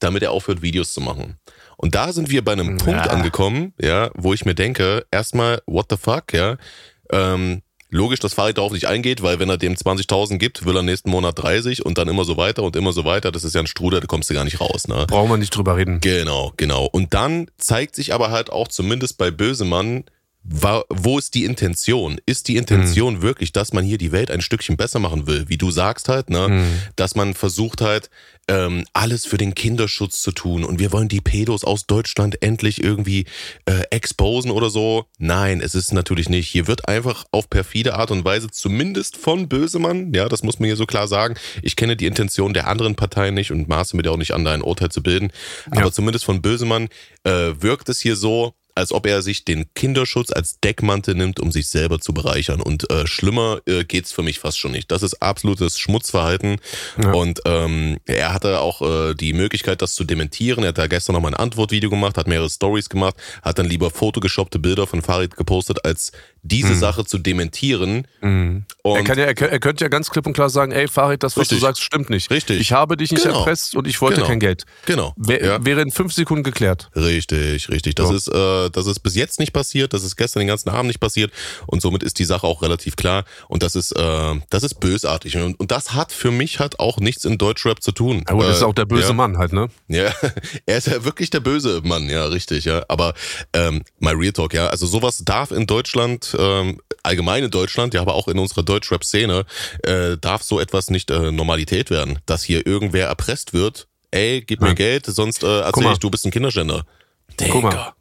[0.01, 1.37] damit er aufhört, Videos zu machen.
[1.77, 2.85] Und da sind wir bei einem Ja.
[2.85, 6.57] Punkt angekommen, ja, wo ich mir denke, erstmal, what the fuck, ja.
[7.11, 10.83] Ähm, logisch, dass Farid darauf nicht eingeht, weil wenn er dem 20.000 gibt, will er
[10.83, 13.33] nächsten Monat 30 und dann immer so weiter und immer so weiter.
[13.33, 15.07] Das ist ja ein Strudel, da kommst du gar nicht raus, ne?
[15.09, 16.01] Brauchen wir nicht drüber reden.
[16.01, 16.85] Genau, genau.
[16.87, 20.05] Und dann zeigt sich aber halt auch zumindest bei Bösemann,
[20.51, 22.21] wo ist die Intention?
[22.25, 23.23] Ist die Intention mhm.
[23.23, 26.31] wirklich, dass man hier die Welt ein Stückchen besser machen will, wie du sagst halt,
[26.31, 26.49] ne?
[26.49, 26.79] Mhm.
[26.97, 28.11] Dass man versucht halt,
[28.49, 32.83] ähm, alles für den Kinderschutz zu tun und wir wollen die Pedos aus Deutschland endlich
[32.83, 33.27] irgendwie
[33.67, 35.05] äh, exposen oder so.
[35.19, 36.49] Nein, es ist natürlich nicht.
[36.49, 40.67] Hier wird einfach auf perfide Art und Weise, zumindest von Bösemann, ja, das muss man
[40.67, 41.37] hier so klar sagen.
[41.63, 44.45] Ich kenne die Intention der anderen Parteien nicht und maße mir da auch nicht an,
[44.45, 45.31] da ein Urteil zu bilden.
[45.71, 45.93] Aber ja.
[45.93, 46.89] zumindest von Bösemann
[47.25, 51.51] äh, wirkt es hier so, als ob er sich den Kinderschutz als Deckmantel nimmt, um
[51.51, 52.61] sich selber zu bereichern.
[52.61, 54.91] Und äh, schlimmer äh, geht's für mich fast schon nicht.
[54.91, 56.61] Das ist absolutes Schmutzverhalten.
[57.03, 57.13] Ja.
[57.13, 60.63] Und ähm, er hatte auch äh, die Möglichkeit, das zu dementieren.
[60.63, 63.67] Er hat da gestern noch mal ein Antwortvideo gemacht, hat mehrere Stories gemacht, hat dann
[63.67, 66.13] lieber photoshoppte Bilder von Farid gepostet, als
[66.43, 66.79] diese mhm.
[66.79, 68.07] Sache zu dementieren.
[68.21, 68.65] Mhm.
[68.85, 71.37] er, kann ja, er, er, könnte ja ganz klipp und klar sagen, ey Farid, das,
[71.37, 71.59] was Richtig.
[71.59, 72.31] du sagst, stimmt nicht.
[72.31, 72.61] Richtig.
[72.61, 73.39] Ich habe dich nicht genau.
[73.39, 74.29] erpresst und ich wollte genau.
[74.29, 74.65] kein Geld.
[74.87, 75.15] Genau.
[75.17, 75.65] Wär, ja.
[75.65, 76.91] Wäre in fünf Sekunden geklärt.
[76.95, 77.95] Richtig, richtig.
[77.97, 78.17] Das, ja.
[78.17, 81.01] ist, äh, das ist bis jetzt nicht passiert, das ist gestern den ganzen Abend nicht
[81.01, 81.33] passiert
[81.67, 85.37] und somit ist die Sache auch relativ klar und das ist, äh, das ist bösartig
[85.37, 88.23] und, und das hat für mich halt auch nichts in Deutschrap zu tun.
[88.27, 89.13] Aber äh, das ist auch der böse.
[89.13, 89.69] Mann halt, ne?
[89.89, 90.13] Ja,
[90.67, 92.85] er ist ja wirklich der böse Mann, ja, richtig, ja.
[92.89, 93.15] Aber
[93.53, 98.01] ähm, my Real Talk, ja, also sowas darf in Deutschland ähm, allgemein in Deutschland, ja,
[98.01, 99.45] aber auch in unserer Deutschrap-Szene,
[99.83, 103.89] äh, darf so etwas nicht äh, Normalität werden, dass hier irgendwer erpresst wird.
[104.11, 104.75] Ey, gib mir.
[104.75, 106.85] Geld, sonst äh, erzähl ich, du bist ein Kinderschänder.
[107.71, 107.93] Mal,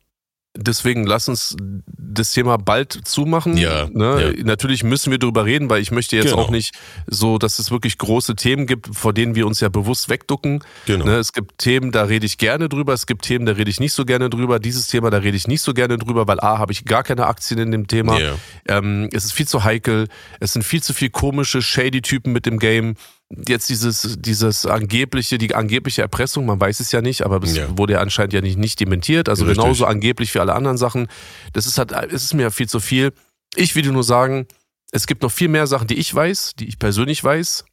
[0.58, 1.56] deswegen lass uns
[1.98, 3.58] das Thema bald zumachen.
[3.58, 4.34] Ja, ne?
[4.38, 4.44] ja.
[4.44, 6.38] Natürlich müssen wir darüber reden, weil ich möchte jetzt genau.
[6.38, 6.74] auch nicht
[7.06, 10.64] so, dass es wirklich große Themen gibt, vor denen wir uns ja bewusst wegducken.
[10.86, 11.06] Genau.
[11.06, 11.18] Ne?
[11.18, 12.94] Es gibt Themen, da rede ich gerne drüber.
[12.94, 14.60] Es gibt Themen, da rede ich nicht so gerne drüber.
[14.60, 17.28] Dieses Thema, da rede ich nicht so gerne drüber, weil A, habe ich gar keine
[17.28, 18.20] Aktien in dem Thema.
[18.20, 18.36] Ja.
[18.68, 20.08] Ähm, es ist viel zu heikel.
[20.40, 22.96] Es sind viel zu viel komische, shady Typen mit dem Game
[23.30, 27.78] jetzt dieses, dieses angebliche, die angebliche Erpressung, man weiß es ja nicht, aber es ja.
[27.78, 29.62] wurde ja anscheinend ja nicht, nicht dementiert, also Richtig.
[29.62, 31.08] genauso angeblich wie alle anderen Sachen.
[31.54, 33.12] Das ist halt, es ist mir viel zu viel.
[33.56, 34.48] Ich will dir nur sagen,
[34.92, 37.66] es gibt noch viel mehr Sachen, die ich weiß, die ich persönlich weiß.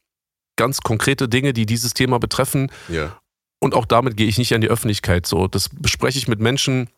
[0.57, 2.71] Ganz konkrete Dinge, die dieses Thema betreffen.
[2.89, 3.19] Ja.
[3.61, 5.27] Und auch damit gehe ich nicht an die Öffentlichkeit.
[5.27, 6.89] So, das bespreche ich mit Menschen,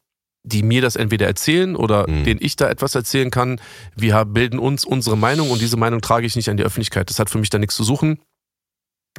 [0.43, 2.25] die mir das entweder erzählen oder mhm.
[2.25, 3.61] denen ich da etwas erzählen kann.
[3.95, 7.11] Wir bilden uns unsere Meinung und diese Meinung trage ich nicht an die Öffentlichkeit.
[7.11, 8.21] Das hat für mich da nichts zu suchen.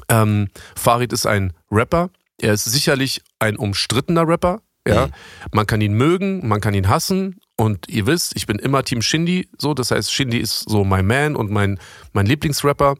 [0.10, 2.10] Ähm, Farid ist ein Rapper.
[2.39, 4.62] Er ist sicherlich ein umstrittener Rapper.
[4.88, 5.12] Ja, mhm.
[5.52, 7.39] man kann ihn mögen, man kann ihn hassen.
[7.58, 9.50] Und ihr wisst, ich bin immer Team Shindy.
[9.58, 11.80] So, das heißt, Shindy ist so mein Man und mein,
[12.14, 12.95] mein Lieblingsrapper.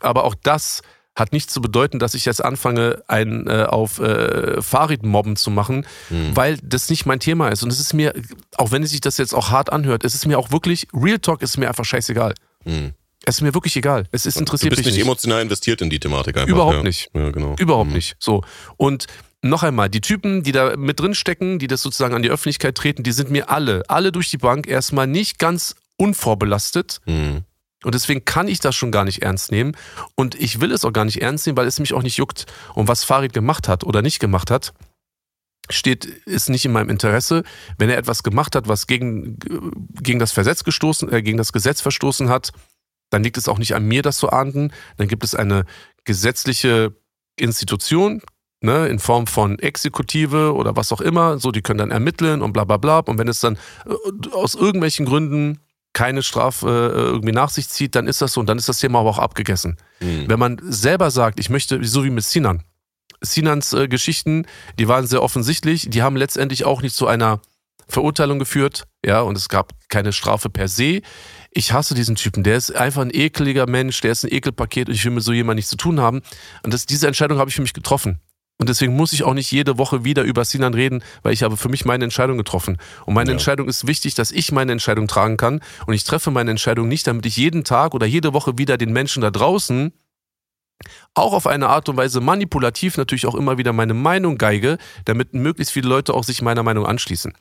[0.00, 0.82] Aber auch das
[1.16, 5.86] hat nicht zu bedeuten, dass ich jetzt anfange, einen äh, auf äh, Farid-Mobben zu machen,
[6.08, 6.34] mhm.
[6.34, 7.62] weil das nicht mein Thema ist.
[7.62, 8.14] Und es ist mir,
[8.56, 11.18] auch wenn es sich das jetzt auch hart anhört, es ist mir auch wirklich, Real
[11.18, 12.34] Talk ist mir einfach scheißegal.
[12.64, 12.92] Mhm.
[13.24, 14.06] Es ist mir wirklich egal.
[14.12, 14.86] Es ist interessiert mich nicht.
[14.86, 16.48] Du bist nicht emotional investiert in die Thematik einfach.
[16.48, 16.82] Überhaupt ja.
[16.82, 17.10] nicht.
[17.14, 17.54] Ja, genau.
[17.58, 17.96] Überhaupt mhm.
[17.96, 18.16] nicht.
[18.18, 18.42] So.
[18.76, 19.06] Und
[19.42, 22.74] noch einmal, die Typen, die da mit drin stecken, die das sozusagen an die Öffentlichkeit
[22.74, 27.00] treten, die sind mir alle, alle durch die Bank erstmal nicht ganz unvorbelastet.
[27.06, 27.44] Mhm.
[27.82, 29.72] Und deswegen kann ich das schon gar nicht ernst nehmen.
[30.14, 32.46] Und ich will es auch gar nicht ernst nehmen, weil es mich auch nicht juckt.
[32.74, 34.74] Und was Farid gemacht hat oder nicht gemacht hat,
[35.70, 37.42] steht, ist nicht in meinem Interesse.
[37.78, 39.38] Wenn er etwas gemacht hat, was gegen,
[40.02, 42.52] gegen das Gesetz gestoßen, äh, gegen das Gesetz verstoßen hat,
[43.10, 44.72] dann liegt es auch nicht an mir, das zu ahnden.
[44.96, 45.64] Dann gibt es eine
[46.04, 46.94] gesetzliche
[47.36, 48.22] Institution,
[48.60, 51.38] ne, in Form von Exekutive oder was auch immer.
[51.38, 52.98] So, die können dann ermitteln und bla bla bla.
[53.00, 53.56] Und wenn es dann
[53.86, 55.60] äh, aus irgendwelchen Gründen
[55.92, 58.78] keine Strafe äh, irgendwie nach sich zieht, dann ist das so und dann ist das
[58.78, 59.76] Thema aber auch abgegessen.
[60.00, 60.28] Mhm.
[60.28, 62.62] Wenn man selber sagt, ich möchte, so wie mit Sinan.
[63.22, 64.46] Sinans äh, Geschichten,
[64.78, 67.40] die waren sehr offensichtlich, die haben letztendlich auch nicht zu einer
[67.88, 71.00] Verurteilung geführt, ja, und es gab keine Strafe per se
[71.52, 72.42] ich hasse diesen Typen.
[72.42, 75.32] Der ist einfach ein ekeliger Mensch, der ist ein Ekelpaket und ich will mit so
[75.32, 76.22] jemandem nichts zu tun haben.
[76.62, 78.20] Und das, diese Entscheidung habe ich für mich getroffen.
[78.58, 81.56] Und deswegen muss ich auch nicht jede Woche wieder über Sinan reden, weil ich habe
[81.56, 82.76] für mich meine Entscheidung getroffen.
[83.06, 83.32] Und meine ja.
[83.32, 85.60] Entscheidung ist wichtig, dass ich meine Entscheidung tragen kann.
[85.86, 88.92] Und ich treffe meine Entscheidung nicht, damit ich jeden Tag oder jede Woche wieder den
[88.92, 89.92] Menschen da draußen
[91.14, 95.34] auch auf eine Art und Weise manipulativ natürlich auch immer wieder meine Meinung geige, damit
[95.34, 97.34] möglichst viele Leute auch sich meiner Meinung anschließen.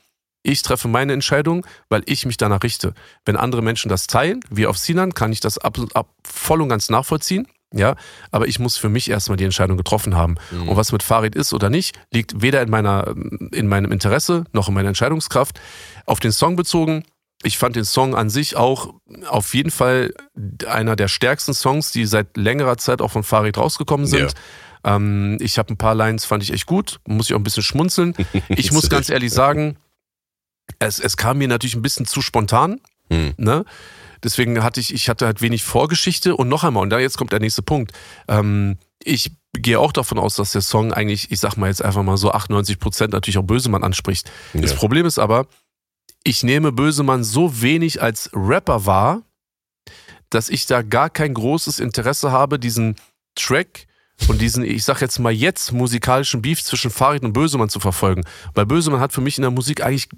[0.43, 2.93] Ich treffe meine Entscheidung, weil ich mich danach richte.
[3.25, 6.69] Wenn andere Menschen das teilen, wie auf Sinan, kann ich das ab, ab voll und
[6.69, 7.47] ganz nachvollziehen.
[7.71, 7.95] Ja,
[8.31, 10.35] aber ich muss für mich erstmal die Entscheidung getroffen haben.
[10.49, 10.69] Mhm.
[10.69, 13.13] Und was mit Farid ist oder nicht, liegt weder in meiner,
[13.51, 15.59] in meinem Interesse noch in meiner Entscheidungskraft.
[16.05, 17.03] Auf den Song bezogen,
[17.43, 18.95] ich fand den Song an sich auch
[19.27, 20.13] auf jeden Fall
[20.67, 24.33] einer der stärksten Songs, die seit längerer Zeit auch von Farid rausgekommen sind.
[24.83, 24.95] Ja.
[24.95, 27.63] Ähm, ich habe ein paar Lines, fand ich echt gut, muss ich auch ein bisschen
[27.63, 28.13] schmunzeln.
[28.49, 29.77] Ich muss ganz ehrlich sagen,
[30.77, 32.79] es, es kam mir natürlich ein bisschen zu spontan.
[33.09, 33.33] Hm.
[33.37, 33.65] Ne?
[34.23, 37.31] Deswegen hatte ich, ich hatte halt wenig Vorgeschichte und noch einmal, und da jetzt kommt
[37.31, 37.91] der nächste Punkt.
[38.27, 42.03] Ähm, ich gehe auch davon aus, dass der Song eigentlich, ich sag mal jetzt einfach
[42.03, 44.29] mal so 98 Prozent natürlich auch Bösemann anspricht.
[44.53, 44.61] Ja.
[44.61, 45.47] Das Problem ist aber,
[46.23, 49.21] ich nehme Bösemann so wenig als Rapper wahr,
[50.29, 52.95] dass ich da gar kein großes Interesse habe, diesen
[53.35, 53.87] Track
[54.27, 58.23] und diesen, ich sag jetzt mal jetzt, musikalischen Beef zwischen Farid und Bösemann zu verfolgen.
[58.53, 60.09] Weil Bösemann hat für mich in der Musik eigentlich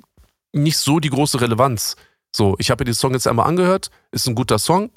[0.54, 1.96] nicht so die große Relevanz.
[2.36, 4.92] So, ich habe mir den Song jetzt einmal angehört, ist ein guter Song.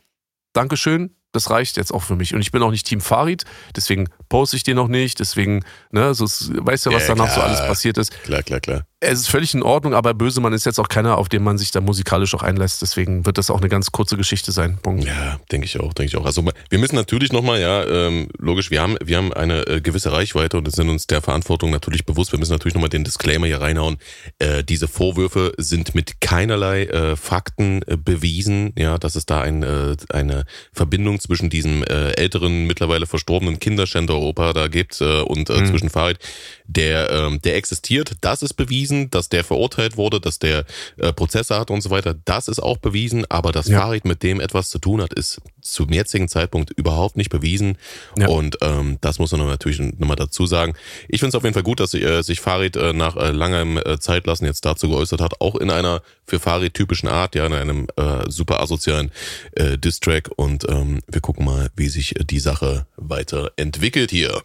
[0.52, 2.34] Dankeschön, das reicht jetzt auch für mich.
[2.34, 3.44] Und ich bin auch nicht Team Farid,
[3.74, 7.40] deswegen poste ich den noch nicht, deswegen, ne, so, weißt ja, was ja, danach so
[7.40, 8.12] alles passiert ist.
[8.22, 8.86] Klar, klar, klar.
[9.04, 11.70] Es ist völlig in Ordnung, aber Bösemann ist jetzt auch keiner, auf den man sich
[11.70, 12.82] da musikalisch auch einlässt.
[12.82, 14.78] Deswegen wird das auch eine ganz kurze Geschichte sein.
[14.82, 15.04] Punkt.
[15.04, 16.26] Ja, denke ich auch, denke ich auch.
[16.26, 20.12] Also wir müssen natürlich nochmal, ja, ähm, logisch, wir haben, wir haben eine äh, gewisse
[20.12, 22.32] Reichweite und sind uns der Verantwortung natürlich bewusst.
[22.32, 23.96] Wir müssen natürlich nochmal den Disclaimer hier reinhauen.
[24.38, 29.62] Äh, diese Vorwürfe sind mit keinerlei äh, Fakten äh, bewiesen, ja, dass es da ein,
[29.62, 35.60] äh, eine Verbindung zwischen diesem äh, älteren, mittlerweile verstorbenen Kinderschänder-Opa da gibt äh, und äh,
[35.60, 35.66] mhm.
[35.66, 36.18] zwischen Farid,
[36.66, 38.12] der, äh, der existiert.
[38.20, 40.64] Das ist bewiesen, dass der verurteilt wurde, dass der
[40.96, 42.14] äh, Prozesse hat und so weiter.
[42.24, 43.80] Das ist auch bewiesen, aber dass ja.
[43.80, 47.78] Farid mit dem etwas zu tun hat, ist zum jetzigen Zeitpunkt überhaupt nicht bewiesen.
[48.18, 48.28] Ja.
[48.28, 50.74] Und ähm, das muss man natürlich nochmal dazu sagen.
[51.08, 53.78] Ich finde es auf jeden Fall gut, dass äh, sich Farid äh, nach äh, langem
[53.78, 57.52] äh, Zeitlassen jetzt dazu geäußert hat, auch in einer für Farid typischen Art, ja, in
[57.52, 59.10] einem äh, super asozialen
[59.52, 60.30] äh, Distrack.
[60.36, 64.42] Und ähm, wir gucken mal, wie sich die Sache weiterentwickelt hier.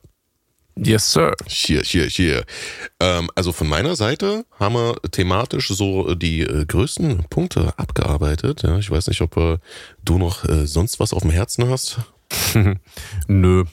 [0.84, 1.34] Yes, sir.
[1.45, 2.45] Hier, hier, hier.
[2.99, 8.63] Ähm, also von meiner Seite haben wir thematisch so die äh, größten Punkte abgearbeitet.
[8.63, 9.57] Ja, ich weiß nicht, ob äh,
[10.03, 11.99] du noch äh, sonst was auf dem Herzen hast.
[13.27, 13.65] Nö.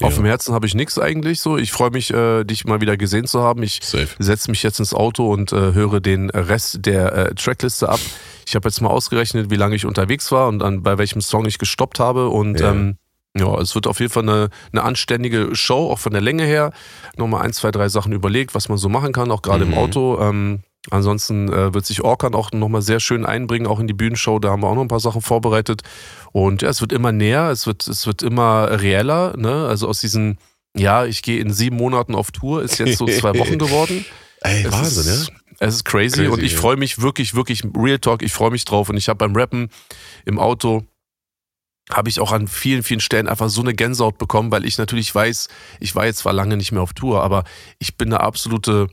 [0.00, 0.08] Ja.
[0.08, 1.56] Auf dem Herzen habe ich nichts eigentlich so.
[1.56, 3.62] Ich freue mich, äh, dich mal wieder gesehen zu haben.
[3.62, 3.80] Ich
[4.18, 8.00] setze mich jetzt ins Auto und äh, höre den Rest der äh, Trackliste ab.
[8.46, 11.46] Ich habe jetzt mal ausgerechnet, wie lange ich unterwegs war und an, bei welchem Song
[11.46, 12.28] ich gestoppt habe.
[12.28, 12.72] Und ja.
[12.72, 12.96] ähm,
[13.36, 16.72] ja, es wird auf jeden Fall eine, eine anständige Show, auch von der Länge her.
[17.16, 19.72] Nochmal ein, zwei, drei Sachen überlegt, was man so machen kann, auch gerade mhm.
[19.72, 20.20] im Auto.
[20.20, 20.60] Ähm,
[20.90, 24.38] ansonsten äh, wird sich Orkan auch nochmal sehr schön einbringen, auch in die Bühnenshow.
[24.38, 25.82] Da haben wir auch noch ein paar Sachen vorbereitet.
[26.30, 29.36] Und ja, es wird immer näher, es wird, es wird immer reeller.
[29.36, 29.66] Ne?
[29.66, 30.38] Also aus diesen,
[30.76, 34.04] ja, ich gehe in sieben Monaten auf Tour, ist jetzt so zwei Wochen geworden.
[34.42, 35.34] Ey, Wahnsinn, ist, ja?
[35.58, 36.58] Es ist crazy, crazy und ich ja.
[36.58, 38.90] freue mich wirklich, wirklich, Real Talk, ich freue mich drauf.
[38.90, 39.70] Und ich habe beim Rappen
[40.24, 40.84] im Auto
[41.90, 45.14] habe ich auch an vielen, vielen Stellen einfach so eine Gänsehaut bekommen, weil ich natürlich
[45.14, 45.48] weiß,
[45.80, 47.44] ich war jetzt zwar lange nicht mehr auf Tour, aber
[47.78, 48.88] ich bin eine absolute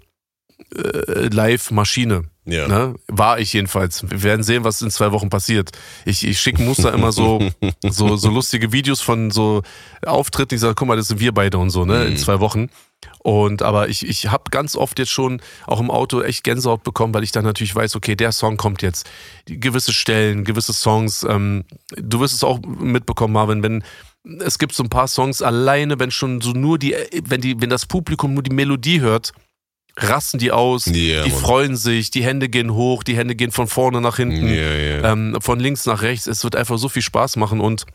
[0.76, 2.26] äh, Live-Maschine.
[2.46, 2.68] Ja.
[2.68, 2.96] Ne?
[3.08, 4.10] War ich jedenfalls.
[4.10, 5.72] Wir werden sehen, was in zwei Wochen passiert.
[6.06, 7.50] Ich, ich schicke Muster immer so,
[7.84, 9.62] so, so lustige Videos von so
[10.06, 10.56] Auftritten.
[10.56, 12.06] Ich sage, guck mal, das sind wir beide und so, ne?
[12.06, 12.18] In mhm.
[12.18, 12.70] zwei Wochen.
[13.20, 17.14] Und aber ich, ich habe ganz oft jetzt schon auch im Auto echt Gänsehaut bekommen,
[17.14, 19.10] weil ich dann natürlich weiß, okay, der Song kommt jetzt.
[19.46, 21.24] Gewisse Stellen, gewisse Songs.
[21.28, 23.84] Ähm, du wirst es auch mitbekommen, Marvin, wenn
[24.40, 27.70] es gibt so ein paar Songs alleine, wenn schon so nur die, wenn die, wenn
[27.70, 29.34] das Publikum nur die Melodie hört,
[29.98, 31.40] rasten die aus, yeah, die Mann.
[31.40, 35.12] freuen sich, die Hände gehen hoch, die Hände gehen von vorne nach hinten, yeah, yeah.
[35.12, 36.28] Ähm, von links nach rechts.
[36.28, 37.86] Es wird einfach so viel Spaß machen und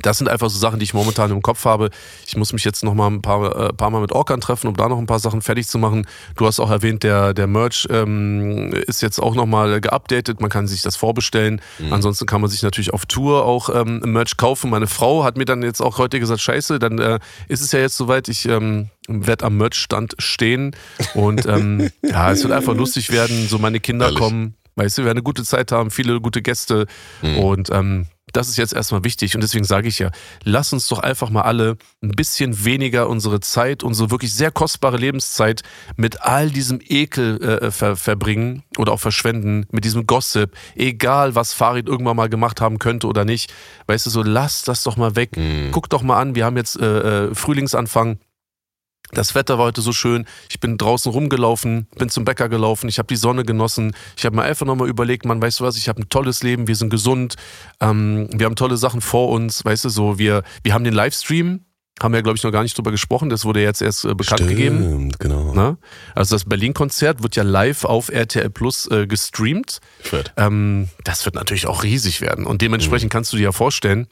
[0.00, 1.90] das sind einfach so Sachen, die ich momentan im Kopf habe.
[2.26, 4.76] Ich muss mich jetzt noch mal ein paar, äh, paar Mal mit Orkan treffen, um
[4.76, 6.06] da noch ein paar Sachen fertig zu machen.
[6.36, 10.40] Du hast auch erwähnt, der, der Merch ähm, ist jetzt auch noch mal geupdatet.
[10.40, 11.60] Man kann sich das vorbestellen.
[11.78, 11.92] Mhm.
[11.92, 14.70] Ansonsten kann man sich natürlich auf Tour auch ähm, Merch kaufen.
[14.70, 17.18] Meine Frau hat mir dann jetzt auch heute gesagt, scheiße, dann äh,
[17.48, 18.28] ist es ja jetzt soweit.
[18.28, 20.74] Ich ähm, werde am Merchstand stehen
[21.14, 23.46] und ähm, ja, es wird einfach lustig werden.
[23.48, 24.20] So meine Kinder Ehrlich?
[24.20, 26.86] kommen, weißt du, wir werden eine gute Zeit haben, viele gute Gäste
[27.20, 27.38] mhm.
[27.38, 30.10] und ähm, das ist jetzt erstmal wichtig und deswegen sage ich ja,
[30.44, 34.96] lass uns doch einfach mal alle ein bisschen weniger unsere Zeit, unsere wirklich sehr kostbare
[34.96, 35.62] Lebenszeit
[35.96, 41.52] mit all diesem Ekel äh, ver verbringen oder auch verschwenden, mit diesem Gossip, egal was
[41.52, 43.52] Farid irgendwann mal gemacht haben könnte oder nicht.
[43.86, 45.36] Weißt du, so lass das doch mal weg.
[45.36, 45.70] Mhm.
[45.72, 48.18] Guck doch mal an, wir haben jetzt äh, äh Frühlingsanfang.
[49.12, 50.26] Das Wetter war heute so schön.
[50.48, 53.94] Ich bin draußen rumgelaufen, bin zum Bäcker gelaufen, ich habe die Sonne genossen.
[54.16, 56.66] Ich habe mir einfach nochmal überlegt, man, weißt du was, ich habe ein tolles Leben,
[56.66, 57.36] wir sind gesund,
[57.80, 61.60] ähm, wir haben tolle Sachen vor uns, weißt du, so, wir, wir haben den Livestream,
[62.00, 63.28] haben wir, glaube ich, noch gar nicht drüber gesprochen.
[63.28, 65.12] Das wurde jetzt erst äh, bekannt Stimmt, gegeben.
[65.18, 65.52] genau.
[65.54, 65.76] Na?
[66.14, 69.80] Also das Berlin-Konzert wird ja live auf RTL Plus äh, gestreamt.
[70.36, 72.46] Ähm, das wird natürlich auch riesig werden.
[72.46, 73.12] Und dementsprechend mhm.
[73.12, 74.08] kannst du dir ja vorstellen,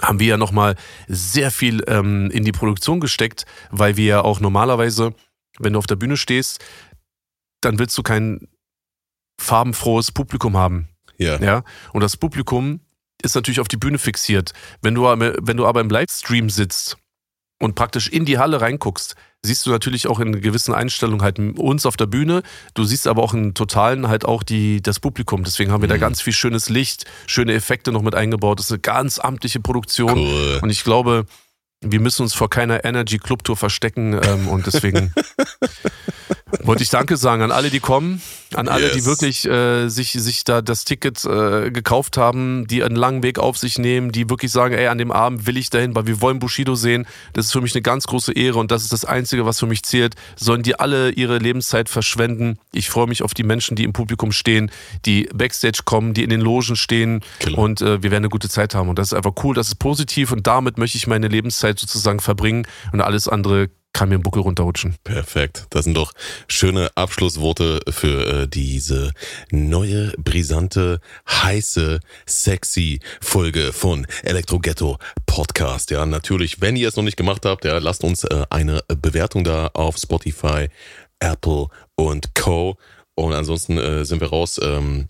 [0.00, 0.76] haben wir ja nochmal
[1.08, 5.14] sehr viel ähm, in die Produktion gesteckt, weil wir ja auch normalerweise,
[5.58, 6.64] wenn du auf der Bühne stehst,
[7.60, 8.48] dann willst du kein
[9.40, 10.88] farbenfrohes Publikum haben.
[11.16, 11.40] Ja.
[11.40, 11.64] ja.
[11.92, 12.80] Und das Publikum
[13.22, 14.52] ist natürlich auf die Bühne fixiert.
[14.82, 16.96] Wenn du, wenn du aber im Livestream sitzt
[17.58, 21.86] und praktisch in die Halle reinguckst, siehst du natürlich auch in gewissen Einstellungen halt uns
[21.86, 22.42] auf der Bühne.
[22.74, 25.44] Du siehst aber auch in Totalen halt auch die, das Publikum.
[25.44, 25.92] Deswegen haben wir mhm.
[25.92, 28.58] da ganz viel schönes Licht, schöne Effekte noch mit eingebaut.
[28.58, 30.18] Das ist eine ganz amtliche Produktion.
[30.18, 30.58] Cool.
[30.62, 31.26] Und ich glaube,
[31.80, 35.14] wir müssen uns vor keiner Energy Club Tour verstecken ähm, und deswegen
[36.62, 38.22] Wollte ich Danke sagen an alle, die kommen,
[38.54, 38.92] an alle, yes.
[38.94, 43.38] die wirklich äh, sich, sich da das Ticket äh, gekauft haben, die einen langen Weg
[43.38, 46.20] auf sich nehmen, die wirklich sagen, ey, an dem Abend will ich dahin, weil wir
[46.22, 47.06] wollen Bushido sehen.
[47.34, 49.66] Das ist für mich eine ganz große Ehre und das ist das Einzige, was für
[49.66, 50.14] mich zählt.
[50.36, 52.58] Sollen die alle ihre Lebenszeit verschwenden?
[52.72, 54.70] Ich freue mich auf die Menschen, die im Publikum stehen,
[55.04, 57.58] die Backstage kommen, die in den Logen stehen Klar.
[57.58, 58.88] und äh, wir werden eine gute Zeit haben.
[58.88, 62.20] Und das ist einfach cool, das ist positiv und damit möchte ich meine Lebenszeit sozusagen
[62.20, 64.96] verbringen und alles andere kann mir einen Buckel runterrutschen.
[65.02, 65.66] Perfekt.
[65.70, 66.12] Das sind doch
[66.46, 69.12] schöne Abschlussworte für äh, diese
[69.50, 75.90] neue, brisante, heiße, sexy Folge von Elektro Ghetto Podcast.
[75.90, 79.44] Ja, natürlich, wenn ihr es noch nicht gemacht habt, ja, lasst uns äh, eine Bewertung
[79.44, 80.68] da auf Spotify,
[81.18, 81.66] Apple
[81.96, 82.76] und Co.
[83.14, 84.60] Und ansonsten äh, sind wir raus.
[84.62, 85.08] Ähm,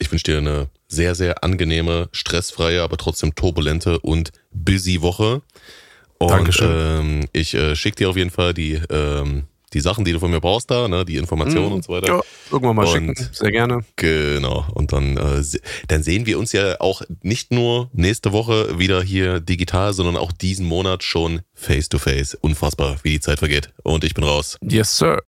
[0.00, 5.42] ich wünsche dir eine sehr, sehr angenehme, stressfreie, aber trotzdem turbulente und busy Woche.
[6.18, 6.68] Und Dankeschön.
[6.70, 10.30] Ähm, ich äh, schicke dir auf jeden Fall die, ähm, die Sachen, die du von
[10.30, 12.06] mir brauchst da, ne, die Informationen mm, und so weiter.
[12.08, 13.28] Ja, irgendwann mal und, schicken.
[13.32, 13.84] Sehr gerne.
[13.96, 14.66] Genau.
[14.74, 15.42] Und dann, äh,
[15.88, 20.32] dann sehen wir uns ja auch nicht nur nächste Woche wieder hier digital, sondern auch
[20.32, 22.34] diesen Monat schon face to face.
[22.34, 23.70] Unfassbar, wie die Zeit vergeht.
[23.82, 24.56] Und ich bin raus.
[24.62, 25.18] Yes, sir.